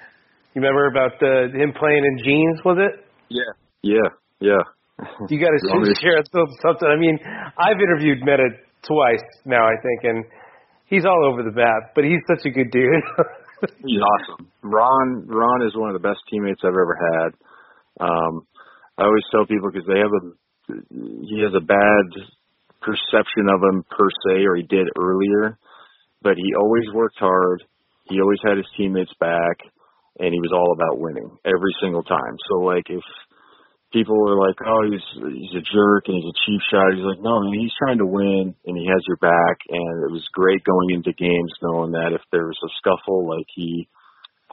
You 0.56 0.62
remember 0.62 0.88
about 0.88 1.20
the 1.20 1.52
him 1.52 1.74
playing 1.76 2.04
in 2.04 2.16
jeans? 2.24 2.60
Was 2.64 2.80
it? 2.80 3.06
Yeah, 3.30 3.52
yeah, 3.84 4.10
yeah. 4.40 4.64
you 5.30 5.40
got 5.40 5.52
to 5.52 5.96
share 6.00 6.24
something. 6.28 6.88
I 6.88 7.00
mean, 7.00 7.18
I've 7.58 7.80
interviewed 7.80 8.20
Metta 8.24 8.48
twice 8.84 9.24
now, 9.46 9.66
I 9.66 9.76
think, 9.82 10.00
and 10.04 10.26
he's 10.88 11.06
all 11.06 11.26
over 11.26 11.44
the 11.44 11.56
map. 11.56 11.96
But 11.96 12.04
he's 12.04 12.22
such 12.28 12.46
a 12.46 12.52
good 12.52 12.72
dude. 12.72 13.04
he's 13.86 14.02
awesome. 14.02 14.48
Ron, 14.62 15.28
Ron 15.28 15.68
is 15.68 15.76
one 15.76 15.90
of 15.90 15.96
the 16.00 16.06
best 16.06 16.20
teammates 16.30 16.62
I've 16.64 16.76
ever 16.76 16.98
had. 17.00 17.30
Um, 18.00 18.48
I 18.98 19.04
always 19.04 19.24
tell 19.32 19.46
people 19.46 19.72
because 19.72 19.88
they 19.88 20.00
have 20.00 20.12
a 20.12 20.24
he 21.28 21.42
has 21.44 21.54
a 21.56 21.64
bad 21.64 22.06
perception 22.82 23.48
of 23.50 23.62
him 23.64 23.84
per 23.90 24.08
se, 24.28 24.44
or 24.46 24.56
he 24.56 24.64
did 24.64 24.88
earlier 24.98 25.58
but 26.22 26.38
he 26.38 26.54
always 26.56 26.86
worked 26.94 27.20
hard. 27.20 27.64
He 28.10 28.22
always 28.22 28.40
had 28.44 28.58
his 28.58 28.68
teammates 28.78 29.14
back, 29.20 29.58
and 30.20 30.34
he 30.34 30.40
was 30.40 30.54
all 30.54 30.74
about 30.74 31.00
winning 31.00 31.38
every 31.46 31.74
single 31.82 32.04
time. 32.04 32.36
So 32.50 32.60
like 32.60 32.90
if 32.90 33.04
people 33.94 34.18
were 34.18 34.40
like, 34.40 34.56
"Oh, 34.66 34.84
he's 34.90 35.08
he's 35.36 35.56
a 35.56 35.66
jerk 35.66 36.08
and 36.08 36.18
he's 36.18 36.32
a 36.32 36.42
cheap 36.46 36.62
shot," 36.72 36.94
he's 36.94 37.06
like, 37.06 37.22
"No, 37.22 37.42
man, 37.42 37.54
he's 37.60 37.76
trying 37.78 38.00
to 38.00 38.06
win 38.06 38.56
and 38.66 38.78
he 38.78 38.86
has 38.88 39.04
your 39.08 39.18
back." 39.18 39.58
And 39.70 40.10
it 40.10 40.12
was 40.12 40.28
great 40.34 40.64
going 40.64 40.92
into 40.92 41.14
games 41.14 41.54
knowing 41.62 41.92
that 41.92 42.14
if 42.14 42.22
there 42.32 42.48
was 42.48 42.60
a 42.64 42.72
scuffle, 42.80 43.28
like 43.28 43.48
he 43.56 43.88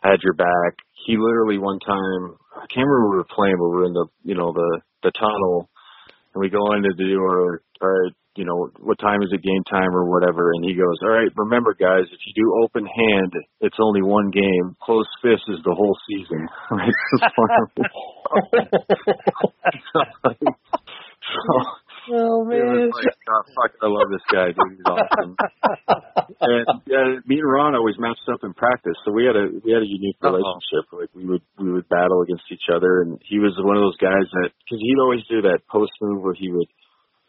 had 0.02 0.22
your 0.22 0.34
back. 0.34 0.78
He 1.06 1.16
literally 1.16 1.58
one 1.58 1.78
time, 1.80 2.36
I 2.54 2.66
can't 2.66 2.86
remember 2.86 3.10
we 3.10 3.16
were 3.16 3.34
playing, 3.34 3.56
but 3.58 3.68
we 3.68 3.76
were 3.76 3.86
in 3.86 3.94
the 3.94 4.06
you 4.24 4.34
know 4.34 4.52
the 4.52 4.80
the 5.02 5.12
tunnel, 5.12 5.68
and 6.34 6.40
we 6.40 6.50
go 6.50 6.72
in 6.74 6.82
to 6.82 6.92
do 6.94 7.20
our 7.22 7.62
our 7.80 8.10
you 8.38 8.46
know, 8.46 8.70
what 8.78 9.00
time 9.00 9.20
is 9.22 9.32
it 9.34 9.42
game 9.42 9.64
time 9.66 9.90
or 9.90 10.08
whatever. 10.08 10.52
And 10.54 10.64
he 10.64 10.74
goes, 10.74 10.94
all 11.02 11.10
right, 11.10 11.26
remember 11.34 11.74
guys, 11.74 12.06
if 12.06 12.20
you 12.22 12.32
do 12.38 12.54
open 12.62 12.86
hand, 12.86 13.32
it's 13.60 13.78
only 13.82 14.00
one 14.00 14.30
game. 14.30 14.76
Closed 14.80 15.10
fist 15.20 15.42
is 15.48 15.58
the 15.64 15.74
whole 15.74 15.98
season. 16.06 16.46
So, 21.28 22.14
oh 22.14 22.44
man. 22.44 22.88
Like, 22.88 23.16
oh, 23.28 23.42
fuck, 23.52 23.72
I 23.82 23.86
love 23.86 24.08
this 24.08 24.24
guy, 24.32 24.48
dude. 24.48 24.80
He's 24.80 24.88
awesome. 24.88 25.36
and 26.40 26.64
yeah, 26.88 27.20
me 27.26 27.36
and 27.36 27.52
Ron 27.52 27.74
always 27.74 27.96
matched 27.98 28.24
up 28.32 28.40
in 28.44 28.54
practice, 28.54 28.96
so 29.04 29.12
we 29.12 29.28
had 29.28 29.36
a 29.36 29.52
we 29.60 29.72
had 29.72 29.84
a 29.84 29.88
unique 29.88 30.16
relationship. 30.22 30.88
Uh-huh. 30.88 31.04
Like 31.04 31.12
we 31.12 31.26
would 31.26 31.44
we 31.60 31.70
would 31.70 31.88
battle 31.88 32.22
against 32.22 32.48
each 32.50 32.72
other, 32.72 33.02
and 33.02 33.20
he 33.28 33.38
was 33.38 33.52
one 33.60 33.76
of 33.76 33.84
those 33.84 34.00
guys 34.00 34.24
that 34.40 34.50
because 34.64 34.80
he'd 34.80 35.00
always 35.00 35.20
do 35.28 35.42
that 35.52 35.68
post 35.68 35.92
move 36.00 36.22
where 36.22 36.34
he 36.34 36.48
would 36.48 36.68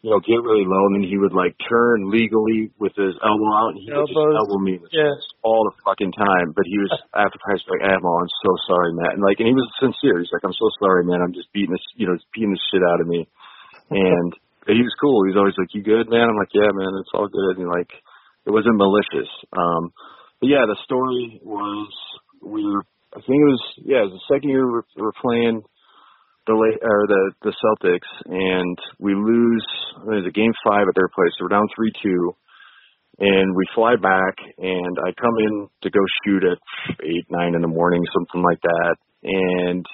you 0.00 0.08
know, 0.08 0.20
get 0.24 0.40
really 0.40 0.64
low, 0.64 0.88
and 0.88 0.96
then 0.96 1.04
he 1.04 1.20
would 1.20 1.36
like 1.36 1.52
turn 1.68 2.08
legally 2.08 2.72
with 2.80 2.96
his 2.96 3.12
elbow 3.20 3.50
out, 3.52 3.76
and 3.76 3.80
he 3.84 3.92
Elbows. 3.92 4.08
would 4.08 4.32
just 4.32 4.40
elbow 4.40 4.58
me 4.64 4.74
yeah. 4.96 5.12
all 5.44 5.68
the 5.68 5.76
fucking 5.84 6.16
time. 6.16 6.56
But 6.56 6.64
he 6.64 6.80
was 6.80 6.88
after 7.12 7.36
practice 7.44 7.68
like, 7.68 7.84
"Admo, 7.84 8.08
I'm 8.08 8.32
so 8.40 8.52
sorry, 8.64 8.96
Matt," 8.96 9.20
and 9.20 9.24
like, 9.24 9.44
and 9.44 9.48
he 9.48 9.56
was 9.56 9.68
sincere. 9.76 10.24
He's 10.24 10.32
like, 10.32 10.44
"I'm 10.44 10.56
so 10.56 10.72
sorry, 10.80 11.04
man. 11.04 11.20
I'm 11.20 11.36
just 11.36 11.52
beating 11.52 11.76
this, 11.76 11.84
you 12.00 12.08
know, 12.08 12.16
just 12.16 12.32
beating 12.32 12.56
the 12.56 12.64
shit 12.72 12.84
out 12.84 13.00
of 13.00 13.08
me." 13.08 13.28
And 13.90 14.30
he 14.70 14.86
was 14.86 14.94
cool. 15.02 15.26
He 15.26 15.34
was 15.34 15.40
always 15.40 15.58
like, 15.58 15.74
"You 15.74 15.82
good, 15.82 16.08
man?" 16.08 16.30
I'm 16.30 16.38
like, 16.38 16.54
"Yeah, 16.54 16.70
man. 16.70 16.94
It's 17.02 17.10
all 17.12 17.26
good." 17.26 17.58
And 17.58 17.66
like, 17.66 17.90
it 18.46 18.54
wasn't 18.54 18.78
malicious. 18.78 19.28
Um, 19.50 19.90
but 20.40 20.48
yeah, 20.48 20.64
the 20.64 20.78
story 20.84 21.40
was 21.42 21.90
we 22.40 22.64
were. 22.64 22.86
I 23.12 23.18
think 23.18 23.42
it 23.42 23.50
was 23.50 23.64
yeah, 23.82 24.06
it 24.06 24.14
was 24.14 24.22
the 24.22 24.30
second 24.32 24.48
year 24.48 24.64
we 24.64 24.72
were, 24.72 24.86
we 24.94 25.02
were 25.02 25.20
playing 25.20 25.62
the 26.46 26.54
or 26.54 27.06
the 27.06 27.32
the 27.42 27.54
Celtics, 27.58 28.10
and 28.26 28.78
we 28.98 29.14
lose. 29.14 29.66
There's 30.10 30.26
a 30.26 30.34
game 30.34 30.52
five 30.64 30.86
at 30.88 30.94
their 30.94 31.08
place. 31.08 31.32
So 31.38 31.44
we're 31.44 31.56
down 31.56 31.68
three 31.74 31.92
two, 32.02 32.34
and 33.18 33.54
we 33.54 33.64
fly 33.74 33.96
back, 33.96 34.36
and 34.58 34.98
I 34.98 35.12
come 35.14 35.36
in 35.38 35.68
to 35.82 35.90
go 35.90 36.00
shoot 36.24 36.44
at 36.44 36.58
eight 37.02 37.26
nine 37.30 37.54
in 37.54 37.62
the 37.62 37.68
morning, 37.68 38.02
something 38.12 38.42
like 38.42 38.60
that, 38.62 38.96
and 39.22 39.86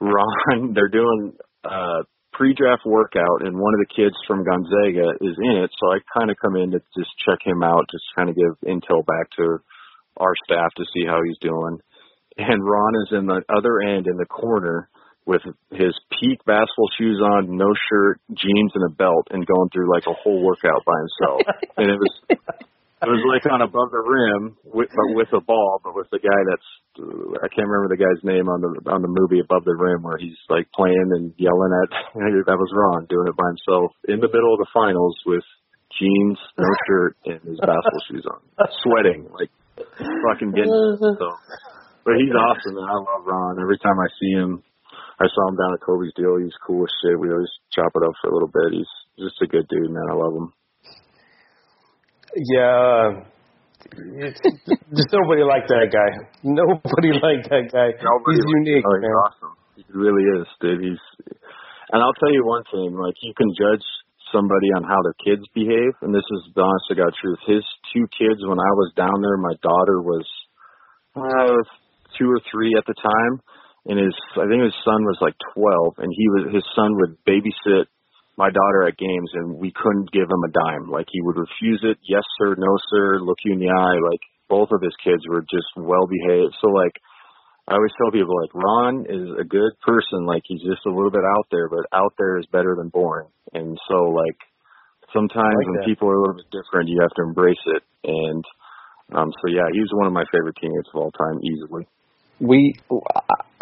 Ron, 0.00 0.72
they're 0.74 0.88
doing 0.88 1.34
a 1.64 2.04
pre-draft 2.32 2.86
workout, 2.86 3.42
and 3.42 3.58
one 3.58 3.74
of 3.74 3.80
the 3.80 3.94
kids 3.94 4.14
from 4.26 4.44
Gonzaga 4.44 5.18
is 5.20 5.36
in 5.42 5.56
it, 5.58 5.70
so 5.78 5.90
I 5.90 5.98
kind 6.16 6.30
of 6.30 6.36
come 6.40 6.56
in 6.56 6.70
to 6.70 6.78
just 6.96 7.10
check 7.26 7.38
him 7.44 7.62
out, 7.62 7.90
just 7.90 8.04
kind 8.14 8.30
of 8.30 8.36
give 8.36 8.54
intel 8.68 9.04
back 9.04 9.26
to 9.38 9.58
our 10.18 10.34
staff 10.46 10.70
to 10.76 10.84
see 10.94 11.04
how 11.06 11.18
he's 11.26 11.38
doing. 11.40 11.78
And 12.36 12.64
Ron 12.64 12.94
is 13.02 13.18
in 13.18 13.26
the 13.26 13.42
other 13.50 13.80
end 13.82 14.06
in 14.06 14.16
the 14.16 14.26
corner 14.26 14.88
with 15.28 15.44
his 15.76 15.92
peak 16.16 16.40
basketball 16.48 16.88
shoes 16.96 17.20
on, 17.20 17.52
no 17.52 17.68
shirt, 17.92 18.16
jeans, 18.32 18.72
and 18.72 18.88
a 18.88 18.92
belt, 18.96 19.28
and 19.28 19.44
going 19.44 19.68
through 19.68 19.92
like 19.92 20.08
a 20.08 20.16
whole 20.16 20.40
workout 20.40 20.80
by 20.88 20.96
himself. 21.04 21.40
and 21.76 21.92
it 21.92 22.00
was 22.00 22.14
it 22.32 23.06
was 23.06 23.22
like 23.28 23.44
on 23.52 23.60
above 23.60 23.92
the 23.92 24.00
rim, 24.00 24.56
with, 24.64 24.88
but 24.88 25.08
with 25.14 25.30
a 25.36 25.44
ball, 25.44 25.84
but 25.84 25.94
with 25.94 26.08
the 26.10 26.18
guy 26.18 26.40
that's 26.48 26.70
uh, 26.98 27.44
I 27.44 27.46
can't 27.52 27.68
remember 27.68 27.92
the 27.92 28.00
guy's 28.00 28.24
name 28.24 28.48
on 28.48 28.64
the 28.64 28.72
on 28.88 29.04
the 29.04 29.12
movie 29.12 29.44
above 29.44 29.68
the 29.68 29.76
rim 29.76 30.00
where 30.00 30.16
he's 30.16 30.40
like 30.48 30.66
playing 30.72 31.12
and 31.12 31.36
yelling 31.36 31.76
at 31.84 31.92
that 32.48 32.58
was 32.58 32.72
Ron 32.72 33.04
doing 33.12 33.28
it 33.28 33.36
by 33.36 33.52
himself 33.52 33.92
in 34.08 34.24
the 34.24 34.32
middle 34.32 34.56
of 34.56 34.64
the 34.64 34.72
finals 34.72 35.14
with 35.28 35.44
jeans, 35.92 36.40
no 36.56 36.72
shirt, 36.88 37.20
and 37.28 37.40
his 37.44 37.60
basketball 37.60 38.04
shoes 38.08 38.24
on, 38.24 38.40
sweating 38.80 39.28
like 39.30 39.52
fucking 39.76 40.56
getting 40.56 40.72
so. 40.96 41.30
But 42.02 42.16
he's 42.16 42.32
awesome, 42.32 42.80
and 42.80 42.88
I 42.88 42.96
love 42.96 43.28
Ron. 43.28 43.60
Every 43.60 43.76
time 43.76 44.00
I 44.00 44.08
see 44.16 44.32
him, 44.32 44.64
I 45.20 45.26
saw 45.26 45.48
him 45.50 45.56
down 45.58 45.74
at 45.74 45.82
Kobe's 45.82 46.14
deal. 46.14 46.38
He's 46.38 46.54
cool 46.66 46.86
as 46.86 46.92
shit. 47.02 47.18
We 47.18 47.30
always 47.30 47.50
chop 47.74 47.90
it 47.94 48.06
up 48.06 48.14
for 48.22 48.30
a 48.30 48.34
little 48.34 48.50
bit. 48.50 48.78
He's 48.78 48.92
just 49.18 49.42
a 49.42 49.46
good 49.46 49.66
dude, 49.68 49.90
man. 49.90 50.06
I 50.10 50.14
love 50.14 50.34
him. 50.34 50.48
Yeah, 52.36 53.24
just 54.94 55.10
nobody 55.14 55.42
like 55.42 55.66
that 55.70 55.88
guy. 55.90 56.10
Nobody 56.42 57.14
like 57.18 57.46
that 57.50 57.70
guy. 57.72 57.94
Nobody 57.98 58.36
he's 58.36 58.50
unique. 58.62 58.84
Oh, 58.84 58.94
he's 58.94 59.06
man. 59.06 59.18
awesome. 59.26 59.54
He 59.74 59.82
really 59.94 60.26
is, 60.38 60.46
dude. 60.60 60.82
He's, 60.82 61.02
and 61.90 61.98
I'll 62.02 62.18
tell 62.20 62.30
you 62.30 62.44
one 62.44 62.62
thing. 62.70 62.94
Like 62.94 63.14
you 63.22 63.32
can 63.34 63.48
judge 63.54 63.82
somebody 64.30 64.70
on 64.76 64.84
how 64.84 65.00
their 65.02 65.16
kids 65.24 65.42
behave, 65.54 65.94
and 66.02 66.14
this 66.14 66.26
is 66.26 66.52
the 66.54 66.62
honest 66.62 66.86
to 66.90 66.94
God 66.94 67.12
truth. 67.16 67.38
His 67.46 67.64
two 67.94 68.06
kids, 68.12 68.44
when 68.44 68.60
I 68.60 68.72
was 68.76 68.92
down 68.94 69.22
there, 69.22 69.38
my 69.38 69.56
daughter 69.62 70.02
was 70.02 70.26
uh, 71.16 71.58
two 72.18 72.28
or 72.28 72.40
three 72.50 72.74
at 72.76 72.84
the 72.84 72.94
time 72.94 73.40
and 73.86 73.98
his 73.98 74.14
I 74.34 74.46
think 74.50 74.62
his 74.62 74.76
son 74.84 75.04
was 75.06 75.18
like 75.20 75.36
12, 75.54 76.02
and 76.02 76.10
he 76.10 76.26
was 76.28 76.54
his 76.54 76.66
son 76.74 76.96
would 76.98 77.18
babysit 77.22 77.86
my 78.36 78.50
daughter 78.50 78.86
at 78.86 78.98
games, 78.98 79.30
and 79.34 79.58
we 79.58 79.74
couldn't 79.74 80.12
give 80.12 80.30
him 80.30 80.42
a 80.46 80.54
dime. 80.54 80.90
Like 80.90 81.06
he 81.10 81.22
would 81.22 81.36
refuse 81.36 81.82
it. 81.82 81.98
Yes 82.02 82.24
sir, 82.38 82.54
no 82.58 82.78
sir. 82.90 83.18
Look 83.20 83.38
you 83.44 83.54
in 83.54 83.60
the 83.60 83.70
eye. 83.70 83.98
Like 83.98 84.22
both 84.48 84.70
of 84.72 84.82
his 84.82 84.94
kids 85.02 85.22
were 85.28 85.42
just 85.42 85.68
well 85.76 86.06
behaved. 86.06 86.54
So 86.60 86.70
like 86.70 86.94
I 87.66 87.74
always 87.74 87.94
tell 87.98 88.10
people 88.10 88.34
like 88.34 88.54
Ron 88.54 89.06
is 89.06 89.28
a 89.38 89.44
good 89.44 89.72
person. 89.82 90.26
Like 90.26 90.42
he's 90.46 90.62
just 90.62 90.86
a 90.86 90.94
little 90.94 91.12
bit 91.12 91.24
out 91.24 91.46
there, 91.50 91.68
but 91.68 91.86
out 91.92 92.14
there 92.18 92.38
is 92.38 92.46
better 92.50 92.74
than 92.78 92.88
boring. 92.88 93.28
And 93.52 93.78
so 93.88 94.10
like 94.10 94.38
sometimes 95.12 95.54
like 95.54 95.66
when 95.66 95.80
that. 95.82 95.88
people 95.88 96.08
are 96.08 96.16
a 96.16 96.20
little 96.20 96.40
bit 96.40 96.50
different, 96.50 96.88
you 96.88 96.98
have 97.02 97.14
to 97.14 97.24
embrace 97.24 97.64
it. 97.78 97.82
And 98.04 98.44
um 99.12 99.32
so 99.42 99.48
yeah, 99.48 99.66
he's 99.72 99.90
one 99.92 100.06
of 100.06 100.12
my 100.12 100.24
favorite 100.32 100.56
teammates 100.60 100.88
of 100.94 101.00
all 101.02 101.12
time, 101.12 101.40
easily 101.44 101.88
we 102.40 102.74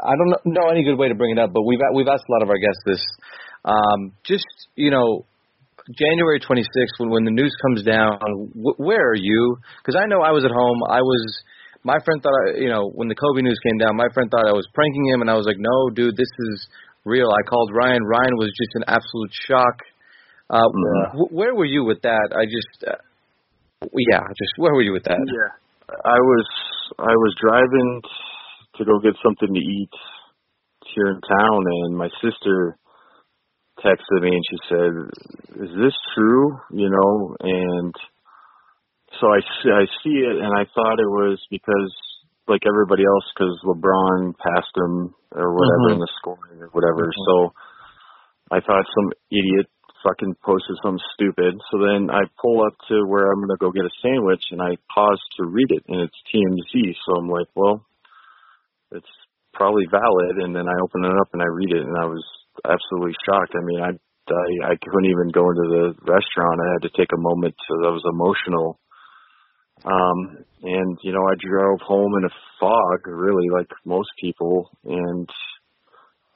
I 0.06 0.14
don't 0.16 0.54
know 0.54 0.68
any 0.70 0.84
good 0.84 0.96
way 0.96 1.08
to 1.08 1.14
bring 1.14 1.32
it 1.36 1.38
up, 1.38 1.52
but 1.52 1.62
we've 1.62 1.80
we've 1.94 2.08
asked 2.08 2.24
a 2.28 2.32
lot 2.32 2.42
of 2.42 2.48
our 2.50 2.58
guests 2.58 2.82
this. 2.86 3.02
Um, 3.64 4.12
just 4.24 4.46
you 4.76 4.90
know, 4.90 5.26
January 5.98 6.38
26th, 6.40 6.98
when 6.98 7.10
when 7.10 7.24
the 7.24 7.30
news 7.34 7.54
comes 7.62 7.82
down, 7.82 8.18
wh- 8.54 8.78
where 8.78 9.10
are 9.10 9.18
you? 9.18 9.56
Because 9.82 9.98
I 10.00 10.06
know 10.06 10.22
I 10.22 10.30
was 10.30 10.44
at 10.44 10.50
home. 10.50 10.78
I 10.88 11.00
was. 11.02 11.22
My 11.84 11.98
friend 12.04 12.18
thought, 12.22 12.34
I, 12.50 12.58
you 12.58 12.68
know, 12.68 12.90
when 12.94 13.06
the 13.06 13.14
Kobe 13.14 13.42
news 13.42 13.58
came 13.62 13.78
down, 13.78 13.94
my 13.94 14.08
friend 14.14 14.26
thought 14.30 14.46
I 14.48 14.52
was 14.54 14.66
pranking 14.74 15.06
him, 15.06 15.20
and 15.22 15.30
I 15.30 15.34
was 15.34 15.46
like, 15.46 15.58
"No, 15.58 15.90
dude, 15.94 16.16
this 16.16 16.30
is 16.50 16.66
real." 17.04 17.30
I 17.30 17.42
called 17.48 17.70
Ryan. 17.74 18.02
Ryan 18.02 18.34
was 18.38 18.50
just 18.58 18.72
in 18.74 18.82
absolute 18.90 19.32
shock. 19.46 19.76
Uh, 20.50 20.62
Yeah. 20.66 21.10
wh- 21.14 21.32
where 21.32 21.54
were 21.54 21.64
you 21.66 21.84
with 21.84 22.02
that? 22.02 22.30
I 22.34 22.46
just, 22.46 22.74
uh, 22.86 22.98
yeah, 24.10 24.22
just 24.38 24.52
where 24.58 24.74
were 24.74 24.82
you 24.82 24.92
with 24.92 25.04
that? 25.04 25.18
Yeah, 25.18 25.50
I 26.04 26.18
was 26.18 26.46
I 26.98 27.14
was 27.14 27.32
driving 27.38 28.02
to 28.78 28.84
go 28.84 28.98
get 29.00 29.14
something 29.22 29.52
to 29.52 29.60
eat 29.60 29.94
here 30.94 31.08
in 31.08 31.20
town, 31.20 31.64
and 31.66 31.96
my 31.96 32.08
sister 32.22 32.78
texted 33.84 34.22
me 34.22 34.32
and 34.32 34.44
she 34.48 34.58
said, 34.68 34.92
"Is 35.64 35.72
this 35.76 35.96
true?" 36.14 36.58
You 36.70 36.90
know, 36.90 37.36
and 37.40 37.94
so 39.20 39.28
I 39.28 39.40
see, 39.40 39.70
I 39.70 39.84
see 40.02 40.16
it, 40.24 40.36
and 40.42 40.52
I 40.52 40.64
thought 40.74 41.00
it 41.00 41.08
was 41.08 41.40
because 41.50 41.92
like 42.48 42.62
everybody 42.66 43.02
else, 43.02 43.26
because 43.34 43.58
LeBron 43.64 44.38
passed 44.38 44.74
him 44.76 45.14
or 45.34 45.52
whatever 45.52 45.90
Mhm. 45.90 45.92
in 45.94 45.98
the 45.98 46.12
scoring 46.18 46.62
or 46.62 46.68
whatever. 46.68 47.10
So 47.26 47.52
I 48.50 48.60
thought 48.60 48.86
some 48.94 49.12
idiot 49.30 49.66
fucking 50.02 50.36
posted 50.44 50.76
something 50.82 51.02
stupid. 51.14 51.60
So 51.70 51.78
then 51.78 52.10
I 52.10 52.22
pull 52.40 52.62
up 52.62 52.74
to 52.88 53.04
where 53.06 53.26
I'm 53.32 53.40
gonna 53.40 53.56
go 53.58 53.72
get 53.72 53.84
a 53.84 53.90
sandwich 54.00 54.42
and 54.52 54.62
I 54.62 54.76
pause 54.88 55.20
to 55.38 55.46
read 55.46 55.70
it 55.70 55.82
and 55.88 56.00
it's 56.02 56.22
TMZ. 56.30 56.94
So 57.04 57.16
I'm 57.16 57.28
like, 57.28 57.48
well, 57.56 57.84
it's 58.92 59.14
probably 59.54 59.86
valid. 59.90 60.42
And 60.44 60.54
then 60.54 60.68
I 60.68 60.76
open 60.82 61.04
it 61.04 61.16
up 61.16 61.30
and 61.32 61.42
I 61.42 61.50
read 61.50 61.72
it 61.72 61.82
and 61.82 61.96
I 61.98 62.06
was 62.06 62.24
absolutely 62.64 63.14
shocked. 63.26 63.54
I 63.54 63.64
mean, 63.64 63.80
I 63.80 63.90
I, 64.26 64.72
I 64.72 64.76
couldn't 64.82 65.10
even 65.10 65.30
go 65.30 65.46
into 65.50 65.70
the 65.70 65.86
restaurant. 66.02 66.58
I 66.58 66.72
had 66.74 66.82
to 66.82 66.96
take 66.98 67.14
a 67.14 67.20
moment 67.20 67.54
to. 67.54 67.86
I 67.86 67.94
was 67.94 68.02
emotional. 68.10 68.80
Um, 69.86 70.42
and 70.66 70.98
you 71.02 71.12
know, 71.12 71.22
I 71.22 71.38
drove 71.38 71.78
home 71.86 72.10
in 72.18 72.24
a 72.26 72.34
fog, 72.58 73.06
really, 73.06 73.46
like 73.54 73.70
most 73.84 74.10
people, 74.20 74.68
and 74.82 75.30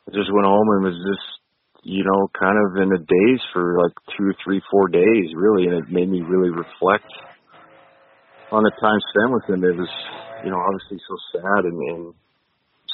I 0.06 0.14
just 0.14 0.30
went 0.30 0.46
home 0.46 0.68
and 0.70 0.84
was 0.84 1.02
just 1.02 1.40
you 1.82 2.04
know, 2.04 2.28
kind 2.38 2.58
of 2.60 2.76
in 2.82 2.92
a 2.92 2.98
daze 2.98 3.44
for 3.52 3.78
like 3.80 3.96
two, 4.16 4.32
three, 4.44 4.60
four 4.70 4.88
days, 4.88 5.32
really, 5.34 5.64
and 5.64 5.80
it 5.80 5.90
made 5.90 6.08
me 6.08 6.20
really 6.20 6.50
reflect 6.50 7.08
on 8.52 8.62
the 8.62 8.72
time 8.80 9.00
spent 9.14 9.32
with 9.32 9.44
him. 9.48 9.64
It 9.64 9.76
was, 9.78 9.88
you 10.44 10.50
know, 10.50 10.60
obviously 10.60 10.98
so 11.08 11.16
sad 11.32 11.64
and, 11.64 11.78
and 11.88 12.14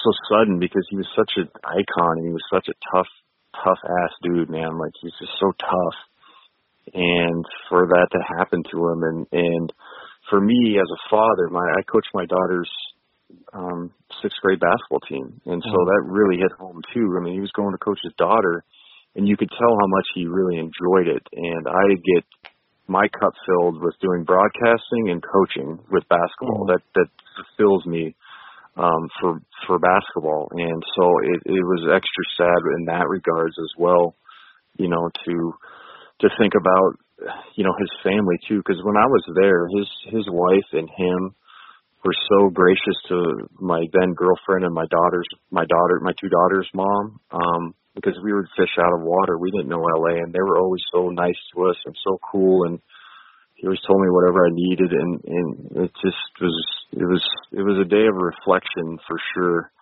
so 0.02 0.10
sudden 0.30 0.58
because 0.58 0.86
he 0.90 0.96
was 0.96 1.08
such 1.16 1.30
an 1.36 1.48
icon 1.64 2.18
and 2.18 2.26
he 2.26 2.32
was 2.32 2.44
such 2.52 2.68
a 2.68 2.76
tough, 2.92 3.10
tough 3.64 3.78
ass 3.84 4.12
dude, 4.22 4.50
man. 4.50 4.78
Like 4.78 4.92
he's 5.00 5.14
just 5.18 5.32
so 5.40 5.52
tough. 5.58 5.98
And 6.94 7.44
for 7.68 7.86
that 7.86 8.08
to 8.12 8.20
happen 8.38 8.62
to 8.70 8.78
him 8.88 9.02
and, 9.02 9.26
and 9.32 9.72
for 10.30 10.40
me 10.40 10.78
as 10.78 10.88
a 10.90 11.10
father, 11.10 11.48
my, 11.50 11.64
I 11.64 11.82
coach 11.82 12.06
my 12.14 12.26
daughter's 12.26 12.70
um 13.52 13.90
sixth 14.22 14.38
grade 14.40 14.60
basketball 14.60 15.02
team 15.02 15.40
and 15.46 15.60
so 15.60 15.78
that 15.82 16.06
really 16.06 16.38
hit 16.38 16.52
home 16.58 16.80
too. 16.94 17.16
I 17.18 17.22
mean 17.22 17.34
he 17.34 17.40
was 17.40 17.50
going 17.56 17.72
to 17.72 17.84
coach 17.84 17.98
his 18.04 18.14
daughter 18.16 18.62
and 19.16 19.26
you 19.26 19.36
could 19.36 19.50
tell 19.50 19.74
how 19.74 19.88
much 19.88 20.06
he 20.14 20.26
really 20.26 20.58
enjoyed 20.58 21.08
it 21.10 21.26
and 21.32 21.66
I 21.66 21.98
get 21.98 22.24
my 22.88 23.08
cup 23.08 23.34
filled 23.46 23.82
with 23.82 23.94
doing 24.00 24.24
broadcasting 24.24 25.10
and 25.10 25.22
coaching 25.22 25.78
with 25.90 26.08
basketball. 26.08 26.66
That 26.66 26.82
that 26.94 27.08
fulfills 27.34 27.84
me 27.84 28.14
um 28.76 29.08
for 29.20 29.40
for 29.66 29.78
basketball. 29.78 30.48
And 30.52 30.82
so 30.96 31.04
it 31.24 31.40
it 31.46 31.64
was 31.64 31.88
extra 31.88 32.24
sad 32.36 32.60
in 32.78 32.86
that 32.86 33.08
regards 33.08 33.56
as 33.58 33.72
well, 33.78 34.14
you 34.76 34.88
know, 34.88 35.10
to 35.26 35.54
to 36.20 36.28
think 36.38 36.52
about 36.54 37.00
you 37.54 37.64
know 37.64 37.74
his 37.78 37.90
family 38.02 38.36
too. 38.48 38.58
Because 38.58 38.82
when 38.84 38.96
I 38.96 39.06
was 39.06 39.24
there 39.40 39.66
his 39.68 39.88
his 40.12 40.26
wife 40.28 40.68
and 40.72 40.88
him 40.88 41.34
were 42.04 42.14
so 42.28 42.50
gracious 42.50 42.98
to 43.08 43.48
my 43.58 43.84
then 43.92 44.14
girlfriend 44.14 44.64
and 44.64 44.74
my 44.74 44.86
daughter's 44.90 45.28
my 45.50 45.64
daughter 45.64 46.00
my 46.02 46.12
two 46.20 46.28
daughters 46.28 46.68
mom 46.72 47.18
um 47.32 47.74
because 47.96 48.14
we 48.22 48.32
would 48.32 48.46
fish 48.56 48.76
out 48.78 48.92
of 48.92 49.00
water. 49.00 49.38
We 49.38 49.50
didn't 49.50 49.68
know 49.68 49.80
LA 49.80 50.20
and 50.22 50.32
they 50.32 50.44
were 50.44 50.60
always 50.60 50.82
so 50.92 51.08
nice 51.08 51.40
to 51.54 51.64
us 51.64 51.76
and 51.86 51.96
so 52.04 52.18
cool 52.30 52.64
and 52.64 52.78
he 53.56 53.66
always 53.66 53.80
told 53.88 54.00
me 54.00 54.08
whatever 54.12 54.46
I 54.46 54.52
needed 54.52 54.92
and 54.92 55.12
and 55.24 55.48
it 55.84 55.92
just 56.04 56.24
was 56.40 56.56
it 56.92 57.04
was 57.04 57.22
it 57.52 57.64
was 57.64 57.80
a 57.80 57.88
day 57.88 58.06
of 58.06 58.14
reflection 58.16 58.98
for 59.08 59.16
sure 59.34 59.72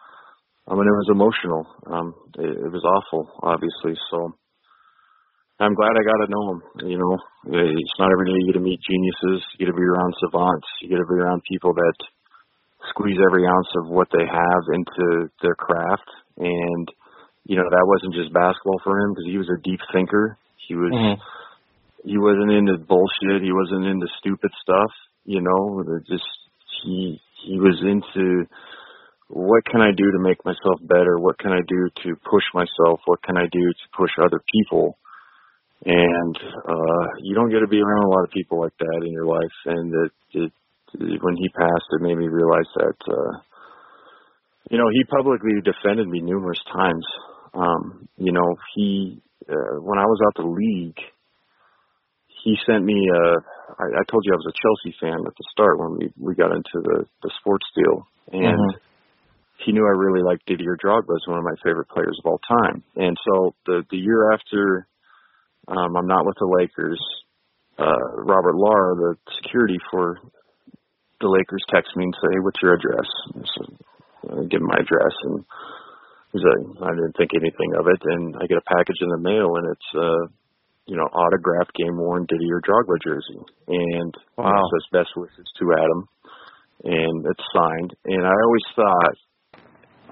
I 0.67 0.75
mean 0.75 0.87
it 0.87 1.01
was 1.03 1.11
emotional 1.11 1.67
um 1.87 2.15
it, 2.39 2.57
it 2.67 2.73
was 2.73 2.85
awful 2.87 3.29
obviously 3.43 3.99
so 4.11 4.35
I'm 5.61 5.75
glad 5.75 5.95
I 5.95 6.03
got 6.03 6.19
to 6.19 6.33
know 6.35 6.45
him. 6.51 6.61
You 6.91 6.99
know, 6.99 7.15
it's 7.47 7.99
not 7.99 8.11
every 8.11 8.27
day 8.27 8.35
you 8.43 8.51
get 8.51 8.59
to 8.59 8.65
meet 8.65 8.81
geniuses. 8.83 9.47
You 9.55 9.67
get 9.67 9.71
to 9.71 9.79
be 9.79 9.87
around 9.87 10.13
savants. 10.19 10.67
You 10.83 10.91
get 10.91 10.99
to 10.99 11.07
be 11.07 11.15
around 11.23 11.47
people 11.47 11.73
that 11.75 11.95
squeeze 12.91 13.19
every 13.23 13.47
ounce 13.47 13.71
of 13.79 13.87
what 13.87 14.09
they 14.11 14.27
have 14.27 14.63
into 14.75 15.31
their 15.43 15.55
craft. 15.55 16.11
And 16.39 16.91
you 17.47 17.57
know, 17.57 17.71
that 17.71 17.87
wasn't 17.87 18.19
just 18.19 18.35
basketball 18.35 18.81
for 18.83 18.99
him 18.99 19.15
because 19.15 19.31
he 19.31 19.39
was 19.39 19.51
a 19.53 19.63
deep 19.63 19.81
thinker. 19.93 20.37
He 20.67 20.75
was 20.75 20.91
Mhm. 20.91 21.19
He 22.05 22.19
wasn't 22.19 22.53
into 22.53 22.77
bullshit. 22.79 23.43
He 23.43 23.53
wasn't 23.53 23.87
into 23.87 24.07
stupid 24.21 24.53
stuff. 24.61 24.93
You 25.25 25.41
know, 25.41 25.83
just 26.07 26.29
he 26.85 27.19
he 27.47 27.59
was 27.59 27.81
into 27.81 28.45
what 29.29 29.65
can 29.65 29.81
I 29.81 29.91
do 29.97 30.13
to 30.13 30.19
make 30.21 30.45
myself 30.45 30.79
better? 30.83 31.19
What 31.19 31.39
can 31.39 31.53
I 31.53 31.61
do 31.67 31.89
to 32.05 32.17
push 32.29 32.45
myself? 32.53 33.01
What 33.07 33.23
can 33.23 33.37
I 33.37 33.49
do 33.51 33.65
to 33.73 33.97
push 33.97 34.11
other 34.21 34.41
people? 34.53 34.99
And 35.85 36.37
uh 36.37 37.07
you 37.23 37.35
don't 37.35 37.51
get 37.51 37.61
to 37.61 37.69
be 37.69 37.81
around 37.81 38.05
a 38.05 38.15
lot 38.15 38.25
of 38.25 38.31
people 38.31 38.61
like 38.61 38.77
that 38.79 39.03
in 39.05 39.13
your 39.13 39.27
life. 39.27 39.57
And 39.65 39.93
it, 40.05 40.13
it 40.33 40.53
when 41.23 41.37
he 41.37 41.49
passed, 41.49 41.89
it 41.93 42.03
made 42.03 42.19
me 42.19 42.29
realize 42.29 42.69
that 42.77 43.01
uh 43.09 43.41
you 44.71 44.77
know 44.77 44.89
he 44.93 45.05
publicly 45.05 45.53
defended 45.65 46.07
me 46.07 46.21
numerous 46.21 46.61
times. 46.71 47.07
Um, 47.55 48.09
you 48.19 48.33
know 48.33 48.57
he 48.75 49.23
uh, 49.49 49.81
when 49.81 49.99
I 49.99 50.05
was 50.05 50.21
out 50.27 50.35
the 50.37 50.49
league, 50.49 51.01
he 52.45 52.57
sent 52.69 52.85
me. 52.85 53.09
Uh, 53.09 53.41
I, 53.81 53.87
I 53.99 54.03
told 54.07 54.23
you 54.25 54.37
I 54.37 54.37
was 54.37 54.53
a 54.53 54.61
Chelsea 54.61 54.93
fan 55.01 55.25
at 55.25 55.33
the 55.33 55.47
start 55.51 55.81
when 55.81 55.97
we 55.97 56.13
we 56.21 56.35
got 56.37 56.53
into 56.53 56.77
the 56.85 57.09
the 57.25 57.31
sports 57.41 57.65
deal, 57.75 58.07
and 58.31 58.61
Mhm. 58.61 58.79
he 59.65 59.73
knew 59.73 59.87
I 59.87 59.97
really 59.97 60.23
liked 60.23 60.45
Didier 60.47 60.77
Drogba 60.77 61.17
as 61.17 61.27
one 61.27 61.39
of 61.39 61.45
my 61.45 61.57
favorite 61.65 61.89
players 61.89 62.21
of 62.21 62.29
all 62.31 62.41
time. 62.47 62.85
And 62.97 63.17
so 63.25 63.55
the 63.65 63.83
the 63.91 63.97
year 63.97 64.33
after 64.33 64.87
um, 65.67 65.97
I'm 65.97 66.07
not 66.07 66.27
with 66.27 66.37
the 66.39 66.47
Lakers, 66.47 67.01
uh, 67.79 68.05
Robert 68.29 68.55
Lara, 68.55 68.95
the 68.95 69.17
security 69.43 69.79
for 69.91 70.21
the 71.21 71.29
Lakers, 71.29 71.65
texts 71.73 71.97
me 71.97 72.05
and 72.05 72.15
say, 72.21 72.29
"Hey, 72.35 72.41
what's 72.41 72.61
your 72.61 72.75
address?" 72.75 73.09
And 73.35 73.49
so 73.57 73.61
I 74.37 74.45
give 74.45 74.61
him 74.61 74.69
my 74.69 74.77
address, 74.77 75.15
and 75.25 75.45
he's 76.33 76.45
like, 76.45 76.83
I 76.83 76.91
didn't 76.93 77.17
think 77.17 77.31
anything 77.33 77.73
of 77.79 77.87
it, 77.89 78.03
and 78.05 78.37
I 78.37 78.47
get 78.47 78.59
a 78.59 78.69
package 78.77 79.01
in 79.01 79.09
the 79.09 79.19
mail, 79.19 79.57
and 79.57 79.67
it's 79.73 79.91
uh, 79.97 80.25
you 80.87 80.97
know 80.97 81.05
autographed 81.05 81.73
game 81.75 81.97
worn 81.97 82.27
Didier 82.29 82.61
Drogba 82.61 82.97
jersey, 83.03 83.41
and 83.69 84.15
Wow. 84.37 84.51
it 84.51 84.71
says 84.73 85.05
best 85.05 85.11
wishes 85.17 85.47
to 85.59 85.73
Adam, 85.73 86.09
and 86.85 87.27
it's 87.27 87.45
signed. 87.53 87.95
And 88.05 88.27
I 88.27 88.33
always 88.33 88.67
thought 88.77 89.17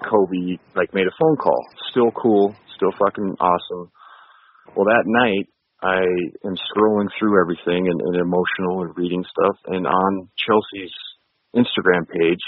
Kobe 0.08 0.58
like 0.74 0.94
made 0.94 1.06
a 1.06 1.16
phone 1.20 1.36
call. 1.36 1.62
Still 1.90 2.10
cool, 2.12 2.54
still 2.76 2.92
fucking 2.98 3.36
awesome. 3.40 3.90
Well, 4.74 4.86
that 4.86 5.04
night 5.04 5.48
I 5.82 6.00
am 6.46 6.56
scrolling 6.72 7.08
through 7.18 7.40
everything 7.40 7.88
and, 7.88 8.00
and 8.00 8.16
emotional 8.16 8.82
and 8.82 8.96
reading 8.96 9.24
stuff, 9.28 9.56
and 9.66 9.86
on 9.86 10.28
Chelsea's 10.36 10.94
Instagram 11.54 12.08
page, 12.08 12.40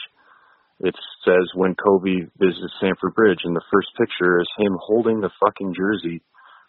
it 0.81 0.95
says 1.25 1.45
when 1.55 1.75
Kobe 1.75 2.25
visits 2.39 2.73
Stamford 2.79 3.15
Bridge, 3.15 3.41
and 3.45 3.55
the 3.55 3.69
first 3.71 3.89
picture 3.99 4.41
is 4.41 4.49
him 4.59 4.73
holding 4.81 5.21
the 5.21 5.31
fucking 5.45 5.75
jersey 5.77 6.23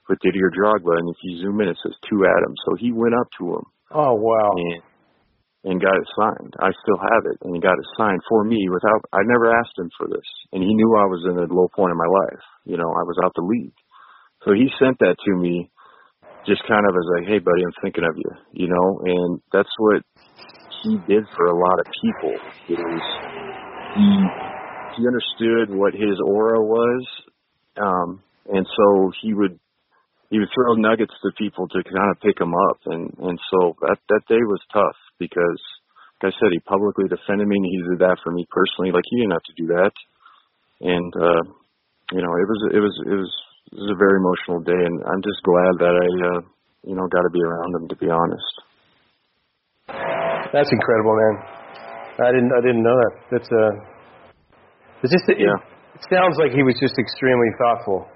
with 0.07 0.19
Didier 0.21 0.51
Drogba, 0.53 0.97
and 0.97 1.09
if 1.09 1.17
you 1.23 1.41
zoom 1.41 1.61
in, 1.61 1.69
it 1.69 1.77
says 1.81 1.95
to 2.09 2.25
Adam. 2.25 2.53
So 2.65 2.75
he 2.75 2.91
went 2.91 3.15
up 3.15 3.27
to 3.39 3.55
him 3.55 3.65
Oh 3.91 4.13
wow. 4.15 4.51
and 4.55 4.81
and 5.65 5.81
got 5.81 5.97
it 5.97 6.07
signed. 6.13 6.53
I 6.61 6.69
still 6.77 7.01
have 7.01 7.25
it, 7.25 7.41
and 7.41 7.55
he 7.55 7.59
got 7.59 7.73
it 7.73 7.89
signed 7.97 8.21
for 8.29 8.43
me 8.43 8.69
without. 8.69 9.01
I 9.11 9.25
never 9.25 9.49
asked 9.49 9.73
him 9.77 9.89
for 9.97 10.07
this, 10.07 10.27
and 10.53 10.61
he 10.61 10.73
knew 10.73 10.93
I 10.93 11.09
was 11.09 11.25
in 11.25 11.37
a 11.41 11.49
low 11.51 11.67
point 11.73 11.91
in 11.91 11.97
my 11.97 12.05
life. 12.05 12.43
You 12.65 12.77
know, 12.77 12.85
I 12.93 13.01
was 13.01 13.17
out 13.23 13.33
the 13.35 13.41
league, 13.41 13.73
so 14.45 14.53
he 14.53 14.69
sent 14.77 14.99
that 14.99 15.17
to 15.17 15.31
me, 15.35 15.71
just 16.45 16.61
kind 16.67 16.85
of 16.85 16.93
as 16.93 17.07
like, 17.17 17.27
hey, 17.27 17.39
buddy, 17.39 17.65
I'm 17.65 17.73
thinking 17.81 18.05
of 18.05 18.13
you. 18.15 18.31
You 18.53 18.67
know, 18.69 19.01
and 19.05 19.41
that's 19.51 19.73
what 19.79 20.03
he 20.83 20.97
did 21.09 21.25
for 21.35 21.47
a 21.47 21.57
lot 21.57 21.79
of 21.81 21.85
people. 21.97 22.33
Was 22.69 23.01
he 23.97 25.01
he 25.01 25.07
understood 25.07 25.73
what 25.75 25.93
his 25.93 26.21
aura 26.23 26.61
was, 26.61 27.07
um, 27.81 28.21
and 28.53 28.67
so 28.69 29.11
he 29.21 29.33
would 29.33 29.59
he 30.29 30.39
would 30.39 30.49
throw 30.53 30.73
nuggets 30.75 31.13
to 31.21 31.31
people 31.37 31.67
to 31.69 31.83
kind 31.83 32.11
of 32.11 32.21
pick 32.21 32.37
them 32.37 32.53
up, 32.69 32.79
and 32.85 33.13
and 33.19 33.37
so 33.51 33.75
that 33.81 33.97
that 34.09 34.23
day 34.27 34.41
was 34.45 34.61
tough 34.73 34.97
because, 35.19 35.61
like 36.21 36.33
I 36.33 36.37
said, 36.39 36.51
he 36.51 36.59
publicly 36.65 37.05
defended 37.07 37.47
me, 37.47 37.57
and 37.57 37.65
he 37.65 37.77
did 37.85 37.99
that 38.01 38.17
for 38.23 38.31
me 38.31 38.45
personally. 38.49 38.91
Like 38.91 39.05
he 39.09 39.21
didn't 39.21 39.37
have 39.37 39.49
to 39.49 39.59
do 39.59 39.67
that, 39.77 39.93
and 40.81 41.11
uh, 41.15 41.43
you 42.11 42.21
know, 42.21 42.33
it 42.37 42.47
was 42.49 42.59
it 42.73 42.81
was 42.81 42.95
it 43.05 43.15
was 43.17 43.31
it 43.71 43.79
was 43.81 43.91
a 43.93 44.01
very 44.01 44.17
emotional 44.17 44.61
day, 44.61 44.77
and 44.77 44.97
I'm 45.05 45.21
just 45.21 45.41
glad 45.45 45.73
that 45.81 45.93
I 45.93 46.07
uh, 46.29 46.41
you 46.85 46.93
know, 46.93 47.07
got 47.09 47.25
to 47.25 47.33
be 47.33 47.41
around 47.41 47.73
him 47.75 47.85
to 47.89 47.97
be 47.97 48.09
honest. 48.09 48.53
That's 50.53 50.69
incredible, 50.71 51.17
man. 51.17 51.35
I 52.21 52.31
didn't 52.31 52.51
I 52.53 52.61
didn't 52.61 52.83
know 52.85 52.95
that. 52.95 53.13
That's 53.31 53.49
uh 53.51 53.73
it's 55.03 55.11
just 55.11 55.27
it, 55.29 55.37
Yeah. 55.41 55.57
it 55.93 56.03
sounds 56.09 56.37
like 56.39 56.53
he 56.53 56.63
was 56.63 56.77
just 56.79 56.95
extremely 56.97 57.49
thoughtful 57.59 58.07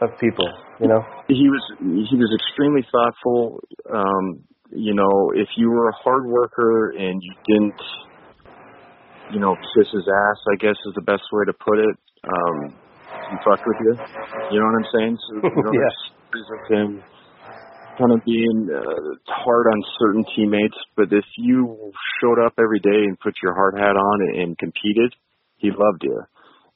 of 0.00 0.10
people, 0.20 0.48
you 0.80 0.88
know? 0.88 1.02
He 1.28 1.48
was 1.48 1.64
he 1.78 2.16
was 2.16 2.30
extremely 2.40 2.86
thoughtful. 2.90 3.60
Um, 3.90 4.44
you 4.70 4.94
know, 4.94 5.32
if 5.34 5.48
you 5.56 5.70
were 5.70 5.88
a 5.88 5.96
hard 6.02 6.26
worker 6.26 6.90
and 6.90 7.20
you 7.22 7.32
didn't, 7.46 7.80
you 9.32 9.40
know, 9.40 9.54
kiss 9.76 9.88
his 9.92 10.08
ass, 10.08 10.38
I 10.52 10.56
guess 10.56 10.76
is 10.86 10.94
the 10.94 11.02
best 11.02 11.24
way 11.32 11.44
to 11.46 11.52
put 11.52 11.78
it. 11.78 11.96
Um, 12.24 12.72
he 13.30 13.36
fucked 13.44 13.64
with 13.66 13.76
you. 13.80 13.94
You 14.52 14.60
know 14.60 14.66
what 14.66 14.76
I'm 14.80 14.90
saying? 14.98 15.18
So, 15.20 15.34
you 15.36 15.62
know, 15.64 15.72
Yeah. 15.72 15.92
of 16.38 16.60
him 16.70 17.02
kind 17.98 18.12
of 18.12 18.24
being 18.24 18.70
uh, 18.70 19.16
hard 19.26 19.66
on 19.66 19.82
certain 19.98 20.24
teammates, 20.36 20.78
but 20.96 21.12
if 21.12 21.24
you 21.36 21.92
showed 22.22 22.38
up 22.38 22.54
every 22.58 22.78
day 22.78 23.04
and 23.10 23.18
put 23.18 23.34
your 23.42 23.54
hard 23.54 23.74
hat 23.74 23.96
on 23.96 24.16
and, 24.28 24.42
and 24.42 24.58
competed, 24.58 25.12
he 25.56 25.70
loved 25.70 26.02
you. 26.02 26.22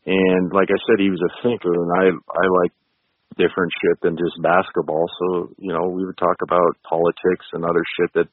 And 0.04 0.52
like 0.52 0.68
I 0.68 0.78
said, 0.90 0.98
he 0.98 1.10
was 1.10 1.22
a 1.22 1.32
thinker, 1.46 1.72
and 1.72 1.90
I 1.94 2.04
I 2.10 2.44
like 2.60 2.72
different 3.36 3.72
shit 3.82 4.00
than 4.02 4.16
just 4.16 4.40
basketball. 4.42 5.06
So 5.18 5.54
you 5.58 5.72
know, 5.72 5.88
we 5.88 6.04
would 6.04 6.18
talk 6.18 6.36
about 6.42 6.76
politics 6.88 7.46
and 7.52 7.64
other 7.64 7.84
shit 7.98 8.12
that 8.14 8.28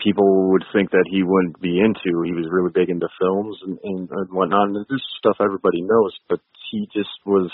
people 0.00 0.50
would 0.50 0.64
think 0.72 0.90
that 0.90 1.06
he 1.10 1.22
wouldn't 1.22 1.60
be 1.60 1.78
into. 1.78 2.22
He 2.24 2.34
was 2.34 2.50
really 2.50 2.72
big 2.74 2.90
into 2.90 3.08
films 3.20 3.56
and, 3.62 3.78
and, 3.82 4.08
and 4.10 4.28
whatnot. 4.30 4.68
And 4.68 4.76
this 4.76 4.90
is 4.90 5.02
stuff 5.18 5.36
everybody 5.40 5.82
knows, 5.82 6.12
but 6.28 6.40
he 6.70 6.88
just 6.92 7.14
was 7.24 7.50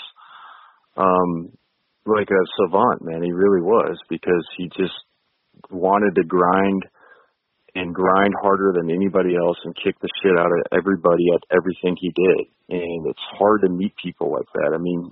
um 0.97 1.51
like 2.05 2.29
a 2.29 2.43
savant, 2.57 3.01
man. 3.01 3.23
He 3.23 3.31
really 3.31 3.61
was 3.61 3.97
because 4.09 4.45
he 4.57 4.69
just 4.77 4.93
wanted 5.71 6.15
to 6.15 6.23
grind 6.23 6.83
and 7.75 7.93
grind 7.93 8.33
harder 8.41 8.71
than 8.73 8.89
anybody 8.89 9.35
else 9.35 9.57
and 9.65 9.75
kick 9.75 9.99
the 10.01 10.09
shit 10.21 10.37
out 10.39 10.51
of 10.51 10.63
everybody 10.71 11.25
at 11.33 11.43
everything 11.51 11.97
he 11.99 12.09
did. 12.15 12.47
And 12.69 13.07
it's 13.07 13.27
hard 13.37 13.61
to 13.61 13.69
meet 13.69 13.93
people 14.01 14.31
like 14.31 14.47
that. 14.53 14.73
I 14.73 14.77
mean, 14.77 15.11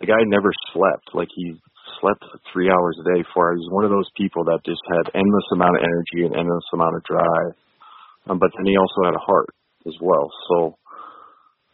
the 0.00 0.06
guy 0.06 0.20
never 0.26 0.50
slept. 0.72 1.14
Like 1.14 1.28
he 1.34 1.54
slept 2.00 2.24
three 2.52 2.70
hours 2.70 2.96
a 3.00 3.04
day, 3.14 3.24
four 3.34 3.50
hours. 3.50 3.60
He's 3.60 3.72
one 3.72 3.84
of 3.84 3.90
those 3.90 4.08
people 4.16 4.44
that 4.44 4.64
just 4.64 4.82
had 4.88 5.12
endless 5.14 5.48
amount 5.52 5.76
of 5.76 5.84
energy 5.84 6.26
and 6.26 6.36
endless 6.36 6.64
amount 6.72 6.96
of 6.96 7.04
drive. 7.04 7.52
Um, 8.28 8.38
but 8.38 8.50
then 8.56 8.66
he 8.66 8.76
also 8.76 9.04
had 9.04 9.14
a 9.14 9.24
heart 9.24 9.52
as 9.86 9.96
well. 10.00 10.30
So 10.48 10.76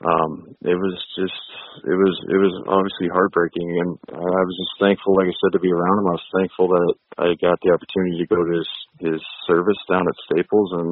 um 0.04 0.52
it 0.60 0.76
was 0.76 0.96
just 1.16 1.40
it 1.88 1.96
was 1.96 2.14
it 2.28 2.36
was 2.36 2.52
obviously 2.68 3.08
heartbreaking 3.08 3.64
and 3.64 3.96
I 4.12 4.42
was 4.44 4.56
just 4.60 4.76
thankful 4.76 5.16
like 5.16 5.32
I 5.32 5.36
said 5.40 5.56
to 5.56 5.64
be 5.64 5.72
around 5.72 6.04
him. 6.04 6.12
I 6.12 6.20
was 6.20 6.36
thankful 6.36 6.68
that 6.68 6.90
I 7.16 7.32
got 7.40 7.56
the 7.64 7.72
opportunity 7.72 8.20
to 8.20 8.28
go 8.28 8.36
to 8.36 8.52
his 8.60 8.68
his 9.00 9.20
service 9.48 9.80
down 9.88 10.04
at 10.04 10.20
Staples 10.28 10.70
and 10.76 10.90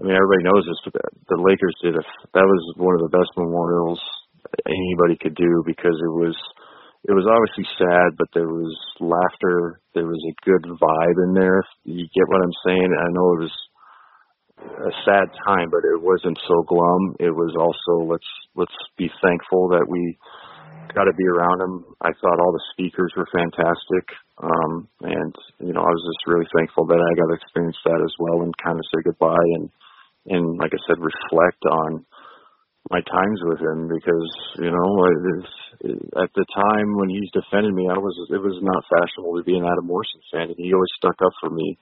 I 0.00 0.08
mean 0.08 0.16
everybody 0.16 0.48
knows 0.48 0.64
this 0.64 0.80
but 0.88 0.96
the 1.28 1.36
Lakers 1.36 1.76
did 1.84 2.00
a 2.00 2.04
that 2.32 2.48
was 2.48 2.62
one 2.80 2.96
of 2.96 3.04
the 3.04 3.12
best 3.12 3.36
memorials 3.36 4.00
anybody 4.66 5.16
could 5.20 5.34
do 5.34 5.62
because 5.66 5.96
it 6.00 6.12
was 6.12 6.36
it 7.04 7.12
was 7.12 7.28
obviously 7.28 7.68
sad 7.76 8.16
but 8.16 8.28
there 8.34 8.48
was 8.48 8.72
laughter 9.00 9.80
there 9.94 10.06
was 10.06 10.20
a 10.24 10.38
good 10.44 10.64
vibe 10.80 11.18
in 11.28 11.34
there 11.34 11.62
you 11.84 12.06
get 12.14 12.28
what 12.28 12.42
I'm 12.42 12.58
saying 12.66 12.88
I 12.92 13.12
know 13.12 13.36
it 13.36 13.44
was 13.48 13.56
a 14.64 14.92
sad 15.04 15.28
time, 15.44 15.68
but 15.70 15.84
it 15.84 16.00
wasn't 16.00 16.38
so 16.48 16.62
glum. 16.62 17.16
It 17.20 17.30
was 17.30 17.54
also 17.56 18.06
let's 18.06 18.30
let's 18.54 18.74
be 18.96 19.10
thankful 19.22 19.68
that 19.70 19.86
we 19.88 20.16
got 20.94 21.04
to 21.04 21.16
be 21.16 21.26
around 21.26 21.60
him. 21.60 21.84
I 22.00 22.12
thought 22.20 22.38
all 22.38 22.52
the 22.52 22.68
speakers 22.72 23.12
were 23.16 23.28
fantastic, 23.34 24.06
um, 24.38 24.88
and 25.02 25.34
you 25.60 25.72
know 25.72 25.82
I 25.82 25.92
was 25.92 26.04
just 26.06 26.26
really 26.26 26.48
thankful 26.56 26.86
that 26.86 27.00
I 27.00 27.18
got 27.18 27.28
to 27.28 27.38
experience 27.38 27.78
that 27.84 28.00
as 28.02 28.14
well 28.18 28.42
and 28.42 28.54
kind 28.62 28.78
of 28.78 28.86
say 28.94 29.02
goodbye 29.04 29.48
and 29.58 29.70
and 30.26 30.56
like 30.56 30.72
I 30.72 30.80
said, 30.88 30.98
reflect 30.98 31.62
on 31.68 32.06
my 32.90 33.00
times 33.00 33.40
with 33.48 33.60
him 33.60 33.88
because 33.88 34.28
you 34.60 34.70
know 34.70 34.88
it 35.08 35.54
at 36.20 36.30
the 36.36 36.46
time 36.52 36.88
when 36.96 37.08
he's 37.08 37.30
defending 37.32 37.74
me, 37.74 37.88
I 37.88 37.98
was 37.98 38.14
it 38.30 38.40
was 38.40 38.60
not 38.60 38.84
fashionable 38.88 39.36
to 39.40 39.44
be 39.44 39.56
an 39.56 39.64
Adam 39.64 39.86
Morrison 39.88 40.20
fan, 40.32 40.52
and 40.52 40.58
he 40.58 40.72
always 40.72 40.92
stuck 40.96 41.16
up 41.24 41.32
for 41.40 41.50
me 41.50 41.78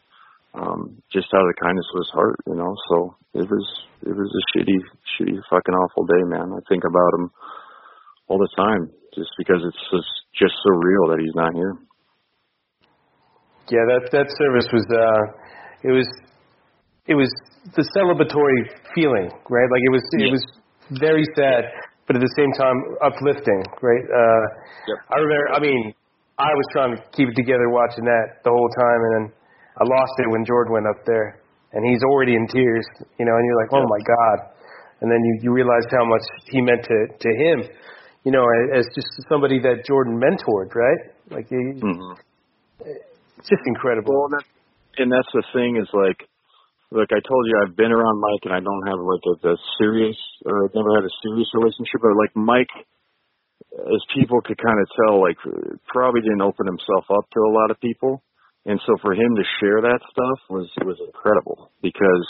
um, 0.54 1.02
just 1.12 1.32
out 1.34 1.42
of 1.42 1.50
the 1.50 1.62
kindness 1.62 1.88
of 1.94 1.98
his 2.00 2.12
heart, 2.14 2.36
you 2.46 2.56
know. 2.56 2.72
So 2.90 2.96
it 3.34 3.46
was 3.48 3.66
it 4.06 4.14
was 4.14 4.30
a 4.30 4.44
shitty, 4.54 4.78
shitty, 5.18 5.36
fucking 5.50 5.74
awful 5.74 6.06
day, 6.06 6.22
man. 6.28 6.54
I 6.54 6.60
think 6.68 6.84
about 6.84 7.12
him 7.18 7.30
all 8.28 8.38
the 8.38 8.52
time, 8.56 8.90
just 9.14 9.30
because 9.38 9.60
it's 9.64 9.84
just 9.90 10.12
just 10.38 10.54
so 10.62 10.70
real 10.76 11.10
that 11.10 11.20
he's 11.20 11.34
not 11.34 11.54
here. 11.54 11.74
Yeah, 13.70 13.84
that 13.90 14.10
that 14.12 14.28
service 14.38 14.68
was 14.72 14.86
uh 14.90 15.22
it 15.82 15.92
was 15.92 16.08
it 17.06 17.14
was 17.14 17.30
the 17.74 17.86
celebratory 17.94 18.70
feeling, 18.94 19.30
right? 19.50 19.68
Like 19.70 19.82
it 19.82 19.92
was 19.92 20.04
it 20.18 20.30
was 20.30 20.44
very 20.90 21.24
sad, 21.36 21.64
but 22.06 22.16
at 22.16 22.22
the 22.22 22.34
same 22.36 22.52
time 22.58 22.76
uplifting, 23.04 23.62
right? 23.82 24.06
Uh 24.10 24.44
Yep. 24.88 24.98
I 25.10 25.16
remember 25.20 25.46
I 25.54 25.60
mean, 25.60 25.94
I 26.38 26.50
was 26.50 26.66
trying 26.72 26.96
to 26.96 27.00
keep 27.12 27.28
it 27.28 27.36
together 27.36 27.70
watching 27.70 28.04
that 28.04 28.42
the 28.44 28.50
whole 28.50 28.70
time 28.74 29.00
and 29.06 29.12
then 29.14 29.24
I 29.78 29.84
lost 29.84 30.14
it 30.18 30.28
when 30.30 30.44
Jordan 30.44 30.72
went 30.72 30.86
up 30.90 31.04
there 31.06 31.40
and 31.72 31.80
he's 31.86 32.02
already 32.04 32.34
in 32.34 32.46
tears, 32.48 32.84
you 33.18 33.24
know, 33.24 33.32
and 33.32 33.44
you're 33.46 33.60
like, 33.62 33.72
"Oh 33.72 33.86
my 33.88 34.02
god." 34.04 34.38
And 35.00 35.10
then 35.10 35.18
you 35.24 35.48
you 35.48 35.50
realize 35.52 35.86
how 35.90 36.04
much 36.04 36.22
he 36.46 36.60
meant 36.60 36.84
to 36.84 36.98
to 37.18 37.30
him, 37.36 37.64
you 38.24 38.32
know, 38.32 38.44
as 38.76 38.84
just 38.94 39.08
somebody 39.28 39.58
that 39.60 39.84
Jordan 39.86 40.20
mentored, 40.20 40.74
right? 40.74 41.02
Like 41.30 41.48
he, 41.48 41.56
Mm-hmm. 41.80 42.12
it's 42.84 43.48
just 43.48 43.62
incredible. 43.66 44.12
Well, 44.14 44.28
that, 44.30 44.44
and 44.98 45.10
that's 45.10 45.28
the 45.32 45.42
thing 45.52 45.76
is 45.80 45.88
like, 45.94 46.28
look, 46.92 47.08
I 47.10 47.20
told 47.24 47.42
you 47.48 47.56
I've 47.56 47.76
been 47.76 47.92
around 47.92 48.20
Mike, 48.20 48.44
and 48.44 48.54
I 48.54 48.60
don't 48.60 48.86
have 48.86 49.00
like 49.00 49.24
a, 49.24 49.34
a 49.48 49.56
serious, 49.80 50.16
or 50.44 50.64
I've 50.64 50.76
never 50.76 50.92
had 50.94 51.08
a 51.08 51.18
serious 51.24 51.48
relationship. 51.56 52.04
But 52.04 52.20
like 52.20 52.36
Mike, 52.36 52.72
as 53.72 54.02
people 54.12 54.44
could 54.44 54.60
kind 54.60 54.76
of 54.76 54.86
tell, 54.92 55.24
like 55.24 55.40
probably 55.88 56.20
didn't 56.20 56.44
open 56.44 56.68
himself 56.68 57.08
up 57.08 57.24
to 57.32 57.40
a 57.48 57.52
lot 57.52 57.72
of 57.72 57.80
people, 57.80 58.22
and 58.68 58.78
so 58.86 59.00
for 59.00 59.16
him 59.16 59.32
to 59.36 59.44
share 59.60 59.80
that 59.80 60.00
stuff 60.04 60.38
was 60.52 60.68
was 60.84 61.00
incredible 61.00 61.72
because, 61.80 62.26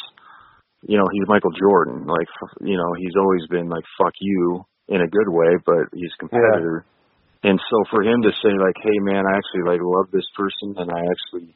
you 0.86 0.96
know, 0.96 1.06
he's 1.10 1.28
Michael 1.28 1.52
Jordan. 1.58 2.06
Like, 2.06 2.30
you 2.62 2.78
know, 2.78 2.90
he's 2.96 3.18
always 3.18 3.44
been 3.50 3.68
like 3.68 3.84
fuck 3.98 4.14
you 4.20 4.64
in 4.88 5.02
a 5.02 5.10
good 5.10 5.28
way, 5.28 5.58
but 5.66 5.90
he's 5.92 6.14
a 6.14 6.20
competitor. 6.22 6.86
And 7.42 7.58
so 7.58 7.76
for 7.90 8.02
him 8.02 8.22
to 8.22 8.30
say 8.38 8.54
like, 8.54 8.78
"Hey 8.78 8.98
man, 9.02 9.26
I 9.26 9.34
actually 9.34 9.66
like 9.66 9.82
love 9.82 10.06
this 10.12 10.26
person, 10.38 10.78
and 10.78 10.90
I 10.90 11.00
actually, 11.10 11.54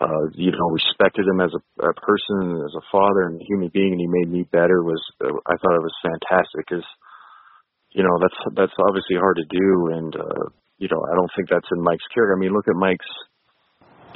uh, 0.00 0.26
you 0.34 0.50
know, 0.50 0.68
respected 0.74 1.26
him 1.26 1.40
as 1.40 1.52
a, 1.54 1.62
a 1.86 1.94
person, 1.94 2.62
as 2.64 2.74
a 2.74 2.84
father, 2.90 3.30
and 3.30 3.40
a 3.40 3.44
human 3.44 3.70
being, 3.72 3.92
and 3.92 4.00
he 4.00 4.08
made 4.10 4.30
me 4.30 4.42
better," 4.50 4.82
was 4.82 5.00
uh, 5.22 5.30
I 5.46 5.54
thought 5.56 5.78
it 5.78 5.86
was 5.86 5.94
fantastic 6.02 6.66
because, 6.66 6.86
you 7.92 8.02
know, 8.02 8.18
that's 8.20 8.38
that's 8.56 8.76
obviously 8.82 9.16
hard 9.16 9.38
to 9.38 9.46
do, 9.46 9.94
and 9.94 10.12
uh, 10.16 10.44
you 10.78 10.88
know, 10.90 10.98
I 10.98 11.14
don't 11.14 11.30
think 11.36 11.48
that's 11.48 11.68
in 11.70 11.82
Mike's 11.82 12.06
character. 12.12 12.34
I 12.34 12.40
mean, 12.40 12.52
look 12.52 12.66
at 12.66 12.74
Mike's, 12.74 13.12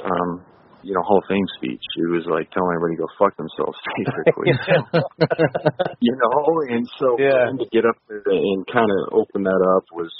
um, 0.03 0.43
you 0.83 0.93
know, 0.93 1.01
Hall 1.01 1.19
of 1.19 1.27
Fame 1.29 1.47
speech. 1.55 1.83
He 1.95 2.03
was 2.11 2.27
like 2.27 2.51
telling 2.51 2.75
everybody 2.75 2.99
to 2.99 3.07
go 3.07 3.11
fuck 3.15 3.35
themselves, 3.39 3.79
basically. 3.95 4.51
you 6.03 6.15
know, 6.19 6.35
and 6.75 6.87
so 6.99 7.15
Yeah. 7.19 7.55
to 7.55 7.65
get 7.71 7.85
up 7.87 7.95
there 8.07 8.23
and 8.27 8.67
kind 8.67 8.91
of 8.91 9.13
open 9.15 9.43
that 9.43 9.61
up 9.75 9.85
was, 9.95 10.11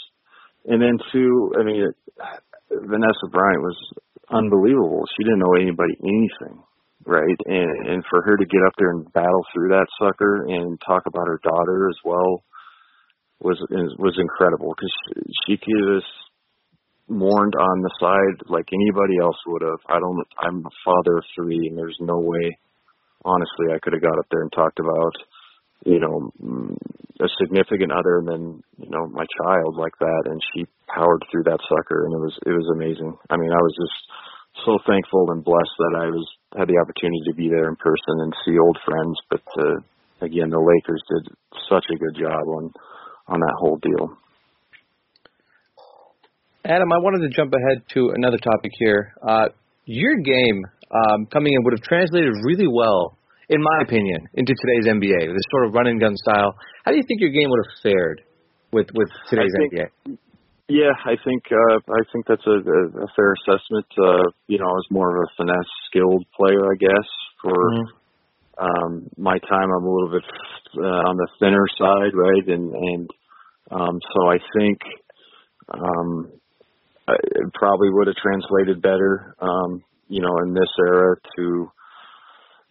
and 0.66 0.82
then 0.82 1.00
too, 1.12 1.52
I 1.60 1.64
mean, 1.64 1.92
Vanessa 2.72 3.28
Bryant 3.32 3.62
was 3.62 3.78
unbelievable. 4.32 5.04
She 5.18 5.24
didn't 5.24 5.40
know 5.40 5.56
anybody 5.60 5.96
anything, 6.04 6.64
right? 7.06 7.40
And 7.46 7.88
and 7.88 8.04
for 8.10 8.22
her 8.24 8.38
to 8.38 8.46
get 8.46 8.62
up 8.68 8.74
there 8.78 8.92
and 8.92 9.12
battle 9.14 9.46
through 9.54 9.70
that 9.70 9.88
sucker 10.00 10.46
and 10.48 10.80
talk 10.86 11.04
about 11.06 11.28
her 11.28 11.40
daughter 11.44 11.90
as 11.90 11.98
well 12.04 12.44
was 13.40 13.58
was 13.98 14.18
incredible 14.20 14.76
because 14.76 15.34
she 15.48 15.58
could 15.58 15.96
have 15.96 16.04
mourned 17.10 17.56
on 17.56 17.82
the 17.82 17.92
side 18.00 18.38
like 18.48 18.70
anybody 18.72 19.18
else 19.22 19.38
would 19.48 19.64
have. 19.64 19.80
I 19.88 20.00
don't. 20.00 20.24
I'm 20.38 20.66
a 20.66 20.76
father 20.86 21.18
of 21.18 21.26
three, 21.36 21.68
and 21.68 21.78
there's 21.78 21.98
no 22.00 22.20
way, 22.20 22.58
honestly, 23.26 23.74
I 23.74 23.80
could 23.80 23.94
have 23.94 24.02
got 24.02 24.20
up 24.20 24.28
there 24.32 24.42
and 24.42 24.52
talked 24.52 24.80
about, 24.80 25.14
you 25.86 26.00
know, 26.00 26.32
mm, 26.42 26.76
a 27.22 27.28
significant 27.40 27.92
other 27.92 28.22
than 28.26 28.64
you 28.78 28.90
know 28.90 29.08
my 29.08 29.26
child 29.44 29.76
like 29.78 29.98
that, 30.00 30.24
and 30.26 30.40
she 30.54 30.66
powered 30.88 31.24
through 31.32 31.44
that 31.44 31.60
sucker, 31.68 32.06
and 32.06 32.14
it 32.14 32.22
was 32.22 32.36
it 32.46 32.52
was 32.52 32.70
amazing. 32.76 33.16
I 33.30 33.38
mean, 33.38 33.52
I 33.52 33.62
was 33.62 33.76
just 33.76 33.98
so 34.66 34.80
thankful 34.88 35.32
and 35.32 35.44
blessed 35.44 35.78
that 35.80 35.96
I 36.00 36.08
was 36.08 36.26
had 36.58 36.68
the 36.68 36.80
opportunity 36.82 37.22
to 37.28 37.36
be 37.36 37.50
there 37.50 37.70
in 37.70 37.76
person 37.76 38.24
and 38.24 38.34
see 38.46 38.58
old 38.58 38.78
friends. 38.86 39.16
But 39.30 39.46
uh, 39.58 39.80
again, 40.22 40.50
the 40.50 40.60
Lakers 40.60 41.04
did 41.12 41.36
such 41.70 41.86
a 41.92 41.98
good 41.98 42.16
job 42.16 42.44
on 42.48 42.72
on 43.28 43.40
that 43.40 43.56
whole 43.60 43.78
deal. 43.78 44.18
Adam, 46.66 46.92
I 46.92 47.00
wanted 47.00 47.28
to 47.28 47.34
jump 47.34 47.54
ahead 47.54 47.84
to 47.96 48.12
another 48.16 48.38
topic 48.38 48.72
here. 48.78 49.14
Uh, 49.22 49.48
your 49.86 50.18
game 50.18 50.66
um, 50.92 51.26
coming 51.28 51.54
in 51.54 51.64
would 51.64 51.74
have 51.74 51.82
translated 51.82 52.34
really 52.44 52.68
well, 52.68 53.18
in 53.50 53.62
my 53.62 53.82
opinion, 53.82 54.28
into 54.34 54.54
today's 54.54 54.86
NBA. 54.86 55.34
This 55.34 55.48
sort 55.52 55.66
of 55.66 55.74
run 55.74 55.88
and 55.88 56.00
gun 56.00 56.16
style. 56.16 56.56
How 56.86 56.92
do 56.92 56.98
you 56.98 57.04
think 57.08 57.22
your 57.22 57.32
game 57.32 57.50
would 57.50 57.66
have 57.66 57.82
fared 57.84 58.22
with 58.72 58.88
with 58.94 59.10
today's 59.30 59.52
think- 59.58 59.74
NBA? 59.74 60.18
Yeah, 60.70 60.94
I 61.04 61.18
think 61.26 61.42
uh, 61.50 61.78
I 61.90 62.02
think 62.14 62.28
that's 62.28 62.46
a, 62.46 62.62
a, 62.62 63.08
fair 63.16 63.34
assessment. 63.42 63.88
Uh, 63.98 64.30
you 64.46 64.60
know, 64.60 64.70
I 64.70 64.78
was 64.78 64.86
more 64.92 65.10
of 65.10 65.24
a 65.26 65.34
finesse 65.36 65.74
skilled 65.90 66.26
player, 66.38 66.62
I 66.62 66.78
guess. 66.78 67.10
For 67.42 67.58
mm-hmm. 67.58 68.66
um, 68.66 69.10
my 69.18 69.40
time, 69.40 69.66
I'm 69.66 69.84
a 69.84 69.90
little 69.90 70.12
bit 70.12 70.30
uh, 70.78 71.10
on 71.10 71.18
the 71.18 71.28
thinner 71.40 71.66
side, 71.76 72.14
right? 72.14 72.48
And 72.54 72.72
and 72.76 73.10
um, 73.72 74.00
so 74.14 74.30
I 74.30 74.38
think 74.60 74.78
um, 75.74 76.32
it 77.08 77.54
probably 77.54 77.90
would 77.90 78.08
have 78.08 78.16
translated 78.16 78.82
better, 78.82 79.36
um, 79.42 79.84
you 80.08 80.22
know, 80.22 80.38
in 80.44 80.54
this 80.54 80.70
era 80.80 81.16
to, 81.38 81.72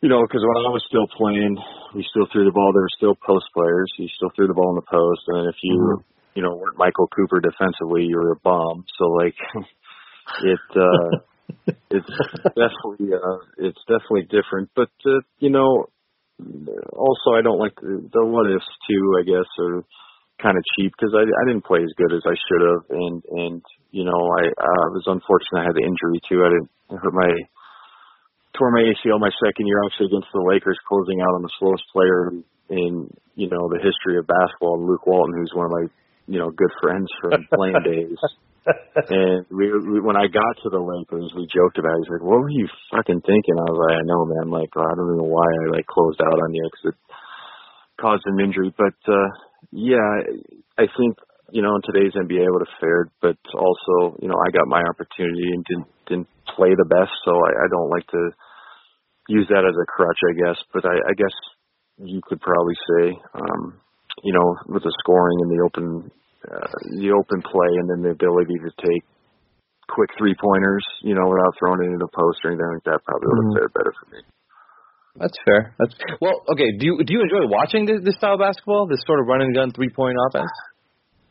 you 0.01 0.09
know, 0.09 0.23
because 0.23 0.43
when 0.43 0.67
I 0.67 0.71
was 0.71 0.85
still 0.87 1.07
playing, 1.11 1.57
we 1.95 2.07
still 2.11 2.27
threw 2.31 2.45
the 2.45 2.53
ball. 2.53 2.73
There 2.73 2.83
were 2.83 2.99
still 2.99 3.17
post 3.19 3.47
players. 3.55 3.91
You 3.99 4.09
still 4.15 4.31
threw 4.35 4.47
the 4.47 4.55
ball 4.55 4.71
in 4.71 4.81
the 4.83 4.91
post, 4.91 5.23
and 5.29 5.49
if 5.49 5.57
you 5.63 5.77
mm-hmm 5.77 6.09
you 6.39 6.45
know, 6.45 6.55
weren't 6.55 6.79
Michael 6.79 7.09
Cooper 7.09 7.41
defensively, 7.41 8.05
you 8.05 8.15
were 8.15 8.31
a 8.31 8.39
bomb. 8.39 8.85
So 8.97 9.07
like, 9.11 9.35
it 10.45 10.61
uh, 10.71 11.75
it's 11.91 12.15
definitely 12.55 13.11
uh, 13.11 13.43
it's 13.59 13.83
definitely 13.91 14.31
different. 14.31 14.71
But 14.77 14.95
uh, 15.05 15.27
you 15.41 15.51
know, 15.51 15.91
also 16.95 17.35
I 17.35 17.43
don't 17.43 17.59
like 17.59 17.75
the, 17.83 18.07
the 18.13 18.25
what 18.25 18.47
ifs 18.47 18.71
too. 18.89 19.19
I 19.19 19.27
guess 19.27 19.51
are 19.59 19.83
kind 20.41 20.57
of 20.57 20.63
cheap 20.79 20.93
because 20.95 21.11
I 21.13 21.27
I 21.27 21.43
didn't 21.51 21.67
play 21.67 21.83
as 21.83 21.91
good 21.99 22.15
as 22.15 22.23
I 22.23 22.39
should 22.39 22.63
have, 22.63 22.83
and 22.91 23.23
and 23.35 23.63
you 23.91 24.05
know 24.05 24.15
I 24.39 24.47
uh, 24.47 24.87
was 24.95 25.11
unfortunate. 25.11 25.59
I 25.59 25.67
had 25.67 25.75
the 25.75 25.83
injury 25.83 26.23
too. 26.23 26.47
I 26.47 26.55
didn't 26.55 26.71
hurt 27.03 27.15
my 27.15 27.35
tore 28.59 28.75
my 28.75 28.83
ACL 28.83 29.23
my 29.23 29.31
second 29.39 29.67
year 29.71 29.79
actually 29.87 30.11
against 30.11 30.29
the 30.35 30.43
Lakers, 30.43 30.79
closing 30.91 31.23
out 31.23 31.39
on 31.39 31.43
the 31.47 31.55
slowest 31.59 31.85
player 31.95 32.35
in 32.69 33.09
you 33.39 33.49
know 33.49 33.71
the 33.71 33.79
history 33.79 34.19
of 34.19 34.27
basketball, 34.27 34.83
Luke 34.83 35.07
Walton, 35.07 35.39
who's 35.39 35.55
one 35.55 35.71
of 35.71 35.73
my 35.73 35.87
you 36.27 36.39
know 36.39 36.51
good 36.51 36.73
friends 36.83 37.07
from 37.23 37.47
playing 37.55 37.81
days. 37.87 38.19
and 39.09 39.47
we, 39.49 39.73
we 39.73 40.03
when 40.03 40.19
I 40.19 40.29
got 40.29 40.59
to 40.67 40.69
the 40.69 40.83
Lakers, 40.83 41.33
we 41.33 41.49
joked 41.49 41.79
about. 41.79 41.97
it. 41.97 42.05
He's 42.05 42.13
like, 42.19 42.27
"What 42.27 42.43
were 42.43 42.53
you 42.53 42.69
fucking 42.93 43.23
thinking?" 43.25 43.57
I 43.57 43.71
was 43.71 43.81
like, 43.81 43.97
"I 43.97 44.05
know, 44.05 44.23
man. 44.27 44.49
Like, 44.53 44.75
I 44.77 44.93
don't 44.99 45.17
know 45.17 45.31
why 45.31 45.47
I 45.47 45.73
like 45.73 45.87
closed 45.87 46.21
out 46.21 46.37
on 46.37 46.53
you 46.53 46.67
because 46.69 46.93
it 46.93 46.99
caused 47.97 48.27
an 48.27 48.43
injury." 48.43 48.75
But 48.77 48.99
uh 49.09 49.31
yeah, 49.73 50.27
I 50.77 50.85
think 50.85 51.17
you 51.51 51.63
know 51.63 51.73
in 51.79 51.83
today's 51.87 52.13
NBA 52.13 52.45
I 52.45 52.53
would 52.53 52.67
have 52.67 52.81
fared, 52.81 53.09
but 53.23 53.39
also 53.57 54.19
you 54.21 54.29
know 54.29 54.37
I 54.37 54.53
got 54.53 54.69
my 54.69 54.83
opportunity 54.85 55.49
and 55.49 55.65
didn't 55.65 55.89
didn't 56.07 56.31
play 56.53 56.75
the 56.77 56.89
best, 56.93 57.13
so 57.25 57.33
I, 57.33 57.65
I 57.65 57.67
don't 57.73 57.89
like 57.89 58.07
to 58.13 58.23
use 59.29 59.47
that 59.49 59.63
as 59.63 59.77
a 59.77 59.87
crutch, 59.87 60.19
I 60.29 60.35
guess. 60.35 60.59
But 60.73 60.85
I, 60.85 60.97
I 60.97 61.15
guess 61.15 61.37
you 62.03 62.21
could 62.27 62.41
probably 62.41 62.75
say 62.75 63.15
um, 63.35 63.79
you 64.23 64.33
know, 64.33 64.57
with 64.67 64.83
the 64.83 64.95
scoring 65.01 65.39
and 65.43 65.51
the 65.51 65.61
open, 65.63 66.11
uh, 66.47 66.73
the 66.99 67.11
open 67.15 67.43
play, 67.43 67.73
and 67.79 67.87
then 67.91 68.01
the 68.03 68.15
ability 68.15 68.57
to 68.59 68.71
take 68.83 69.03
quick 69.89 70.11
three 70.19 70.35
pointers, 70.35 70.85
you 71.03 71.15
know, 71.15 71.27
without 71.27 71.55
throwing 71.59 71.83
it 71.83 71.87
into 71.93 72.03
the 72.05 72.13
post 72.13 72.43
or 72.45 72.53
anything 72.53 72.73
like 72.75 72.85
that, 72.85 73.01
probably 73.05 73.27
would 73.27 73.39
have 73.39 73.45
mm-hmm. 73.45 73.59
fared 73.59 73.73
better 73.75 73.95
for 73.95 74.07
me. 74.13 74.21
That's 75.19 75.39
fair. 75.45 75.75
That's 75.79 75.95
well. 76.21 76.47
Okay. 76.55 76.79
Do 76.79 76.87
you 76.87 76.95
do 77.03 77.11
you 77.11 77.23
enjoy 77.23 77.51
watching 77.51 77.87
this, 77.87 77.99
this 78.05 78.15
style 78.17 78.39
of 78.39 78.41
basketball? 78.41 78.87
This 78.87 79.03
sort 79.07 79.19
of 79.19 79.27
run 79.27 79.43
and 79.43 79.55
gun 79.55 79.73
three 79.73 79.91
point 79.91 80.15
offense? 80.31 80.51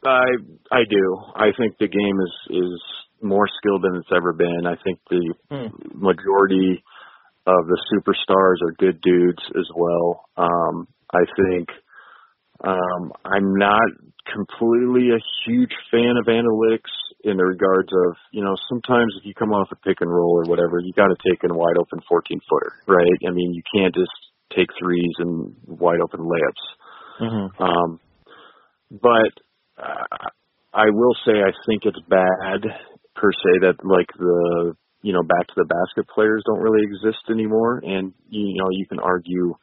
I 0.03 0.27
I 0.71 0.83
do. 0.89 1.05
I 1.35 1.55
think 1.55 1.79
the 1.79 1.87
game 1.87 2.17
is 2.19 2.35
is 2.67 2.81
more 3.21 3.47
skilled 3.47 3.83
than 3.83 3.95
it's 3.95 4.11
ever 4.11 4.33
been. 4.33 4.67
I 4.67 4.75
think 4.83 4.99
the 5.09 5.23
hmm. 5.47 5.71
majority 5.95 6.83
of 7.47 7.65
the 7.67 7.79
superstars 7.95 8.59
are 8.67 8.75
good 8.77 8.99
dudes 9.01 9.41
as 9.57 9.67
well. 9.73 10.25
Um, 10.35 10.87
I 11.13 11.23
think 11.39 11.69
um, 12.63 13.13
I'm 13.23 13.55
not 13.55 13.87
completely 14.27 15.15
a 15.15 15.23
huge 15.45 15.71
fan 15.89 16.19
of 16.19 16.27
analytics 16.27 16.91
in 17.23 17.37
the 17.37 17.45
regards 17.45 17.89
of, 17.91 18.15
you 18.31 18.43
know, 18.43 18.55
sometimes 18.67 19.15
if 19.17 19.25
you 19.25 19.33
come 19.33 19.51
off 19.51 19.69
a 19.71 19.75
pick 19.77 20.01
and 20.01 20.11
roll 20.11 20.43
or 20.43 20.49
whatever, 20.49 20.79
you 20.83 20.91
got 20.93 21.07
to 21.07 21.15
take 21.29 21.39
a 21.43 21.53
wide 21.53 21.77
open 21.79 21.99
14 22.07 22.39
footer, 22.49 22.73
right? 22.85 23.19
I 23.25 23.31
mean, 23.31 23.53
you 23.53 23.63
can't 23.73 23.95
just 23.95 24.11
take 24.55 24.67
threes 24.77 25.13
and 25.19 25.55
wide 25.65 26.01
open 26.03 26.19
layups. 26.19 27.21
Mm-hmm. 27.21 27.63
Um, 27.63 27.99
but 28.91 29.33
uh, 29.77 30.27
I 30.73 30.89
will 30.91 31.15
say 31.25 31.33
I 31.39 31.51
think 31.65 31.83
it's 31.85 31.99
bad 32.09 32.63
per 33.15 33.31
se 33.31 33.59
that 33.61 33.75
like 33.83 34.07
the 34.17 34.75
you 35.01 35.13
know 35.13 35.23
back 35.23 35.47
to 35.47 35.57
the 35.57 35.65
basket 35.65 36.09
players 36.13 36.43
don't 36.45 36.61
really 36.61 36.83
exist 36.83 37.29
anymore, 37.29 37.79
and 37.83 38.13
you 38.29 38.57
know 38.57 38.69
you 38.71 38.85
can 38.85 38.99
argue 38.99 39.55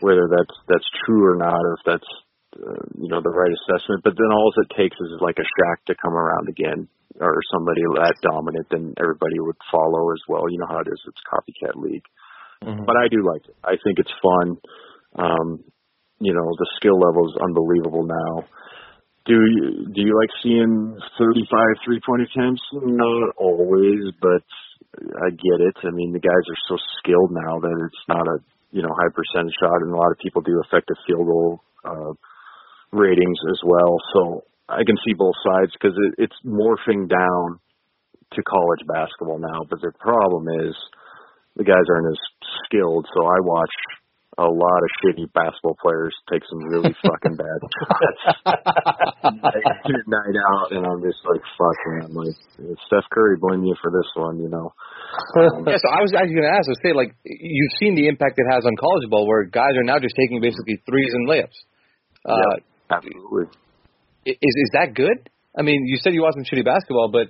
whether 0.00 0.26
that's 0.28 0.56
that's 0.68 0.88
true 1.06 1.24
or 1.24 1.36
not, 1.36 1.60
or 1.60 1.74
if 1.78 1.84
that's 1.86 2.10
uh, 2.58 2.84
you 2.98 3.08
know 3.08 3.22
the 3.22 3.30
right 3.30 3.52
assessment. 3.52 4.02
But 4.04 4.14
then 4.18 4.32
all 4.32 4.52
it 4.56 4.74
takes 4.76 4.96
is 4.98 5.20
like 5.20 5.38
a 5.38 5.46
Shaq 5.46 5.78
to 5.86 5.94
come 5.94 6.14
around 6.14 6.48
again, 6.48 6.88
or 7.20 7.40
somebody 7.52 7.82
that 7.94 8.14
dominant, 8.22 8.66
then 8.70 8.94
everybody 8.98 9.38
would 9.38 9.56
follow 9.70 10.12
as 10.12 10.22
well. 10.28 10.50
You 10.50 10.58
know 10.58 10.68
how 10.68 10.80
it 10.80 10.90
is; 10.90 11.00
it's 11.06 11.22
copycat 11.30 11.76
league. 11.76 12.06
Mm-hmm. 12.64 12.84
But 12.84 12.96
I 12.96 13.08
do 13.08 13.26
like 13.26 13.46
it. 13.48 13.56
I 13.64 13.74
think 13.82 13.98
it's 13.98 14.12
fun. 14.22 14.58
Um, 15.18 15.64
you 16.20 16.32
know, 16.32 16.46
the 16.58 16.70
skill 16.76 16.98
level 16.98 17.26
is 17.26 17.36
unbelievable 17.42 18.06
now. 18.06 18.46
Do 19.24 19.34
you 19.34 19.86
do 19.86 20.00
you 20.02 20.18
like 20.18 20.30
seeing 20.42 20.98
35 21.18 21.58
three 21.84 22.00
point 22.04 22.22
attempts? 22.22 22.62
Not 22.72 23.34
always, 23.36 24.10
but 24.20 24.42
I 24.98 25.30
get 25.30 25.58
it. 25.64 25.76
I 25.84 25.90
mean, 25.90 26.12
the 26.12 26.20
guys 26.20 26.44
are 26.48 26.62
so 26.68 26.76
skilled 26.98 27.32
now 27.32 27.60
that 27.60 27.76
it's 27.86 28.06
not 28.08 28.28
a 28.28 28.38
you 28.70 28.82
know 28.82 28.92
high 28.92 29.12
percentage 29.12 29.56
shot, 29.60 29.80
and 29.80 29.92
a 29.92 29.96
lot 29.96 30.12
of 30.12 30.18
people 30.18 30.42
do 30.42 30.60
effective 30.60 30.96
field 31.06 31.26
goal 31.26 31.60
uh, 31.84 32.12
ratings 32.92 33.38
as 33.50 33.60
well. 33.64 33.96
So 34.12 34.44
I 34.68 34.84
can 34.84 34.96
see 35.04 35.14
both 35.14 35.36
sides 35.44 35.72
because 35.72 35.96
it, 35.96 36.28
it's 36.28 36.36
morphing 36.44 37.08
down 37.08 37.60
to 38.32 38.42
college 38.42 38.84
basketball 38.88 39.38
now. 39.38 39.64
But 39.68 39.80
the 39.80 39.92
problem 39.98 40.48
is 40.64 40.76
the 41.56 41.64
guys 41.64 41.84
aren't 41.88 42.12
as 42.12 42.20
skilled. 42.64 43.06
So 43.16 43.24
I 43.24 43.40
watch 43.40 43.72
a 44.38 44.48
lot 44.48 44.80
of 44.80 44.90
shitty 45.04 45.28
basketball 45.32 45.76
players 45.82 46.14
take 46.32 46.40
some 46.48 46.64
really 46.64 46.94
fucking 47.04 47.36
bad 47.36 47.60
shots 47.60 48.48
night 50.08 50.36
out, 50.48 50.72
and 50.72 50.86
I'm 50.86 51.02
just 51.04 51.20
like, 51.28 51.42
fuck, 51.58 51.76
man. 51.86 52.14
Like 52.16 52.36
Steph 52.86 53.04
Curry, 53.12 53.36
blame 53.36 53.64
you 53.64 53.76
for 53.82 53.90
this 53.92 54.08
one, 54.16 54.40
you 54.40 54.48
know. 54.48 54.72
Um, 55.36 55.64
yeah, 55.68 55.76
so 55.76 55.88
I 55.92 56.00
was 56.00 56.16
actually 56.16 56.40
going 56.40 56.48
to 56.48 56.56
ask, 56.56 56.64
I 56.64 56.76
say, 56.80 56.92
like, 56.96 57.14
you've 57.24 57.76
seen 57.78 57.94
the 57.94 58.08
impact 58.08 58.40
it 58.40 58.48
has 58.48 58.64
on 58.64 58.72
college 58.80 59.04
ball, 59.10 59.28
where 59.28 59.44
guys 59.44 59.76
are 59.76 59.84
now 59.84 59.98
just 60.00 60.16
taking 60.16 60.40
basically 60.40 60.80
threes 60.88 61.12
and 61.12 61.28
layups. 61.28 61.58
Uh, 62.24 62.64
Absolutely. 62.88 63.52
Is 64.24 64.36
is 64.40 64.70
that 64.72 64.94
good? 64.94 65.28
I 65.58 65.62
mean, 65.62 65.84
you 65.84 65.98
said 66.00 66.14
you 66.14 66.22
watch 66.22 66.34
some 66.34 66.44
shitty 66.44 66.64
basketball, 66.64 67.10
but 67.12 67.28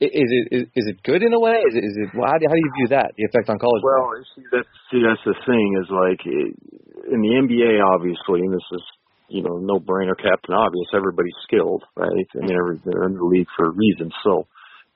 is 0.00 0.28
it 0.28 0.68
is, 0.76 0.84
it 0.92 1.02
good 1.02 1.22
in 1.22 1.32
a 1.32 1.40
way? 1.40 1.56
Is 1.64 1.74
it, 1.74 1.84
is 1.84 1.96
it 1.96 2.08
how, 2.12 2.36
do, 2.36 2.44
how 2.44 2.52
do 2.52 2.60
you 2.60 2.72
view 2.76 2.88
that 2.92 3.16
the 3.16 3.24
effect 3.24 3.48
on 3.48 3.56
college? 3.56 3.80
Well, 3.80 4.12
see, 4.36 4.44
that's 4.52 4.68
see, 4.92 5.00
that's 5.00 5.24
the 5.24 5.36
thing 5.48 5.66
is 5.80 5.88
like 5.88 6.20
in 6.28 7.20
the 7.24 7.32
NBA, 7.40 7.80
obviously, 7.80 8.44
and 8.44 8.52
this 8.52 8.68
is 8.76 8.84
you 9.28 9.42
know 9.42 9.56
no 9.56 9.80
brainer, 9.80 10.16
captain 10.16 10.52
obvious. 10.52 10.92
Everybody's 10.92 11.36
skilled, 11.48 11.84
right? 11.96 12.28
I 12.36 12.44
mean, 12.44 12.56
they're 12.84 13.08
in 13.08 13.16
the 13.16 13.24
league 13.24 13.48
for 13.56 13.72
a 13.72 13.72
reason. 13.72 14.12
So 14.20 14.44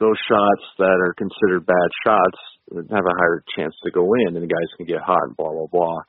those 0.00 0.20
shots 0.28 0.64
that 0.76 1.00
are 1.00 1.16
considered 1.16 1.64
bad 1.64 1.90
shots 2.04 2.40
have 2.92 3.06
a 3.08 3.16
higher 3.16 3.42
chance 3.56 3.74
to 3.84 3.90
go 3.90 4.04
in, 4.28 4.36
and 4.36 4.44
the 4.44 4.52
guys 4.52 4.68
can 4.76 4.84
get 4.84 5.00
hot 5.00 5.32
and 5.32 5.36
blah 5.36 5.48
blah 5.48 5.72
blah. 5.72 6.00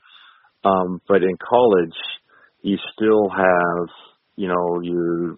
Um, 0.68 1.02
but 1.08 1.24
in 1.24 1.38
college, 1.40 1.96
you 2.62 2.78
still 2.94 3.30
have, 3.30 3.88
you 4.36 4.48
know, 4.48 4.82
your 4.84 5.38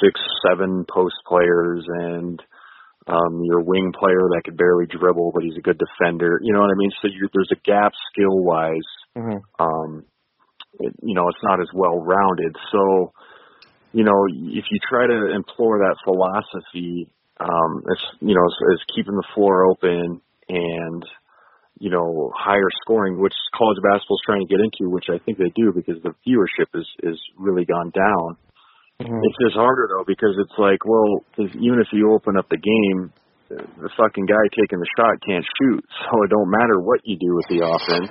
six, 0.00 0.20
seven 0.46 0.86
post 0.88 1.16
players 1.26 1.84
and 1.88 2.40
um, 3.08 3.42
your 3.44 3.62
wing 3.62 3.92
player 3.98 4.28
that 4.34 4.42
could 4.44 4.56
barely 4.56 4.86
dribble, 4.86 5.32
but 5.32 5.42
he's 5.42 5.56
a 5.56 5.62
good 5.62 5.80
defender. 5.80 6.38
You 6.42 6.52
know 6.52 6.60
what 6.60 6.70
I 6.70 6.76
mean? 6.76 6.90
So 7.00 7.08
you, 7.08 7.28
there's 7.32 7.50
a 7.52 7.60
gap 7.64 7.92
skill 8.12 8.44
wise. 8.44 8.90
Mm-hmm. 9.16 9.38
Um, 9.58 10.04
it, 10.78 10.94
you 11.02 11.14
know, 11.14 11.28
it's 11.28 11.42
not 11.42 11.60
as 11.60 11.68
well 11.72 12.00
rounded. 12.00 12.54
So, 12.70 13.12
you 13.92 14.04
know, 14.04 14.26
if 14.28 14.64
you 14.70 14.78
try 14.88 15.06
to 15.06 15.34
employ 15.34 15.78
that 15.78 15.96
philosophy, 16.04 17.10
um, 17.40 17.82
it's 17.90 18.04
you 18.20 18.34
know, 18.34 18.44
it's 18.72 18.84
keeping 18.94 19.14
the 19.14 19.26
floor 19.34 19.64
open 19.64 20.20
and 20.48 21.04
you 21.78 21.90
know, 21.90 22.32
higher 22.36 22.68
scoring, 22.82 23.20
which 23.20 23.34
college 23.56 23.78
basketball 23.82 24.16
is 24.16 24.26
trying 24.26 24.46
to 24.46 24.50
get 24.50 24.60
into, 24.60 24.90
which 24.90 25.06
I 25.08 25.18
think 25.18 25.38
they 25.38 25.52
do 25.54 25.72
because 25.72 26.02
the 26.02 26.14
viewership 26.26 26.74
is 26.74 26.86
is 27.02 27.20
really 27.38 27.64
gone 27.64 27.90
down. 27.90 28.36
Mm-hmm. 28.98 29.22
It's 29.22 29.38
just 29.46 29.54
harder 29.54 29.86
though 29.94 30.04
because 30.06 30.34
it's 30.42 30.58
like, 30.58 30.82
well, 30.84 31.22
even 31.38 31.78
if 31.78 31.86
you 31.92 32.10
open 32.12 32.36
up 32.36 32.48
the 32.50 32.58
game, 32.58 33.12
the 33.48 33.90
fucking 33.96 34.26
guy 34.26 34.44
taking 34.58 34.82
the 34.82 34.90
shot 34.98 35.22
can't 35.24 35.46
shoot, 35.46 35.84
so 36.02 36.22
it 36.22 36.30
don't 36.30 36.50
matter 36.50 36.82
what 36.82 37.00
you 37.04 37.16
do 37.16 37.30
with 37.34 37.46
the 37.48 37.62
offense. 37.62 38.10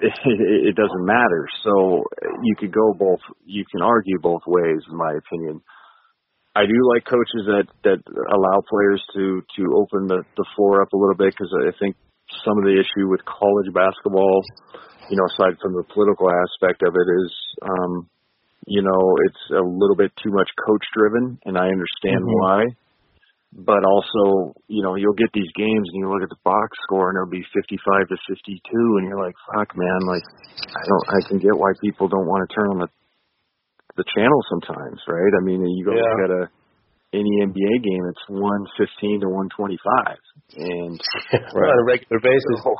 It, 0.00 0.14
it, 0.24 0.68
it 0.72 0.76
doesn't 0.78 1.04
matter. 1.04 1.48
So 1.66 2.04
you 2.42 2.54
could 2.56 2.72
go 2.72 2.94
both. 2.94 3.20
You 3.44 3.64
can 3.66 3.82
argue 3.82 4.18
both 4.22 4.42
ways, 4.46 4.80
in 4.88 4.96
my 4.96 5.12
opinion. 5.18 5.60
I 6.54 6.62
do 6.66 6.78
like 6.94 7.04
coaches 7.04 7.46
that 7.50 7.66
that 7.82 7.98
allow 8.06 8.62
players 8.62 9.02
to 9.14 9.42
to 9.42 9.62
open 9.74 10.06
the 10.06 10.22
the 10.36 10.46
floor 10.54 10.82
up 10.82 10.92
a 10.92 10.96
little 10.96 11.18
bit 11.18 11.34
because 11.34 11.50
I 11.66 11.74
think 11.78 11.96
some 12.46 12.58
of 12.58 12.64
the 12.64 12.78
issue 12.78 13.10
with 13.10 13.24
college 13.24 13.74
basketball, 13.74 14.42
you 15.10 15.16
know, 15.16 15.26
aside 15.34 15.58
from 15.62 15.74
the 15.74 15.84
political 15.92 16.28
aspect 16.30 16.82
of 16.82 16.94
it, 16.94 17.08
is, 17.08 17.32
um, 17.62 18.08
you 18.68 18.82
know, 18.82 19.16
it's 19.26 19.44
a 19.56 19.64
little 19.64 19.96
bit 19.96 20.12
too 20.22 20.30
much 20.30 20.48
coach 20.66 20.84
driven, 20.92 21.40
and 21.44 21.56
I 21.56 21.66
understand 21.72 22.22
mm-hmm. 22.22 22.40
why. 22.44 22.60
But 23.48 23.80
also, 23.80 24.52
you 24.68 24.84
know, 24.84 24.94
you'll 25.00 25.16
get 25.16 25.32
these 25.32 25.48
games 25.56 25.88
and 25.88 26.04
you 26.04 26.12
look 26.12 26.20
at 26.20 26.28
the 26.28 26.44
box 26.44 26.76
score 26.84 27.08
and 27.08 27.16
it'll 27.16 27.32
be 27.32 27.40
55 27.56 28.12
to 28.12 28.16
52, 28.28 29.00
and 29.00 29.08
you're 29.08 29.16
like, 29.16 29.32
fuck, 29.48 29.72
man, 29.72 30.00
like, 30.04 30.20
I 30.68 30.84
don't, 30.84 31.06
I 31.08 31.20
can 31.32 31.38
get 31.40 31.56
why 31.56 31.72
people 31.80 32.12
don't 32.12 32.28
want 32.28 32.44
to 32.44 32.54
turn 32.54 32.68
on 32.76 32.78
the 32.84 32.88
the 33.98 34.06
channel 34.14 34.40
sometimes, 34.48 35.02
right? 35.10 35.32
I 35.34 35.42
mean, 35.42 35.60
you 35.66 35.84
go 35.84 35.90
yeah. 35.90 36.06
look 36.06 36.22
at 36.24 36.30
a 36.30 36.42
any 37.12 37.40
NBA 37.40 37.74
game, 37.82 38.04
it's 38.04 38.24
115 38.28 39.24
to 39.24 39.28
125, 39.32 40.16
and 40.60 41.00
right. 41.56 41.72
on 41.72 41.78
a 41.80 41.86
regular 41.88 42.20
basis. 42.20 42.62
So, 42.62 42.76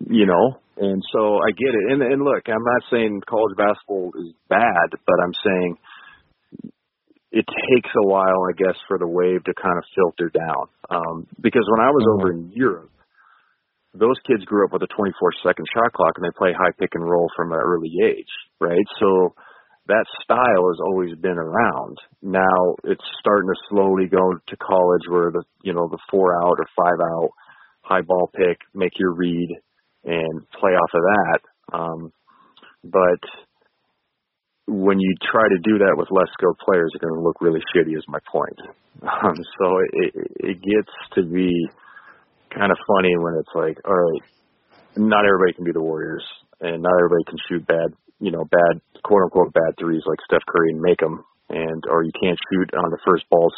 you 0.00 0.26
know, 0.26 0.58
and 0.76 1.02
so 1.12 1.38
I 1.38 1.50
get 1.52 1.74
it. 1.74 1.92
And 1.92 2.02
and 2.02 2.22
look, 2.22 2.48
I'm 2.48 2.64
not 2.64 2.82
saying 2.90 3.22
college 3.28 3.56
basketball 3.56 4.12
is 4.18 4.32
bad, 4.48 4.90
but 4.90 5.18
I'm 5.22 5.34
saying 5.44 5.76
it 7.30 7.46
takes 7.46 7.90
a 7.96 8.06
while, 8.06 8.46
I 8.46 8.54
guess, 8.56 8.76
for 8.86 8.98
the 8.98 9.08
wave 9.08 9.42
to 9.44 9.54
kind 9.54 9.78
of 9.78 9.84
filter 9.94 10.30
down. 10.30 10.66
Um, 10.90 11.26
because 11.40 11.66
when 11.70 11.84
I 11.84 11.90
was 11.90 12.04
mm-hmm. 12.06 12.20
over 12.20 12.32
in 12.32 12.52
Europe, 12.54 12.90
those 13.94 14.18
kids 14.26 14.44
grew 14.44 14.66
up 14.66 14.72
with 14.72 14.82
a 14.82 14.94
24 14.94 15.32
second 15.42 15.66
shot 15.74 15.92
clock 15.92 16.14
and 16.16 16.24
they 16.24 16.38
play 16.38 16.52
high 16.52 16.74
pick 16.78 16.90
and 16.94 17.08
roll 17.08 17.28
from 17.36 17.52
an 17.52 17.58
early 17.58 17.92
age, 18.04 18.30
right? 18.60 18.86
So 18.98 19.34
that 19.86 20.06
style 20.22 20.66
has 20.70 20.80
always 20.82 21.14
been 21.16 21.38
around. 21.38 21.98
Now 22.22 22.74
it's 22.82 23.04
starting 23.20 23.48
to 23.48 23.60
slowly 23.68 24.06
go 24.06 24.34
to 24.34 24.56
college 24.56 25.06
where 25.08 25.30
the 25.30 25.44
you 25.62 25.74
know 25.74 25.88
the 25.88 26.02
four 26.10 26.34
out 26.34 26.58
or 26.58 26.66
five 26.76 26.98
out 26.98 27.30
high 27.82 28.00
ball 28.00 28.30
pick, 28.34 28.58
make 28.74 28.98
your 28.98 29.12
read, 29.12 29.58
and 30.04 30.48
play 30.60 30.72
off 30.72 30.90
of 30.94 31.02
that. 31.02 31.40
Um, 31.72 32.12
but 32.84 33.22
when 34.66 34.98
you 34.98 35.14
try 35.30 35.48
to 35.48 35.58
do 35.62 35.78
that 35.78 35.94
with 35.96 36.08
less 36.10 36.28
skilled 36.32 36.58
players, 36.64 36.90
it's 36.94 37.02
going 37.02 37.14
to 37.14 37.20
look 37.20 37.40
really 37.40 37.60
shitty. 37.74 37.96
Is 37.96 38.04
my 38.08 38.20
point. 38.30 38.58
Um, 39.02 39.36
so 39.58 39.66
it 39.92 40.12
it 40.40 40.58
gets 40.62 40.92
to 41.16 41.22
be 41.22 41.68
kind 42.54 42.70
of 42.70 42.78
funny 42.86 43.16
when 43.16 43.34
it's 43.38 43.54
like, 43.54 43.78
all 43.84 43.92
right, 43.92 44.22
not 44.96 45.26
everybody 45.26 45.52
can 45.52 45.64
be 45.64 45.72
the 45.72 45.82
Warriors, 45.82 46.24
and 46.60 46.82
not 46.82 46.92
everybody 46.98 47.24
can 47.24 47.38
shoot 47.48 47.66
bad, 47.66 47.92
you 48.20 48.30
know, 48.30 48.44
bad 48.44 48.80
quote 49.02 49.22
unquote 49.24 49.52
bad 49.52 49.74
threes 49.78 50.02
like 50.06 50.18
Steph 50.24 50.46
Curry 50.48 50.72
and 50.72 50.80
make 50.80 51.00
them, 51.00 51.24
and 51.48 51.82
or 51.90 52.04
you 52.04 52.12
can't 52.20 52.38
shoot 52.50 52.72
on 52.74 52.90
the 52.90 53.02
first 53.04 53.24
balls 53.30 53.54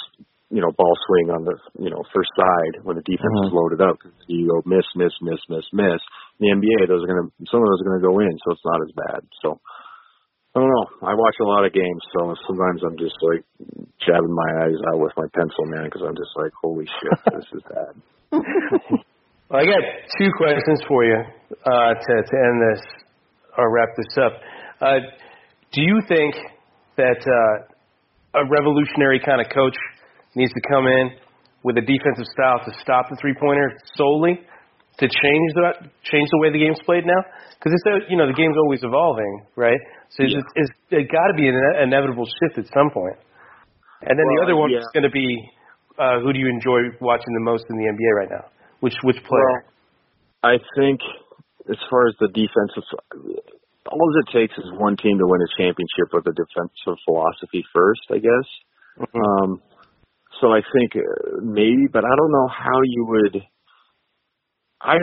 you 0.51 0.63
know, 0.63 0.71
ball 0.71 0.95
swing 1.07 1.35
on 1.35 1.43
the, 1.43 1.59
you 1.83 1.91
know, 1.91 2.03
first 2.15 2.31
side 2.39 2.87
when 2.87 2.95
the 2.95 3.03
defense 3.03 3.35
mm-hmm. 3.43 3.51
is 3.51 3.57
loaded 3.57 3.83
up. 3.83 3.99
You 4.31 4.47
go 4.47 4.63
miss, 4.63 4.87
miss, 4.95 5.15
miss, 5.23 5.43
miss, 5.51 5.67
miss. 5.75 6.01
In 6.39 6.47
the 6.47 6.51
NBA, 6.55 6.87
those 6.87 7.03
are 7.03 7.11
going 7.11 7.27
to, 7.27 7.31
some 7.51 7.63
of 7.63 7.67
those 7.67 7.83
are 7.83 7.89
going 7.91 8.01
to 8.01 8.09
go 8.09 8.17
in, 8.23 8.35
so 8.47 8.55
it's 8.55 8.67
not 8.67 8.85
as 8.85 8.93
bad. 8.95 9.21
So, 9.43 9.59
I 10.55 10.63
don't 10.63 10.71
know. 10.71 10.89
I 11.03 11.13
watch 11.13 11.37
a 11.43 11.45
lot 11.45 11.67
of 11.67 11.75
games, 11.75 12.03
so 12.17 12.33
sometimes 12.47 12.81
I'm 12.81 12.97
just 12.97 13.19
like 13.21 13.45
jabbing 14.01 14.33
my 14.33 14.65
eyes 14.65 14.81
out 14.89 15.03
with 15.03 15.13
my 15.19 15.29
pencil, 15.35 15.67
man, 15.67 15.85
because 15.85 16.01
I'm 16.01 16.17
just 16.17 16.33
like, 16.33 16.53
holy 16.63 16.87
shit, 16.87 17.19
this 17.35 17.49
is 17.53 17.63
bad. 17.69 17.95
well, 19.51 19.61
I 19.61 19.67
got 19.67 19.85
two 20.17 20.31
questions 20.39 20.81
for 20.89 21.05
you 21.05 21.21
uh, 21.61 21.93
to 21.93 22.13
to 22.23 22.35
end 22.41 22.59
this 22.73 22.83
or 23.59 23.69
wrap 23.69 23.91
this 23.99 24.17
up. 24.17 24.33
Uh, 24.81 25.01
do 25.73 25.83
you 25.83 26.01
think 26.09 26.35
that 26.97 27.21
uh, 27.21 28.41
a 28.41 28.45
revolutionary 28.49 29.21
kind 29.21 29.41
of 29.41 29.49
coach 29.53 29.77
needs 30.37 30.53
to 30.53 30.63
come 30.69 30.87
in 30.87 31.17
with 31.65 31.77
a 31.77 31.85
defensive 31.85 32.29
style 32.31 32.61
to 32.63 32.73
stop 32.79 33.09
the 33.11 33.17
three 33.21 33.35
pointer 33.35 33.73
solely 33.97 34.39
to 35.01 35.07
change 35.09 35.49
the 35.57 35.91
change 36.05 36.29
the 36.31 36.39
way 36.39 36.53
the 36.53 36.61
game's 36.61 36.81
played 36.85 37.05
now? 37.05 37.21
Because 37.59 37.73
it's 37.75 38.07
you 38.09 38.17
know 38.17 38.29
the 38.29 38.37
game's 38.37 38.57
always 38.57 38.85
evolving, 38.85 39.45
right? 39.57 39.81
So 40.15 40.23
yeah. 40.23 40.39
it's, 40.39 40.71
it's, 40.93 41.11
got 41.11 41.27
to 41.33 41.37
be 41.37 41.49
an 41.49 41.57
inevitable 41.83 42.29
shift 42.39 42.63
at 42.63 42.69
some 42.73 42.95
point. 42.95 43.19
And 44.07 44.15
then 44.15 44.23
well, 44.23 44.37
the 44.37 44.43
other 44.45 44.57
one 44.57 44.71
yeah. 44.71 44.85
is 44.85 44.89
going 44.95 45.09
to 45.09 45.11
be 45.11 45.27
uh, 45.99 46.21
who 46.21 46.33
do 46.33 46.39
you 46.39 46.49
enjoy 46.49 46.95
watching 47.01 47.33
the 47.35 47.45
most 47.45 47.65
in 47.69 47.77
the 47.77 47.89
NBA 47.89 48.13
right 48.15 48.31
now? 48.31 48.45
Which 48.81 48.95
which 49.03 49.17
player? 49.25 49.65
Well, 50.45 50.55
I 50.55 50.57
think 50.77 51.01
as 51.69 51.81
far 51.91 52.07
as 52.07 52.15
the 52.21 52.29
defensive, 52.29 52.85
all 53.91 54.09
it 54.23 54.29
takes 54.33 54.55
is 54.59 54.71
one 54.79 54.97
team 54.97 55.19
to 55.19 55.27
win 55.27 55.41
a 55.41 55.51
championship 55.59 56.13
with 56.13 56.27
a 56.29 56.35
defensive 56.37 57.01
philosophy 57.05 57.65
first, 57.73 58.05
I 58.11 58.19
guess. 58.19 58.49
Mm-hmm. 59.01 59.21
Um, 59.21 59.63
so 60.41 60.53
I 60.53 60.61
think 60.73 60.97
uh, 60.97 61.41
maybe, 61.43 61.87
but 61.93 62.05
I 62.05 62.15
don't 62.17 62.33
know 62.33 62.49
how 62.49 62.81
you 62.85 63.07
would. 63.09 63.43
I 64.81 64.97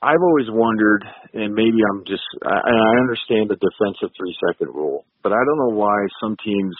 I've 0.00 0.22
always 0.22 0.46
wondered, 0.48 1.04
and 1.32 1.54
maybe 1.54 1.78
I'm 1.90 2.04
just. 2.06 2.22
I, 2.44 2.54
I 2.54 3.00
understand 3.00 3.50
the 3.50 3.56
defensive 3.56 4.14
three 4.16 4.36
second 4.48 4.74
rule, 4.74 5.04
but 5.22 5.32
I 5.32 5.42
don't 5.44 5.58
know 5.58 5.76
why 5.76 5.96
some 6.22 6.36
teams, 6.44 6.76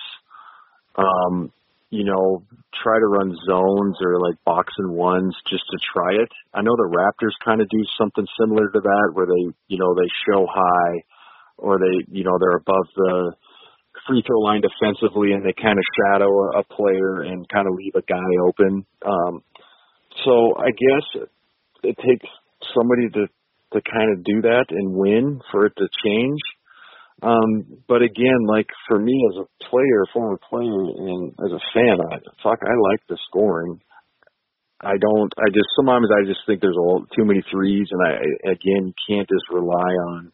um, 0.96 1.52
you 1.90 2.04
know, 2.04 2.42
try 2.82 2.98
to 2.98 3.06
run 3.06 3.34
zones 3.46 3.96
or 4.00 4.20
like 4.20 4.36
box 4.44 4.72
and 4.78 4.92
ones 4.94 5.34
just 5.50 5.64
to 5.70 5.78
try 5.92 6.22
it. 6.22 6.30
I 6.54 6.62
know 6.62 6.76
the 6.76 6.90
Raptors 6.90 7.34
kind 7.44 7.60
of 7.60 7.68
do 7.68 7.82
something 7.98 8.26
similar 8.40 8.70
to 8.70 8.80
that, 8.80 9.10
where 9.14 9.26
they, 9.26 9.52
you 9.68 9.78
know, 9.78 9.94
they 9.94 10.08
show 10.26 10.46
high, 10.46 11.02
or 11.58 11.78
they, 11.78 12.04
you 12.08 12.24
know, 12.24 12.38
they're 12.38 12.58
above 12.58 12.86
the 12.94 13.32
free 14.06 14.22
throw 14.26 14.40
line 14.40 14.62
defensively 14.62 15.32
and 15.32 15.44
they 15.44 15.52
kind 15.52 15.78
of 15.78 15.84
shadow 15.96 16.28
a, 16.28 16.60
a 16.60 16.64
player 16.64 17.22
and 17.22 17.48
kind 17.48 17.66
of 17.66 17.74
leave 17.74 17.94
a 17.94 18.02
guy 18.02 18.30
open. 18.46 18.86
Um, 19.04 19.42
so 20.24 20.54
I 20.56 20.70
guess 20.70 21.26
it 21.82 21.96
takes 21.98 22.26
somebody 22.74 23.08
to 23.10 23.26
to 23.72 23.80
kind 23.90 24.12
of 24.12 24.22
do 24.22 24.42
that 24.42 24.66
and 24.70 24.94
win 24.94 25.40
for 25.50 25.66
it 25.66 25.72
to 25.76 25.88
change. 26.04 26.40
Um, 27.22 27.82
but 27.88 28.02
again, 28.02 28.46
like 28.46 28.68
for 28.86 28.98
me 28.98 29.18
as 29.32 29.42
a 29.42 29.64
player, 29.68 30.04
former 30.12 30.38
player, 30.48 30.70
and 30.70 31.32
as 31.44 31.52
a 31.52 31.62
fan, 31.72 31.98
I 32.00 32.18
fuck, 32.42 32.60
I 32.62 32.74
like 32.90 33.00
the 33.08 33.18
scoring. 33.28 33.80
I 34.80 34.96
don't. 34.98 35.32
I 35.38 35.48
just 35.48 35.66
sometimes 35.76 36.08
I 36.10 36.26
just 36.26 36.40
think 36.46 36.60
there's 36.60 36.76
all 36.76 37.04
too 37.16 37.24
many 37.24 37.42
threes, 37.50 37.88
and 37.90 38.02
I 38.06 38.50
again 38.52 38.92
can't 39.08 39.28
just 39.28 39.48
rely 39.50 39.90
on 40.10 40.32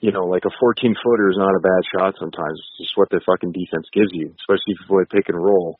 you 0.00 0.12
know, 0.12 0.28
like 0.28 0.44
a 0.44 0.52
14 0.60 0.94
footer 1.02 1.30
is 1.30 1.38
not 1.38 1.56
a 1.56 1.64
bad 1.64 1.82
shot 1.94 2.14
sometimes. 2.20 2.60
It's 2.60 2.88
just 2.88 2.96
what 2.96 3.08
the 3.10 3.20
fucking 3.24 3.52
defense 3.52 3.88
gives 3.92 4.12
you, 4.12 4.34
especially 4.36 4.76
if 4.76 4.80
you 4.84 4.88
play 4.88 5.04
pick 5.08 5.28
and 5.28 5.40
roll. 5.40 5.78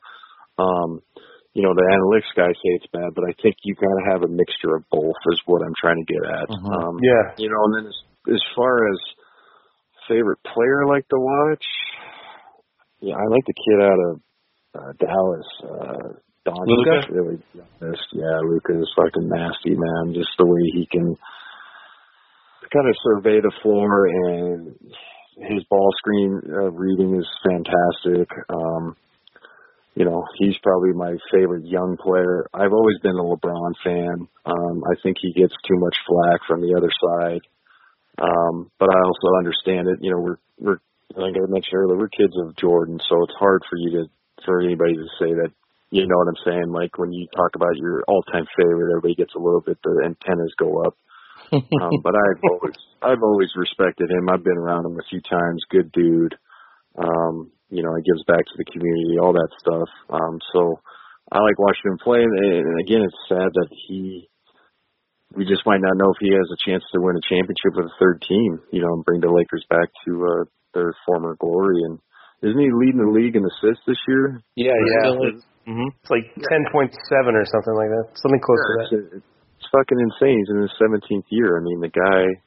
Um, 0.57 1.01
you 1.53 1.61
know, 1.61 1.73
the 1.73 1.85
analytics 1.85 2.33
guys 2.37 2.53
say 2.57 2.77
it's 2.77 2.89
bad, 2.93 3.13
but 3.13 3.25
I 3.25 3.33
think 3.41 3.55
you 3.63 3.73
got 3.75 3.93
to 3.93 4.09
have 4.13 4.21
a 4.23 4.29
mixture 4.29 4.75
of 4.75 4.85
both 4.89 5.17
is 5.33 5.41
what 5.45 5.61
I'm 5.61 5.73
trying 5.79 6.03
to 6.03 6.13
get 6.13 6.21
at. 6.21 6.49
Mm-hmm. 6.49 6.69
Um, 6.69 6.99
yeah. 7.01 7.33
You 7.37 7.49
know, 7.49 7.61
and 7.65 7.73
then 7.77 7.85
as, 7.89 7.97
as 8.33 8.43
far 8.55 8.89
as 8.89 8.97
favorite 10.07 10.39
player 10.45 10.85
I 10.85 10.89
like 10.89 11.07
to 11.09 11.17
watch, 11.19 11.65
yeah, 13.01 13.15
I 13.15 13.25
like 13.29 13.45
the 13.45 13.57
kid 13.57 13.79
out 13.81 14.01
of 14.01 14.13
uh, 14.73 14.91
Dallas. 14.97 15.49
Uh, 15.61 16.07
Don 16.45 16.65
Luka? 16.65 17.11
really 17.11 17.41
honest. 17.81 18.07
Yeah, 18.13 18.39
Luka 18.45 18.79
is 18.79 18.89
fucking 18.95 19.27
nasty, 19.27 19.75
man. 19.75 20.13
Just 20.13 20.31
the 20.37 20.45
way 20.45 20.61
he 20.73 20.87
can 20.89 21.17
kind 22.71 22.87
of 22.87 22.95
survey 23.03 23.41
the 23.41 23.51
floor, 23.61 24.07
and 24.07 24.75
his 25.37 25.63
ball 25.69 25.89
screen 25.97 26.41
uh, 26.49 26.71
reading 26.71 27.15
is 27.15 27.27
fantastic. 27.45 28.29
Um, 28.49 28.95
you 29.95 30.05
know, 30.05 30.23
he's 30.37 30.57
probably 30.61 30.93
my 30.93 31.15
favorite 31.31 31.65
young 31.65 31.97
player. 31.97 32.45
I've 32.53 32.73
always 32.73 32.99
been 32.99 33.17
a 33.17 33.23
LeBron 33.23 33.73
fan. 33.83 34.27
Um, 34.45 34.83
I 34.85 34.93
think 35.01 35.17
he 35.19 35.33
gets 35.33 35.53
too 35.67 35.77
much 35.77 35.95
flack 36.07 36.41
from 36.47 36.61
the 36.61 36.75
other 36.77 36.91
side. 36.93 37.41
Um, 38.19 38.71
but 38.79 38.89
I 38.89 38.99
also 39.01 39.37
understand 39.37 39.87
it. 39.89 39.99
You 40.01 40.11
know, 40.11 40.19
we're 40.19 40.37
we're 40.59 40.79
like 41.15 41.33
I 41.35 41.45
mentioned 41.49 41.73
earlier, 41.73 41.97
we're 41.97 42.09
kids 42.09 42.33
of 42.37 42.55
Jordan, 42.57 42.99
so 43.09 43.23
it's 43.23 43.37
hard 43.39 43.63
for 43.69 43.77
you 43.77 43.91
to 43.91 44.03
for 44.45 44.61
anybody 44.61 44.93
to 44.93 45.07
say 45.19 45.33
that. 45.33 45.49
You 45.89 46.05
know 46.05 46.17
what 46.17 46.27
I'm 46.27 46.43
saying? 46.45 46.69
Like 46.69 46.97
when 46.97 47.13
you 47.13 47.27
talk 47.33 47.55
about 47.55 47.77
your 47.77 48.03
all-time 48.09 48.45
favorite, 48.57 48.91
everybody 48.91 49.15
gets 49.15 49.33
a 49.35 49.39
little 49.39 49.61
bit 49.61 49.77
the 49.81 50.03
antennas 50.03 50.53
go 50.59 50.83
up 50.83 50.97
um, 51.53 52.01
but 52.03 52.15
I've 52.15 52.43
always 52.43 52.77
I've 53.01 53.23
always 53.23 53.49
respected 53.55 54.09
him. 54.09 54.29
I've 54.29 54.43
been 54.43 54.57
around 54.57 54.85
him 54.85 54.99
a 54.99 55.09
few 55.09 55.21
times. 55.21 55.63
Good 55.69 55.91
dude. 55.91 56.35
Um, 56.97 57.51
you 57.69 57.83
know, 57.83 57.93
he 57.95 58.03
gives 58.03 58.23
back 58.25 58.43
to 58.43 58.57
the 58.57 58.65
community, 58.65 59.19
all 59.19 59.33
that 59.33 59.51
stuff. 59.59 59.89
Um, 60.09 60.39
so 60.53 60.79
I 61.31 61.39
like 61.39 61.59
watching 61.59 61.91
him 61.91 61.99
play. 61.99 62.23
And 62.23 62.79
again, 62.79 63.03
it's 63.03 63.27
sad 63.27 63.51
that 63.53 63.69
he 63.87 64.29
we 65.35 65.43
just 65.43 65.67
might 65.67 65.83
not 65.83 65.97
know 65.99 66.11
if 66.15 66.19
he 66.19 66.31
has 66.31 66.47
a 66.47 66.63
chance 66.63 66.83
to 66.91 67.01
win 67.03 67.19
a 67.19 67.27
championship 67.27 67.75
with 67.75 67.91
a 67.91 67.99
third 67.99 68.23
team. 68.27 68.59
You 68.71 68.81
know, 68.81 68.93
and 68.95 69.05
bring 69.05 69.21
the 69.21 69.31
Lakers 69.31 69.65
back 69.69 69.89
to 70.07 70.11
uh, 70.23 70.43
their 70.73 70.95
former 71.05 71.35
glory. 71.39 71.83
And 71.83 71.99
isn't 72.43 72.59
he 72.59 72.71
leading 72.71 73.03
the 73.03 73.11
league 73.11 73.35
in 73.35 73.43
assists 73.43 73.83
this 73.85 73.99
year? 74.07 74.41
Yeah, 74.55 74.75
yeah. 74.75 75.31
Mm-hmm. 75.67 75.91
It's 75.99 76.11
like 76.11 76.31
ten 76.47 76.63
point 76.71 76.95
seven 77.11 77.35
or 77.35 77.43
something 77.43 77.75
like 77.75 77.91
that. 77.91 78.15
Something 78.15 78.39
close 78.39 78.63
yeah, 78.63 78.71
to 78.71 78.95
that 78.95 79.17
it's 79.19 79.36
fucking 79.71 79.99
insane. 79.99 80.39
He's 80.39 80.49
in 80.49 80.61
his 80.61 80.71
17th 80.81 81.25
year. 81.29 81.57
I 81.57 81.61
mean, 81.61 81.81
the 81.81 81.89
guy 81.89 82.41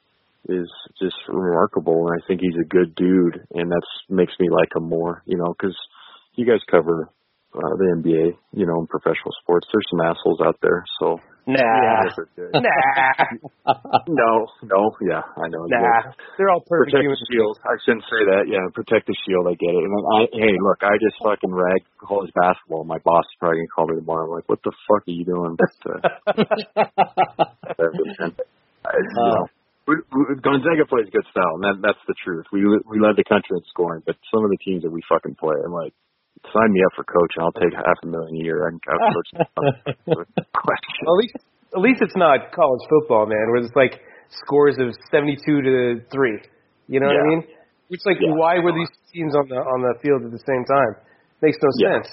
is 0.49 0.69
just 1.01 1.15
remarkable, 1.27 2.07
and 2.07 2.21
I 2.21 2.27
think 2.27 2.41
he's 2.41 2.59
a 2.59 2.67
good 2.67 2.95
dude, 2.95 3.45
and 3.51 3.71
that's 3.71 3.91
makes 4.09 4.33
me 4.39 4.49
like 4.49 4.75
him 4.75 4.89
more. 4.89 5.21
You 5.25 5.37
know, 5.37 5.53
because 5.57 5.77
you 6.35 6.45
guys 6.45 6.61
cover 6.69 7.09
uh, 7.55 7.75
the 7.77 7.87
NBA, 7.99 8.37
you 8.53 8.65
know, 8.65 8.79
in 8.79 8.87
professional 8.87 9.33
sports. 9.41 9.67
There's 9.71 9.87
some 9.91 10.01
assholes 10.01 10.39
out 10.41 10.57
there, 10.61 10.83
so 10.99 11.19
Nah. 11.47 11.57
Nah. 12.53 12.69
no, 14.07 14.45
no, 14.63 14.91
yeah, 15.01 15.21
I 15.37 15.47
know. 15.49 15.65
Nah. 15.65 16.13
They're 16.37 16.49
all 16.49 16.61
perfect 16.61 16.93
protect 16.93 17.09
the 17.09 17.25
shield. 17.31 17.57
I 17.65 17.75
shouldn't 17.83 18.03
say 18.05 18.21
that. 18.29 18.45
Yeah, 18.47 18.61
protect 18.73 19.07
the 19.07 19.15
shield. 19.25 19.47
I 19.47 19.55
get 19.57 19.73
it. 19.73 19.83
And 19.83 19.93
I, 20.13 20.29
hey, 20.33 20.53
look, 20.61 20.83
I 20.83 20.97
just 21.01 21.17
fucking 21.23 21.51
rag 21.51 21.81
college 21.97 22.31
basketball. 22.35 22.83
My 22.83 22.99
boss 23.03 23.25
is 23.25 23.37
probably 23.39 23.65
gonna 23.65 23.73
call 23.73 23.87
me 23.87 23.95
tomorrow. 23.97 24.25
I'm 24.29 24.35
like, 24.37 24.49
what 24.49 24.61
the 24.63 24.71
fuck 24.87 25.01
are 25.07 25.11
you 25.11 25.25
doing? 25.25 25.57
But, 25.57 25.73
uh, 25.89 25.99
I, 28.85 28.97
you 28.97 29.15
know, 29.15 29.47
we, 29.87 29.95
we, 30.13 30.21
Gonzaga 30.41 30.85
plays 30.85 31.09
good 31.11 31.25
style, 31.31 31.57
and 31.57 31.63
that, 31.65 31.81
that's 31.81 32.03
the 32.07 32.15
truth. 32.23 32.45
We 32.53 32.61
we 32.85 32.99
led 33.01 33.17
the 33.17 33.25
country 33.25 33.57
in 33.57 33.63
scoring, 33.69 34.03
but 34.05 34.15
some 34.33 34.43
of 34.45 34.51
the 34.51 34.57
teams 34.57 34.83
that 34.83 34.91
we 34.91 35.01
fucking 35.09 35.35
play, 35.35 35.57
I'm 35.57 35.73
like, 35.73 35.93
sign 36.49 36.69
me 36.73 36.81
up 36.85 36.93
for 36.97 37.03
coach, 37.05 37.31
and 37.37 37.41
I'll 37.45 37.57
take 37.61 37.73
half 37.73 37.99
a 38.03 38.07
million 38.07 38.33
a 38.35 38.43
year. 38.43 38.65
I 38.65 38.69
can 38.73 38.81
coach. 38.81 39.29
question. 40.53 41.03
At 41.05 41.17
least, 41.21 41.35
at 41.75 41.81
least 41.81 41.99
it's 42.01 42.17
not 42.17 42.51
college 42.51 42.83
football, 42.89 43.25
man, 43.25 43.45
where 43.53 43.61
it's 43.61 43.75
like 43.75 44.01
scores 44.45 44.77
of 44.79 44.93
seventy-two 45.11 45.61
to 45.61 45.73
three. 46.11 46.39
You 46.87 46.99
know 46.99 47.07
what 47.07 47.19
I 47.21 47.27
mean? 47.29 47.41
Which 47.87 48.01
like, 48.05 48.17
Yeah. 48.19 48.33
why 48.35 48.59
were 48.59 48.71
these 48.73 48.91
teams 49.13 49.35
on 49.35 49.47
the 49.47 49.59
on 49.59 49.79
the 49.83 49.93
field 50.01 50.23
at 50.25 50.31
the 50.31 50.43
same 50.47 50.63
time? 50.65 50.93
Makes 51.41 51.57
no 51.61 51.69
Yeah. 51.79 51.99
sense. 51.99 52.09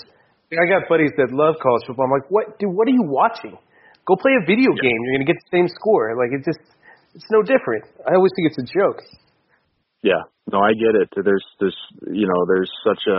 Like, 0.51 0.61
I 0.65 0.67
got 0.67 0.89
buddies 0.89 1.13
that 1.19 1.31
love 1.31 1.57
college 1.63 1.85
football. 1.87 2.07
I'm 2.09 2.15
like, 2.15 2.31
what, 2.31 2.59
dude? 2.59 2.73
What 2.73 2.89
are 2.89 2.97
you 2.97 3.05
watching? 3.05 3.53
Go 4.07 4.17
play 4.17 4.33
a 4.41 4.45
video 4.47 4.73
Yeah. 4.75 4.83
game. 4.89 4.99
You're 5.05 5.15
gonna 5.21 5.31
get 5.31 5.37
the 5.39 5.51
same 5.53 5.69
score. 5.69 6.17
Like 6.17 6.33
it 6.33 6.43
just, 6.45 6.63
it's 7.15 7.29
no 7.31 7.43
different. 7.43 7.85
I 8.09 8.15
always 8.15 8.33
think 8.37 8.51
it's 8.51 8.59
a 8.59 8.67
joke. 8.67 9.03
Yeah, 10.03 10.23
no, 10.51 10.61
I 10.63 10.73
get 10.79 10.95
it. 10.95 11.11
There's 11.25 11.45
this, 11.61 11.75
you 12.07 12.27
know, 12.27 12.47
there's 12.47 12.71
such 12.87 13.03
a 13.11 13.19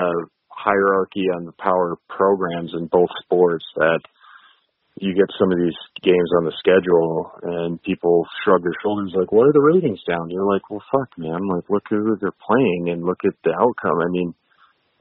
hierarchy 0.59 1.31
on 1.31 1.45
the 1.45 1.55
power 1.55 1.95
programs 2.09 2.73
in 2.75 2.87
both 2.87 3.09
sports 3.23 3.63
that 3.75 3.99
you 4.99 5.15
get 5.15 5.31
some 5.39 5.51
of 5.51 5.57
these 5.57 5.77
games 6.03 6.29
on 6.37 6.43
the 6.43 6.51
schedule 6.59 7.31
and 7.43 7.81
people 7.83 8.27
shrug 8.43 8.61
their 8.63 8.75
shoulders 8.83 9.15
like, 9.15 9.31
why 9.31 9.47
are 9.47 9.55
the 9.55 9.63
ratings 9.63 10.03
down? 10.03 10.29
You're 10.29 10.43
like, 10.45 10.67
well, 10.69 10.83
fuck, 10.91 11.07
man. 11.17 11.47
Like, 11.47 11.69
look 11.69 11.83
who 11.89 12.17
they're 12.19 12.35
playing 12.35 12.89
and 12.91 13.05
look 13.07 13.23
at 13.23 13.33
the 13.47 13.55
outcome. 13.55 14.03
I 14.03 14.11
mean, 14.11 14.35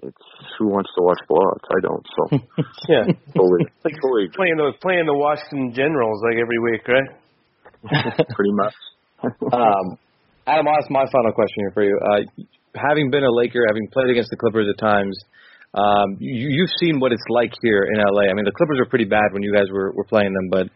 it's 0.03 0.23
who 0.59 0.69
wants 0.71 0.91
to 0.95 1.03
watch 1.03 1.19
blowouts? 1.27 1.67
I 1.67 1.81
don't. 1.83 2.07
So 2.07 2.23
Yeah. 2.89 3.05
totally, 3.35 3.67
like 3.85 3.99
totally, 3.99 4.31
playing 4.31 4.57
the 4.63 4.71
playing 4.79 5.07
the 5.11 5.19
Washington 5.19 5.75
Generals 5.75 6.23
like 6.23 6.39
every 6.39 6.59
week, 6.63 6.87
right? 6.87 7.11
pretty 8.31 8.55
much. 8.55 8.75
Um, 9.51 9.99
Adam, 10.47 10.69
I'll 10.69 10.79
ask 10.79 10.87
my 10.91 11.05
final 11.11 11.33
question 11.35 11.59
here 11.67 11.73
for 11.75 11.83
you. 11.83 11.99
Uh, 11.99 12.23
having 12.79 13.11
been 13.11 13.25
a 13.25 13.33
Laker, 13.35 13.67
having 13.67 13.89
played 13.91 14.11
against 14.11 14.31
the 14.31 14.37
Clippers 14.39 14.71
at 14.71 14.79
times, 14.79 15.19
um, 15.75 16.17
you, 16.19 16.49
you've 16.49 16.75
seen 16.81 17.01
what 17.01 17.13
it's 17.13 17.27
like 17.29 17.53
here 17.63 17.85
in 17.85 18.01
LA. 18.01 18.31
I 18.31 18.35
mean, 18.35 18.45
the 18.45 18.57
Clippers 18.57 18.79
were 18.79 18.89
pretty 18.89 19.05
bad 19.05 19.33
when 19.33 19.43
you 19.43 19.53
guys 19.53 19.67
were, 19.71 19.93
were 19.93 20.05
playing 20.05 20.33
them, 20.33 20.49
but 20.51 20.67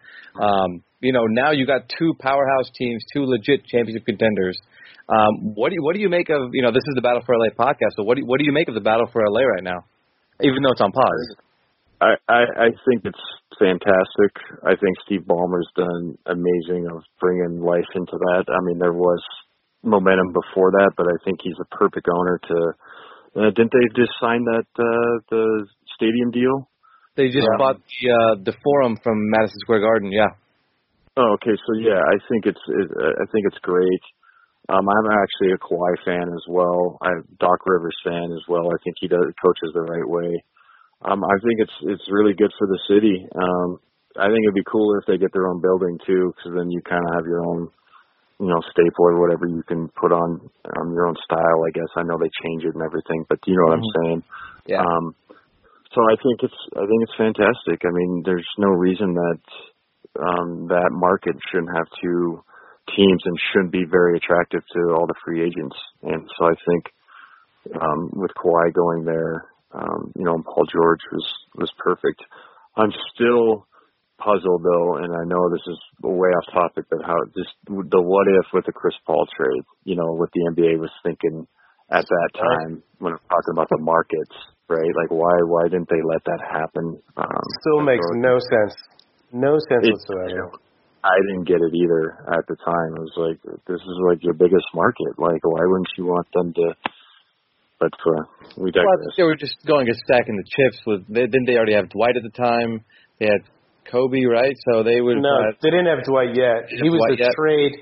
um, 0.42 0.82
you 1.00 1.12
know 1.12 1.24
now 1.26 1.50
you 1.50 1.66
got 1.66 1.88
two 1.98 2.14
powerhouse 2.20 2.70
teams, 2.76 3.02
two 3.12 3.24
legit 3.24 3.64
championship 3.66 4.04
contenders. 4.06 4.58
Um, 5.08 5.54
what 5.54 5.70
do 5.70 5.76
you 5.76 5.82
what 5.82 5.94
do 5.94 6.00
you 6.00 6.08
make 6.08 6.28
of 6.28 6.50
you 6.52 6.62
know 6.62 6.70
this 6.70 6.84
is 6.86 6.94
the 6.94 7.02
Battle 7.02 7.22
for 7.24 7.36
LA 7.36 7.50
podcast? 7.56 7.96
So 7.96 8.04
what 8.04 8.16
do 8.16 8.22
you, 8.22 8.26
what 8.26 8.38
do 8.38 8.44
you 8.44 8.52
make 8.52 8.68
of 8.68 8.74
the 8.74 8.80
Battle 8.84 9.08
for 9.12 9.22
LA 9.26 9.42
right 9.42 9.64
now? 9.64 9.84
Even 10.40 10.62
though 10.62 10.72
it's 10.72 10.80
on 10.80 10.92
pause. 10.92 11.36
I, 12.02 12.14
I, 12.26 12.42
I 12.66 12.68
think 12.88 13.04
it's 13.04 13.24
fantastic. 13.58 14.34
I 14.66 14.74
think 14.74 14.98
Steve 15.06 15.22
Ballmer's 15.22 15.70
done 15.76 16.18
amazing 16.26 16.88
of 16.90 17.02
bringing 17.20 17.62
life 17.62 17.86
into 17.94 18.18
that. 18.18 18.44
I 18.50 18.58
mean, 18.66 18.78
there 18.78 18.92
was 18.92 19.22
momentum 19.84 20.32
before 20.32 20.72
that, 20.72 20.92
but 20.96 21.06
I 21.06 21.16
think 21.24 21.38
he's 21.42 21.58
a 21.60 21.76
perfect 21.76 22.08
owner 22.12 22.40
to. 22.48 22.72
Uh, 23.34 23.50
didn't 23.56 23.72
they 23.72 23.88
just 23.96 24.12
sign 24.20 24.44
that 24.44 24.68
uh, 24.76 25.12
the 25.30 25.66
stadium 25.96 26.30
deal? 26.30 26.68
They 27.16 27.28
just 27.28 27.48
Yeah. 27.48 27.58
bought 27.58 27.76
the 27.80 28.10
uh, 28.10 28.34
the 28.44 28.54
Forum 28.62 28.98
from 29.02 29.16
Madison 29.30 29.58
Square 29.60 29.80
Garden. 29.80 30.12
Yeah. 30.12 30.32
Oh, 31.16 31.36
okay. 31.36 31.56
So 31.56 31.70
yeah, 31.80 32.00
I 32.00 32.16
think 32.28 32.46
it's 32.46 32.64
it, 32.68 32.88
I 32.96 33.26
think 33.32 33.44
it's 33.48 33.58
great. 33.60 34.04
Um, 34.68 34.88
I'm 34.88 35.08
actually 35.10 35.52
a 35.52 35.58
Kawhi 35.58 35.92
fan 36.04 36.28
as 36.32 36.44
well. 36.48 36.96
I'm 37.02 37.24
Doc 37.40 37.66
Rivers 37.66 37.96
fan 38.04 38.30
as 38.32 38.44
well. 38.48 38.68
I 38.68 38.78
think 38.84 38.96
he 39.00 39.08
does 39.08 39.26
coaches 39.42 39.72
the 39.74 39.82
right 39.82 40.08
way. 40.08 40.44
Um, 41.04 41.24
I 41.24 41.36
think 41.42 41.58
it's 41.58 41.76
it's 41.82 42.06
really 42.10 42.32
good 42.32 42.52
for 42.58 42.66
the 42.68 42.80
city. 42.88 43.26
Um, 43.34 43.80
I 44.16 44.28
think 44.28 44.44
it'd 44.44 44.54
be 44.54 44.70
cooler 44.70 45.00
if 45.00 45.06
they 45.06 45.18
get 45.18 45.32
their 45.32 45.48
own 45.48 45.60
building 45.60 45.98
too, 46.06 46.32
because 46.36 46.52
then 46.56 46.70
you 46.70 46.80
kind 46.82 47.02
of 47.08 47.14
have 47.16 47.26
your 47.26 47.44
own, 47.44 47.68
you 48.42 48.48
know, 48.50 48.58
staple 48.74 49.06
or 49.06 49.22
whatever 49.22 49.46
you 49.46 49.62
can 49.62 49.86
put 49.94 50.10
on 50.10 50.42
um, 50.74 50.92
your 50.92 51.06
own 51.06 51.14
style. 51.22 51.62
I 51.62 51.70
guess 51.70 51.86
I 51.94 52.02
know 52.02 52.18
they 52.18 52.30
change 52.42 52.64
it 52.64 52.74
and 52.74 52.82
everything, 52.82 53.24
but 53.28 53.38
you 53.46 53.54
know 53.54 53.70
what 53.70 53.78
I'm 53.78 53.90
saying. 54.02 54.22
Yeah. 54.66 54.82
Um, 54.82 55.14
so 55.94 56.02
I 56.10 56.18
think 56.18 56.42
it's 56.42 56.60
I 56.74 56.82
think 56.82 57.06
it's 57.06 57.14
fantastic. 57.16 57.86
I 57.86 57.92
mean, 57.94 58.22
there's 58.26 58.48
no 58.58 58.68
reason 58.68 59.14
that 59.14 59.40
um, 60.18 60.66
that 60.74 60.90
market 60.90 61.36
shouldn't 61.50 61.70
have 61.70 61.86
two 62.02 62.42
teams 62.96 63.22
and 63.24 63.38
shouldn't 63.52 63.70
be 63.70 63.84
very 63.88 64.16
attractive 64.16 64.62
to 64.74 64.80
all 64.90 65.06
the 65.06 65.14
free 65.24 65.46
agents. 65.46 65.76
And 66.02 66.28
so 66.36 66.46
I 66.46 66.54
think 66.66 66.84
um, 67.80 68.10
with 68.12 68.32
Kawhi 68.34 68.74
going 68.74 69.04
there, 69.04 69.46
um, 69.70 70.12
you 70.16 70.24
know, 70.24 70.34
and 70.34 70.44
Paul 70.44 70.66
George 70.66 71.06
was 71.12 71.26
was 71.54 71.70
perfect. 71.78 72.22
I'm 72.76 72.90
still 73.14 73.66
puzzled 74.18 74.62
though, 74.62 74.96
and 75.02 75.10
I 75.12 75.24
know 75.26 75.50
this 75.50 75.64
is 75.66 75.78
way 76.02 76.28
off 76.30 76.46
topic, 76.52 76.86
but 76.90 77.00
how 77.04 77.16
just 77.36 77.52
the 77.66 78.00
what 78.00 78.26
if 78.28 78.46
with 78.52 78.66
the 78.66 78.72
Chris 78.72 78.94
Paul 79.06 79.26
trade, 79.36 79.62
you 79.84 79.96
know, 79.96 80.12
what 80.14 80.30
the 80.32 80.42
NBA 80.54 80.78
was 80.78 80.90
thinking 81.02 81.46
at 81.90 82.04
that 82.06 82.30
time 82.34 82.82
when 82.98 83.12
I'm 83.14 83.24
talking 83.28 83.52
about 83.52 83.68
the 83.68 83.78
markets, 83.80 84.32
right? 84.68 84.92
Like 84.96 85.10
why 85.10 85.32
why 85.46 85.64
didn't 85.68 85.88
they 85.90 86.02
let 86.04 86.22
that 86.24 86.40
happen? 86.40 87.00
Um, 87.16 87.42
Still 87.60 87.82
makes 87.82 88.04
so- 88.04 88.18
no 88.20 88.38
sense. 88.38 88.74
No 89.32 89.58
sense 89.68 89.84
it- 89.88 89.92
whatsoever. 89.92 90.52
I 91.04 91.18
didn't 91.26 91.48
get 91.50 91.58
it 91.58 91.74
either 91.74 92.14
at 92.30 92.46
the 92.46 92.54
time. 92.62 92.94
It 92.94 93.02
was 93.02 93.16
like 93.18 93.38
this 93.66 93.80
is 93.82 93.98
like 94.06 94.22
your 94.22 94.34
biggest 94.34 94.66
market. 94.72 95.18
Like 95.18 95.42
why 95.42 95.60
wouldn't 95.66 95.88
you 95.98 96.06
want 96.06 96.28
them 96.32 96.52
to? 96.54 96.74
But 97.80 97.90
uh, 98.06 98.22
we 98.56 98.70
Well, 98.70 98.86
I 98.86 98.94
digress. 98.94 99.00
think 99.02 99.16
they 99.16 99.22
were 99.24 99.34
just 99.34 99.56
going 99.66 99.88
and 99.88 99.96
stacking 100.06 100.36
the 100.38 100.46
chips. 100.46 100.78
With 100.86 101.02
they, 101.08 101.26
didn't 101.26 101.46
they 101.46 101.56
already 101.56 101.74
have 101.74 101.88
Dwight 101.90 102.14
at 102.16 102.22
the 102.22 102.30
time? 102.30 102.84
They 103.18 103.26
had 103.26 103.42
Kobe, 103.90 104.24
right? 104.24 104.54
So 104.70 104.82
they 104.82 105.00
would. 105.00 105.18
No, 105.18 105.42
have 105.44 105.56
they 105.62 105.70
didn't 105.70 105.86
have 105.86 106.04
Dwight 106.04 106.34
yet. 106.34 106.68
He 106.70 106.88
was 106.90 106.98
Dwight 107.00 107.18
the 107.18 107.24
yet? 107.24 107.32
trade 107.36 107.72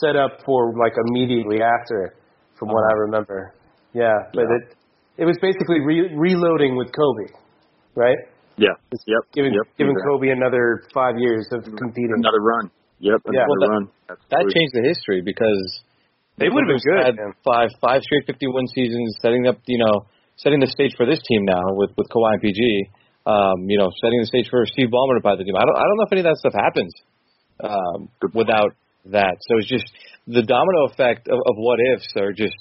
set 0.00 0.16
up 0.16 0.40
for 0.44 0.74
like 0.78 0.92
immediately 1.08 1.60
after, 1.62 2.14
from 2.58 2.68
what 2.68 2.82
I 2.82 2.94
uh-huh. 2.94 3.06
remember. 3.06 3.54
Yeah, 3.92 4.12
but 4.34 4.42
Yeah. 4.50 4.56
it 4.58 5.22
it 5.22 5.24
was 5.24 5.38
basically 5.40 5.80
re- 5.80 6.10
reloading 6.16 6.74
with 6.76 6.90
Kobe, 6.90 7.30
right? 7.94 8.18
Yeah. 8.56 8.74
Just 8.90 9.04
Yep. 9.06 9.22
Giving 9.34 9.52
yep. 9.54 9.66
giving 9.78 9.94
exactly. 9.94 10.10
Kobe 10.10 10.28
another 10.30 10.82
five 10.92 11.14
years 11.18 11.46
of 11.52 11.62
competing. 11.64 12.18
another 12.18 12.40
run. 12.42 12.70
Yep. 13.00 13.20
Yeah. 13.26 13.30
Another 13.30 13.46
Well, 13.48 13.60
that- 13.60 13.70
run. 13.74 13.84
that 14.08 14.18
Absolutely. 14.30 14.54
changed 14.54 14.74
the 14.74 14.84
history 14.88 15.20
because 15.22 15.62
They 16.38 16.48
would 16.50 16.62
have 16.66 16.72
been 16.74 16.82
good. 16.82 17.04
Had 17.04 17.16
man. 17.16 17.32
five 17.44 17.70
five 17.80 18.02
straight 18.02 18.26
fifty 18.26 18.46
one 18.48 18.66
seasons, 18.74 19.16
setting 19.22 19.46
up 19.46 19.58
you 19.66 19.78
know 19.78 20.06
setting 20.36 20.58
the 20.58 20.66
stage 20.66 20.94
for 20.96 21.06
this 21.06 21.20
team 21.22 21.44
now 21.44 21.62
with 21.78 21.90
with 21.96 22.08
Kawhi 22.10 22.34
and 22.34 22.42
PG. 22.42 22.90
Um, 23.24 23.64
you 23.72 23.78
know, 23.80 23.88
setting 24.04 24.20
the 24.20 24.28
stage 24.28 24.48
for 24.52 24.66
Steve 24.68 24.92
Ballmer 24.92 25.16
to 25.16 25.24
buy 25.24 25.32
the 25.36 25.44
team. 25.48 25.56
I 25.56 25.64
don't 25.64 25.78
I 25.80 25.84
don't 25.88 25.96
know 25.96 26.04
if 26.04 26.12
any 26.12 26.20
of 26.20 26.28
that 26.28 26.36
stuff 26.44 26.52
happens 26.52 26.92
um, 27.64 27.98
without 28.36 28.76
that. 29.08 29.40
So 29.48 29.56
it's 29.56 29.68
just 29.68 29.88
the 30.28 30.44
domino 30.44 30.92
effect 30.92 31.28
of, 31.32 31.40
of 31.40 31.54
what 31.56 31.80
ifs 31.96 32.04
are 32.20 32.32
just 32.36 32.52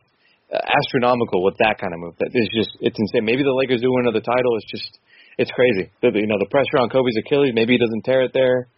uh, 0.55 0.63
astronomical 0.63 1.43
with 1.43 1.59
that 1.59 1.75
kind 1.83 1.91
of 1.91 1.99
move. 1.99 2.15
That 2.23 2.31
is 2.31 2.47
just 2.55 2.71
it's 2.79 2.95
insane. 2.95 3.27
Maybe 3.27 3.43
the 3.43 3.51
Lakers 3.51 3.83
do 3.83 3.91
win 3.91 4.07
another 4.07 4.23
title. 4.23 4.55
It's 4.55 4.71
just 4.71 4.89
it's 5.35 5.51
crazy. 5.51 5.91
The, 5.99 6.15
you 6.15 6.27
know, 6.31 6.39
the 6.39 6.47
pressure 6.47 6.79
on 6.79 6.87
Kobe's 6.87 7.17
Achilles. 7.19 7.51
Maybe 7.51 7.75
he 7.75 7.79
doesn't 7.83 8.03
tear 8.07 8.23
it 8.23 8.31
there. 8.31 8.71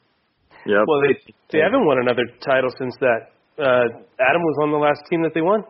Yep. 0.66 0.90
Well, 0.90 1.02
they 1.06 1.14
they 1.54 1.62
haven't 1.62 1.86
won 1.86 2.02
another 2.02 2.26
title 2.42 2.74
since 2.82 2.98
that. 2.98 3.30
Uh, 3.62 3.86
Adam 4.18 4.42
was 4.42 4.58
on 4.66 4.72
the 4.74 4.82
last 4.82 5.06
team 5.06 5.22
that 5.22 5.38
they 5.38 5.46
won, 5.46 5.62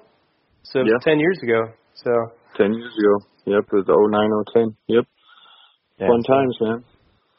so 0.63 0.79
it 0.79 0.87
was 0.87 0.95
Yeah. 0.95 1.11
ten 1.11 1.19
years 1.19 1.37
ago. 1.43 1.75
So 1.99 2.11
Ten 2.55 2.71
years 2.71 2.95
ago. 2.95 3.13
Yep. 3.51 3.67
It 3.67 3.75
was 3.83 3.85
09, 3.91 4.71
010. 4.71 4.77
Yep. 4.87 5.05
Yeah, 5.99 6.07
Fun 6.07 6.23
so- 6.23 6.33
times, 6.33 6.57
man. 6.61 6.83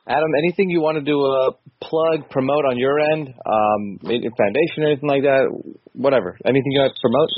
Adam, 0.08 0.30
anything 0.38 0.70
you 0.70 0.80
want 0.80 0.94
to 0.94 1.02
do 1.02 1.18
a 1.18 1.50
plug, 1.82 2.30
promote 2.30 2.62
on 2.64 2.78
your 2.78 2.94
end, 3.00 3.26
um, 3.26 3.98
foundation, 4.06 4.86
anything 4.86 5.08
like 5.08 5.22
that, 5.26 5.50
whatever. 5.94 6.38
Anything 6.46 6.70
you 6.70 6.78
want 6.78 6.94
to 6.94 7.02
promote? 7.02 7.32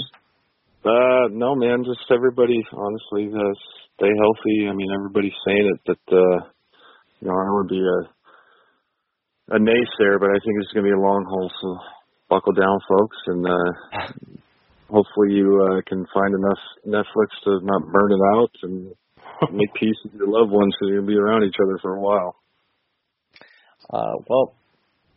Uh, 0.85 1.29
no, 1.33 1.57
man. 1.57 1.83
Just 1.85 2.05
everybody, 2.13 2.61
honestly, 2.77 3.33
uh, 3.33 3.55
stay 3.97 4.13
healthy. 4.21 4.69
I 4.69 4.75
mean, 4.77 4.93
everybody's 4.93 5.33
saying 5.47 5.65
it, 5.65 5.81
but 5.87 6.15
uh, 6.15 6.45
you 7.21 7.29
know, 7.29 7.33
I 7.33 7.43
don't 7.49 7.57
want 7.57 7.69
to 7.71 7.75
be 7.75 7.81
a 7.81 7.99
a 9.57 9.59
naysayer, 9.59 10.21
but 10.21 10.29
I 10.29 10.37
think 10.45 10.61
it's 10.61 10.73
going 10.77 10.85
to 10.85 10.91
be 10.93 10.95
a 10.95 11.01
long 11.01 11.25
haul. 11.25 11.51
So 11.63 11.79
buckle 12.29 12.53
down, 12.53 12.79
folks, 12.85 13.17
and 13.27 13.47
uh, 13.49 13.71
hopefully 14.93 15.33
you 15.41 15.49
uh, 15.65 15.81
can 15.89 16.05
find 16.13 16.35
enough 16.37 16.63
Netflix 16.87 17.33
to 17.45 17.65
not 17.65 17.81
burn 17.89 18.13
it 18.13 18.23
out 18.37 18.51
and 18.63 18.93
make 19.53 19.73
peace 19.75 19.97
with 20.05 20.15
your 20.15 20.29
loved 20.29 20.51
ones 20.51 20.75
because 20.75 20.93
you're 20.93 21.01
to 21.01 21.07
be 21.07 21.17
around 21.17 21.45
each 21.45 21.57
other 21.63 21.79
for 21.81 21.97
a 21.97 22.01
while. 22.01 22.37
Uh, 23.91 24.23
well, 24.29 24.55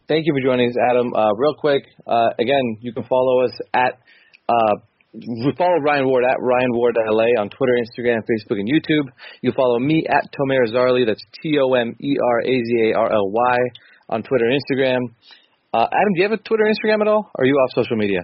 thank 0.08 0.26
you 0.26 0.34
for 0.34 0.42
joining 0.46 0.70
us, 0.70 0.76
Adam. 0.90 1.14
Uh, 1.14 1.34
real 1.36 1.56
quick, 1.56 1.84
uh, 2.08 2.30
again, 2.40 2.78
you 2.82 2.94
can 2.94 3.04
follow 3.04 3.46
us 3.46 3.52
at 3.74 4.00
uh, 4.48 4.76
follow 5.58 5.78
Ryan 5.84 6.06
Ward 6.06 6.24
at 6.24 6.38
Ryan 6.40 6.72
Ward 6.72 6.96
LA 6.96 7.36
on 7.40 7.50
Twitter, 7.50 7.76
Instagram, 7.76 8.20
Facebook, 8.24 8.60
and 8.60 8.70
YouTube. 8.70 9.12
You 9.42 9.52
follow 9.56 9.80
me 9.80 10.06
at 10.08 10.32
Tomer 10.32 10.68
Azarly. 10.68 11.06
That's 11.06 11.24
T 11.42 11.58
O 11.60 11.74
M 11.74 11.96
E 12.00 12.16
R 12.24 12.40
A 12.42 12.64
Z 12.64 12.92
A 12.92 12.98
R 12.98 13.12
L 13.12 13.30
Y 13.30 13.58
on 14.10 14.24
Twitter 14.24 14.46
and 14.48 14.60
Instagram. 14.60 15.00
Uh, 15.74 15.88
Adam, 15.88 16.14
do 16.16 16.22
you 16.22 16.30
have 16.30 16.40
a 16.40 16.44
Twitter 16.44 16.64
Instagram 16.64 17.02
at 17.02 17.08
all? 17.08 17.30
Or 17.36 17.44
are 17.44 17.46
you 17.46 17.56
off 17.56 17.72
social 17.74 17.98
media? 17.98 18.22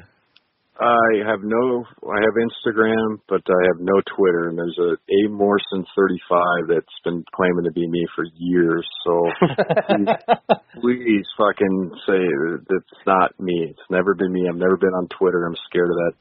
I 0.79 1.25
have 1.25 1.41
no. 1.41 1.85
I 2.05 2.19
have 2.21 2.35
Instagram, 2.37 3.17
but 3.27 3.41
I 3.49 3.61
have 3.73 3.81
no 3.81 3.97
Twitter. 4.15 4.49
And 4.49 4.57
there's 4.57 4.77
a 4.77 4.93
A 4.93 5.29
Morrison 5.29 5.85
35 5.95 6.69
that's 6.69 6.99
been 7.03 7.25
claiming 7.33 7.65
to 7.65 7.71
be 7.71 7.87
me 7.87 8.05
for 8.15 8.25
years. 8.37 8.85
So 9.03 9.25
please, 9.41 10.07
please 10.81 11.25
fucking 11.37 11.91
say 12.05 12.21
that 12.21 12.65
it's 12.69 13.03
not 13.07 13.33
me. 13.39 13.67
It's 13.71 13.89
never 13.89 14.13
been 14.13 14.31
me. 14.31 14.45
I've 14.47 14.61
never 14.61 14.77
been 14.77 14.93
on 14.93 15.07
Twitter. 15.17 15.47
I'm 15.47 15.57
scared 15.69 15.89
of 15.89 15.97
that 15.97 16.13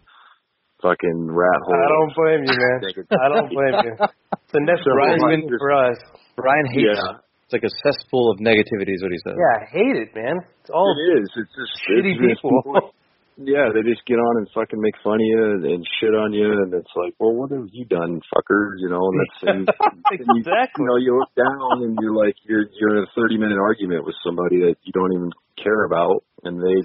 fucking 0.80 1.28
rat 1.28 1.60
hole. 1.60 1.76
I 1.76 1.88
don't 1.92 2.14
blame 2.16 2.42
you, 2.48 2.56
man. 2.56 2.80
I 3.12 3.28
don't 3.28 3.50
blame 3.52 3.76
you. 3.84 3.94
It's 4.00 4.54
a 4.54 4.60
next 4.60 4.86
Ryan, 4.88 5.48
for 5.58 5.72
us. 5.72 5.98
Ryan 6.38 6.66
hates 6.72 6.96
Yeah. 6.96 7.20
It's 7.44 7.52
like 7.52 7.62
a 7.62 7.74
cesspool 7.86 8.32
of 8.32 8.42
negativity, 8.42 8.90
is 8.90 9.02
what 9.02 9.12
he 9.12 9.22
says. 9.22 9.38
Yeah, 9.38 9.54
I 9.54 9.64
hate 9.70 9.96
it, 10.02 10.10
man. 10.16 10.34
It's 10.62 10.70
all 10.74 10.90
It 10.98 11.22
is. 11.22 11.30
It's 11.36 11.54
just 11.54 11.72
shitty 11.86 12.18
it's 12.18 12.34
just 12.34 12.42
people. 12.42 12.90
Yeah, 13.36 13.68
they 13.68 13.84
just 13.84 14.00
get 14.08 14.16
on 14.16 14.40
and 14.40 14.48
fucking 14.56 14.80
make 14.80 14.96
fun 15.04 15.20
of 15.20 15.28
you 15.28 15.40
and, 15.44 15.62
and 15.68 15.84
shit 16.00 16.16
on 16.16 16.32
you, 16.32 16.48
and 16.48 16.72
it's 16.72 16.94
like, 16.96 17.12
well, 17.20 17.36
what 17.36 17.52
have 17.52 17.68
you 17.68 17.84
done, 17.84 18.16
fucker? 18.32 18.80
You 18.80 18.88
know, 18.88 19.04
and 19.12 19.16
that's 19.20 19.40
and, 19.44 19.64
and 20.16 20.24
you, 20.24 20.40
Exactly. 20.40 20.80
you 20.80 20.88
know, 20.88 20.96
you 20.96 21.12
look 21.20 21.32
down 21.36 21.84
and 21.84 21.92
you're 22.00 22.16
like, 22.16 22.32
you're 22.48 22.64
you're 22.80 22.96
in 22.96 23.04
a 23.04 23.12
30 23.12 23.36
minute 23.36 23.60
argument 23.60 24.08
with 24.08 24.16
somebody 24.24 24.64
that 24.64 24.80
you 24.88 24.92
don't 24.96 25.12
even 25.12 25.30
care 25.60 25.84
about, 25.84 26.24
and 26.48 26.56
they 26.56 26.80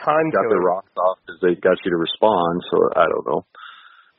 time 0.00 0.26
got 0.32 0.48
their 0.48 0.64
rocks 0.64 0.90
off 0.96 1.20
because 1.20 1.38
they 1.44 1.52
got 1.60 1.76
you 1.84 1.92
to 1.92 2.00
respond. 2.00 2.64
So 2.72 2.76
I 2.96 3.04
don't 3.04 3.26
know. 3.28 3.40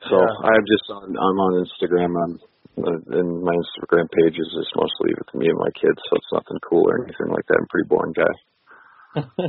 So 0.06 0.22
Yeah. 0.22 0.54
I'm 0.54 0.66
just 0.70 0.86
on. 0.94 1.18
I'm 1.18 1.38
on 1.50 1.66
Instagram. 1.66 2.14
I'm 2.14 2.34
uh, 2.78 3.18
and 3.18 3.42
my 3.42 3.56
Instagram 3.58 4.06
page 4.14 4.38
is 4.38 4.50
just 4.54 4.70
mostly 4.78 5.18
with 5.18 5.34
me 5.34 5.48
and 5.50 5.58
my 5.58 5.72
kids, 5.74 5.98
so 5.98 6.14
it's 6.14 6.30
nothing 6.34 6.60
cool 6.70 6.86
or 6.86 7.02
anything 7.02 7.34
like 7.34 7.48
that. 7.48 7.58
I'm 7.58 7.66
a 7.66 7.72
pretty 7.74 7.88
boring 7.90 8.14
guy. 8.14 8.34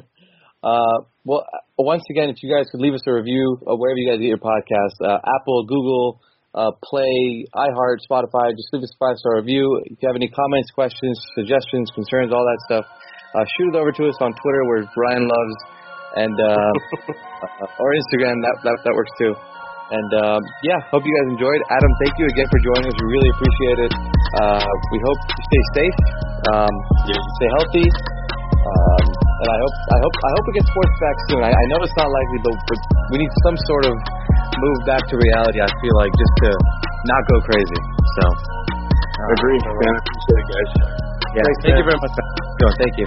Uh, 0.66 1.06
well, 1.22 1.46
uh, 1.46 1.62
once 1.78 2.02
again, 2.10 2.26
if 2.26 2.42
you 2.42 2.50
guys 2.50 2.66
could 2.74 2.82
leave 2.82 2.94
us 2.94 3.06
a 3.06 3.14
review 3.14 3.54
uh, 3.70 3.78
wherever 3.78 3.94
you 3.94 4.10
guys 4.10 4.18
get 4.18 4.34
your 4.34 4.42
podcast, 4.42 4.98
uh, 4.98 5.22
Apple, 5.22 5.62
Google, 5.62 6.18
uh, 6.58 6.74
Play, 6.82 7.46
iHeart, 7.54 8.02
Spotify, 8.02 8.50
just 8.50 8.66
leave 8.74 8.82
us 8.82 8.90
a 8.90 8.98
five 8.98 9.14
star 9.22 9.38
review. 9.38 9.62
If 9.86 10.02
you 10.02 10.06
have 10.10 10.18
any 10.18 10.26
comments, 10.26 10.74
questions, 10.74 11.14
suggestions, 11.38 11.86
concerns, 11.94 12.34
all 12.34 12.42
that 12.42 12.60
stuff, 12.66 12.82
uh, 12.82 13.46
shoot 13.54 13.70
it 13.70 13.78
over 13.78 13.94
to 13.94 14.02
us 14.10 14.18
on 14.18 14.34
Twitter, 14.34 14.62
where 14.66 14.82
Brian 14.90 15.22
loves, 15.30 15.56
and 16.18 16.34
uh, 16.34 16.72
or 17.78 17.88
Instagram. 17.94 18.34
That, 18.42 18.56
that 18.66 18.74
that 18.90 18.94
works 18.96 19.14
too. 19.22 19.38
And 19.86 20.10
um, 20.18 20.42
yeah, 20.66 20.82
hope 20.90 21.06
you 21.06 21.14
guys 21.14 21.30
enjoyed. 21.30 21.62
Adam, 21.70 21.92
thank 22.02 22.18
you 22.18 22.26
again 22.26 22.48
for 22.50 22.58
joining 22.58 22.90
us. 22.90 22.96
We 22.98 23.06
really 23.06 23.30
appreciate 23.38 23.78
it. 23.86 23.92
Uh, 24.42 24.66
we 24.66 24.98
hope 24.98 25.18
you 25.30 25.42
stay 25.46 25.62
safe, 25.78 25.96
um, 26.50 26.74
stay 27.06 27.50
healthy. 27.54 27.86
Um, 28.66 29.25
and 29.36 29.48
I 29.52 29.56
hope 29.60 29.74
I 29.76 29.98
hope 30.00 30.14
I 30.16 30.30
hope 30.32 30.42
we 30.48 30.52
get 30.56 30.66
sports 30.68 30.94
back 31.02 31.16
soon. 31.28 31.40
I, 31.44 31.50
I 31.52 31.64
know 31.72 31.78
it's 31.84 31.96
not 32.00 32.08
likely, 32.08 32.38
but, 32.46 32.54
but 32.72 32.78
we 33.12 33.16
need 33.20 33.32
some 33.44 33.56
sort 33.68 33.84
of 33.90 33.94
move 34.56 34.78
back 34.88 35.02
to 35.08 35.14
reality. 35.16 35.60
I 35.60 35.68
feel 35.68 35.94
like 36.00 36.12
just 36.16 36.34
to 36.46 36.50
not 37.10 37.22
go 37.28 37.36
crazy. 37.44 37.80
So 38.20 38.24
Agree, 39.16 39.58
man. 39.64 39.72
I 39.72 39.98
appreciate 40.00 40.40
it, 40.40 40.46
guys. 40.52 40.70
yeah, 41.36 41.48
thank 41.64 41.76
you 41.80 41.86
very 41.88 41.98
much. 42.00 42.14
Go 42.60 42.66
thank 42.80 42.94
you. 43.00 43.06